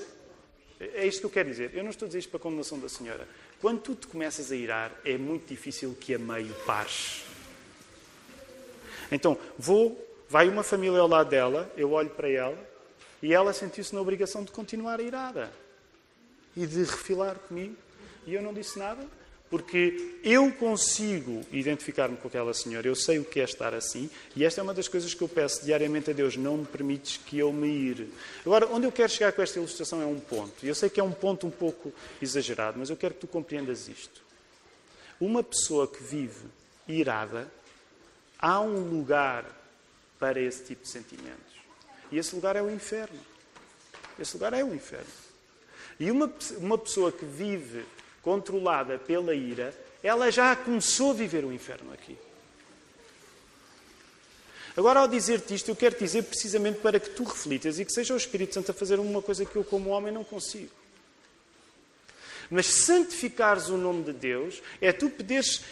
é 0.80 1.06
isto 1.06 1.20
que 1.20 1.26
eu 1.26 1.30
quero 1.30 1.50
dizer. 1.50 1.70
Eu 1.74 1.84
não 1.84 1.90
estou 1.90 2.06
a 2.06 2.08
dizer 2.08 2.20
isto 2.20 2.30
para 2.30 2.38
a 2.38 2.42
condenação 2.42 2.78
da 2.78 2.88
senhora. 2.88 3.28
Quando 3.60 3.80
tu 3.80 3.94
te 3.94 4.06
começas 4.06 4.50
a 4.50 4.56
irar, 4.56 4.92
é 5.04 5.16
muito 5.16 5.46
difícil 5.46 5.96
que 6.00 6.14
a 6.14 6.18
meio 6.18 6.52
pares. 6.66 7.22
Então, 9.10 9.38
vou, 9.58 9.96
vai 10.28 10.48
uma 10.48 10.62
família 10.62 10.98
ao 10.98 11.06
lado 11.06 11.28
dela, 11.28 11.70
eu 11.76 11.92
olho 11.92 12.10
para 12.10 12.28
ela, 12.28 12.58
e 13.22 13.32
ela 13.32 13.52
sentiu-se 13.52 13.94
na 13.94 14.00
obrigação 14.00 14.42
de 14.42 14.50
continuar 14.50 14.98
irada. 15.00 15.52
E 16.56 16.66
de 16.66 16.82
refilar 16.82 17.36
comigo. 17.36 17.76
E 18.26 18.34
eu 18.34 18.42
não 18.42 18.52
disse 18.52 18.78
nada, 18.78 19.06
porque 19.52 20.16
eu 20.24 20.50
consigo 20.50 21.42
identificar-me 21.52 22.16
com 22.16 22.26
aquela 22.26 22.54
senhora, 22.54 22.88
eu 22.88 22.94
sei 22.94 23.18
o 23.18 23.24
que 23.24 23.38
é 23.38 23.44
estar 23.44 23.74
assim, 23.74 24.08
e 24.34 24.46
esta 24.46 24.62
é 24.62 24.64
uma 24.64 24.72
das 24.72 24.88
coisas 24.88 25.12
que 25.12 25.20
eu 25.20 25.28
peço 25.28 25.62
diariamente 25.62 26.08
a 26.08 26.14
Deus: 26.14 26.38
não 26.38 26.56
me 26.56 26.64
permites 26.64 27.18
que 27.18 27.38
eu 27.38 27.52
me 27.52 27.68
ire. 27.68 28.10
Agora, 28.46 28.66
onde 28.68 28.86
eu 28.86 28.90
quero 28.90 29.12
chegar 29.12 29.30
com 29.30 29.42
esta 29.42 29.58
ilustração 29.58 30.00
é 30.00 30.06
um 30.06 30.18
ponto, 30.18 30.64
e 30.64 30.68
eu 30.68 30.74
sei 30.74 30.88
que 30.88 30.98
é 30.98 31.04
um 31.04 31.12
ponto 31.12 31.46
um 31.46 31.50
pouco 31.50 31.92
exagerado, 32.22 32.78
mas 32.78 32.88
eu 32.88 32.96
quero 32.96 33.12
que 33.12 33.20
tu 33.20 33.26
compreendas 33.26 33.88
isto. 33.88 34.22
Uma 35.20 35.42
pessoa 35.42 35.86
que 35.86 36.02
vive 36.02 36.46
irada, 36.88 37.46
há 38.38 38.58
um 38.58 38.88
lugar 38.88 39.44
para 40.18 40.40
esse 40.40 40.64
tipo 40.64 40.84
de 40.84 40.88
sentimentos, 40.88 41.60
e 42.10 42.16
esse 42.16 42.34
lugar 42.34 42.56
é 42.56 42.62
o 42.62 42.70
inferno. 42.70 43.20
Esse 44.18 44.32
lugar 44.32 44.54
é 44.54 44.64
o 44.64 44.74
inferno. 44.74 45.12
E 46.00 46.10
uma, 46.10 46.32
uma 46.56 46.78
pessoa 46.78 47.12
que 47.12 47.26
vive 47.26 47.84
controlada 48.22 48.98
pela 48.98 49.34
ira, 49.34 49.74
ela 50.02 50.30
já 50.30 50.54
começou 50.56 51.10
a 51.10 51.14
viver 51.14 51.44
o 51.44 51.52
inferno 51.52 51.92
aqui. 51.92 52.16
Agora, 54.76 55.00
ao 55.00 55.08
dizer-te 55.08 55.54
isto, 55.54 55.70
eu 55.70 55.76
quero 55.76 55.98
dizer 55.98 56.22
precisamente 56.22 56.80
para 56.80 56.98
que 56.98 57.10
tu 57.10 57.24
reflitas 57.24 57.78
e 57.78 57.84
que 57.84 57.92
seja 57.92 58.14
o 58.14 58.16
Espírito 58.16 58.54
Santo 58.54 58.70
a 58.70 58.74
fazer 58.74 58.98
uma 58.98 59.20
coisa 59.20 59.44
que 59.44 59.54
eu, 59.54 59.64
como 59.64 59.90
homem, 59.90 60.12
não 60.12 60.24
consigo. 60.24 60.70
Mas 62.50 62.66
santificares 62.66 63.68
o 63.68 63.76
nome 63.76 64.04
de 64.04 64.12
Deus 64.12 64.62
é 64.80 64.92
tu 64.92 65.10
poderes 65.10 65.62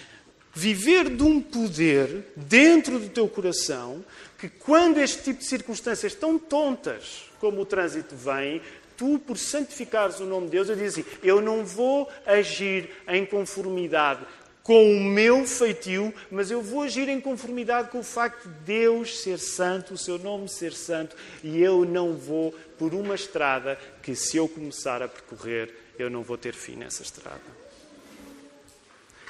viver 0.53 1.09
de 1.09 1.23
um 1.23 1.41
poder 1.41 2.27
dentro 2.37 2.99
do 2.99 3.09
teu 3.09 3.29
coração 3.29 4.05
que, 4.39 4.49
quando 4.49 4.99
este 4.99 5.23
tipo 5.23 5.41
de 5.41 5.47
circunstâncias 5.47 6.15
tão 6.15 6.39
tontas 6.39 7.31
como 7.39 7.63
o 7.63 7.67
trânsito 7.67 8.15
vem, 8.15 8.61
tu, 9.01 9.19
por 9.19 9.39
santificares 9.39 10.21
o 10.21 10.27
nome 10.27 10.45
de 10.45 10.53
Deus, 10.53 10.69
eu 10.69 10.77
digo 10.77 10.87
assim: 10.87 11.05
eu 11.23 11.41
não 11.41 11.65
vou 11.65 12.07
agir 12.27 12.91
em 13.09 13.25
conformidade 13.25 14.27
com 14.63 14.93
o 14.93 15.01
meu 15.01 15.47
feitio, 15.47 16.13
mas 16.31 16.51
eu 16.51 16.61
vou 16.61 16.83
agir 16.83 17.09
em 17.09 17.19
conformidade 17.19 17.89
com 17.89 18.01
o 18.01 18.05
facto 18.05 18.47
de 18.47 18.55
Deus 18.67 19.21
ser 19.21 19.39
santo, 19.39 19.95
o 19.95 19.99
seu 19.99 20.19
nome 20.19 20.51
ser 20.51 20.75
santo, 20.75 21.17
e 21.43 21.63
eu 21.63 21.87
não 21.87 22.15
vou 22.15 22.53
por 22.79 22.93
uma 22.93 23.15
estrada 23.15 23.79
que, 24.03 24.15
se 24.15 24.37
eu 24.37 24.47
começar 24.47 25.03
a 25.03 25.09
percorrer, 25.09 25.75
eu 25.99 26.11
não 26.11 26.23
vou 26.23 26.37
ter 26.37 26.53
fim 26.53 26.77
nessa 26.77 27.03
estrada. 27.03 27.41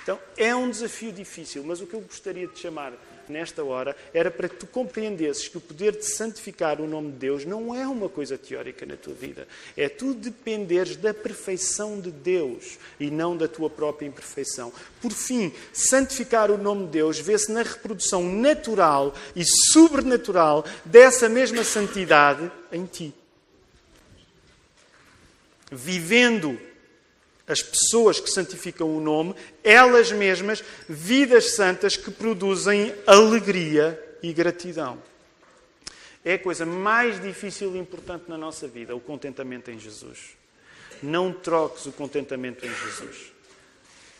Então, 0.03 0.19
é 0.37 0.53
um 0.53 0.69
desafio 0.69 1.13
difícil, 1.13 1.63
mas 1.63 1.81
o 1.81 1.87
que 1.87 1.95
eu 1.95 2.01
gostaria 2.01 2.49
de 2.49 2.59
chamar 2.59 2.93
nesta 3.31 3.65
hora 3.65 3.97
era 4.13 4.31
para 4.31 4.49
que 4.49 4.57
tu 4.57 4.67
compreendesses 4.67 5.49
que 5.49 5.57
o 5.57 5.61
poder 5.61 5.93
de 5.93 6.05
santificar 6.05 6.81
o 6.81 6.87
nome 6.87 7.13
de 7.13 7.19
Deus 7.19 7.45
não 7.45 7.75
é 7.75 7.87
uma 7.87 8.09
coisa 8.09 8.37
teórica 8.37 8.85
na 8.85 8.97
tua 8.97 9.15
vida. 9.15 9.47
É 9.77 9.89
tu 9.89 10.13
dependeres 10.13 10.97
da 10.97 11.15
perfeição 11.15 12.01
de 12.01 12.11
Deus 12.11 12.79
e 12.99 13.11
não 13.11 13.37
da 13.37 13.49
tua 13.49 13.71
própria 13.71 14.07
imperfeição. 14.07 14.73
Por 15.01 15.13
fim, 15.13 15.53
santificar 15.73 16.51
o 16.51 16.59
nome 16.59 16.87
de 16.87 16.93
Deus 16.93 17.19
vê-se 17.19 17.51
na 17.51 17.63
reprodução 17.63 18.23
natural 18.23 19.15
e 19.35 19.45
sobrenatural 19.73 20.65
dessa 20.85 21.29
mesma 21.29 21.65
santidade 21.65 22.51
em 22.73 22.85
ti. 22.85 23.15
Vivendo 25.71 26.59
as 27.51 27.63
pessoas 27.63 28.21
que 28.21 28.31
santificam 28.31 28.97
o 28.97 29.01
nome, 29.01 29.35
elas 29.65 30.13
mesmas, 30.13 30.63
vidas 30.89 31.57
santas 31.57 31.97
que 31.97 32.09
produzem 32.09 32.95
alegria 33.05 34.01
e 34.23 34.33
gratidão. 34.33 35.03
É 36.25 36.35
a 36.35 36.39
coisa 36.39 36.65
mais 36.65 37.21
difícil 37.21 37.75
e 37.75 37.79
importante 37.79 38.27
na 38.29 38.39
nossa 38.39 38.69
vida, 38.69 38.95
o 38.95 39.01
contentamento 39.01 39.69
em 39.69 39.81
Jesus. 39.81 40.37
Não 41.03 41.33
troques 41.33 41.87
o 41.87 41.93
contentamento 41.93 42.65
em 42.65 42.69
Jesus 42.69 43.33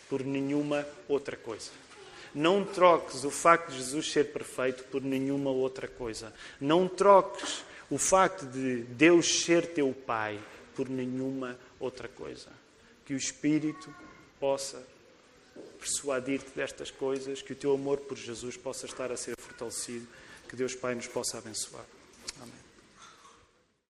por 0.09 0.25
nenhuma 0.25 0.85
outra 1.07 1.37
coisa. 1.37 1.71
Não 2.35 2.65
troques 2.65 3.23
o 3.23 3.31
facto 3.31 3.71
de 3.71 3.77
Jesus 3.77 4.11
ser 4.11 4.33
perfeito 4.33 4.83
por 4.85 5.01
nenhuma 5.01 5.51
outra 5.51 5.87
coisa. 5.87 6.33
Não 6.59 6.85
troques 6.85 7.63
o 7.89 7.97
facto 7.97 8.45
de 8.45 8.81
Deus 8.83 9.43
ser 9.43 9.67
teu 9.67 9.93
Pai 9.93 10.37
por 10.75 10.89
nenhuma 10.89 11.57
outra 11.79 12.09
coisa 12.09 12.60
que 13.11 13.15
o 13.15 13.17
Espírito 13.17 13.93
possa 14.39 14.81
persuadir-te 15.77 16.49
destas 16.55 16.89
coisas, 16.89 17.41
que 17.41 17.51
o 17.51 17.55
teu 17.57 17.73
amor 17.73 17.97
por 17.97 18.17
Jesus 18.17 18.55
possa 18.55 18.85
estar 18.85 19.11
a 19.11 19.17
ser 19.17 19.35
fortalecido, 19.37 20.07
que 20.47 20.55
Deus 20.55 20.75
Pai 20.75 20.95
nos 20.95 21.07
possa 21.07 21.37
abençoar. 21.37 21.83
Amém. 22.41 22.60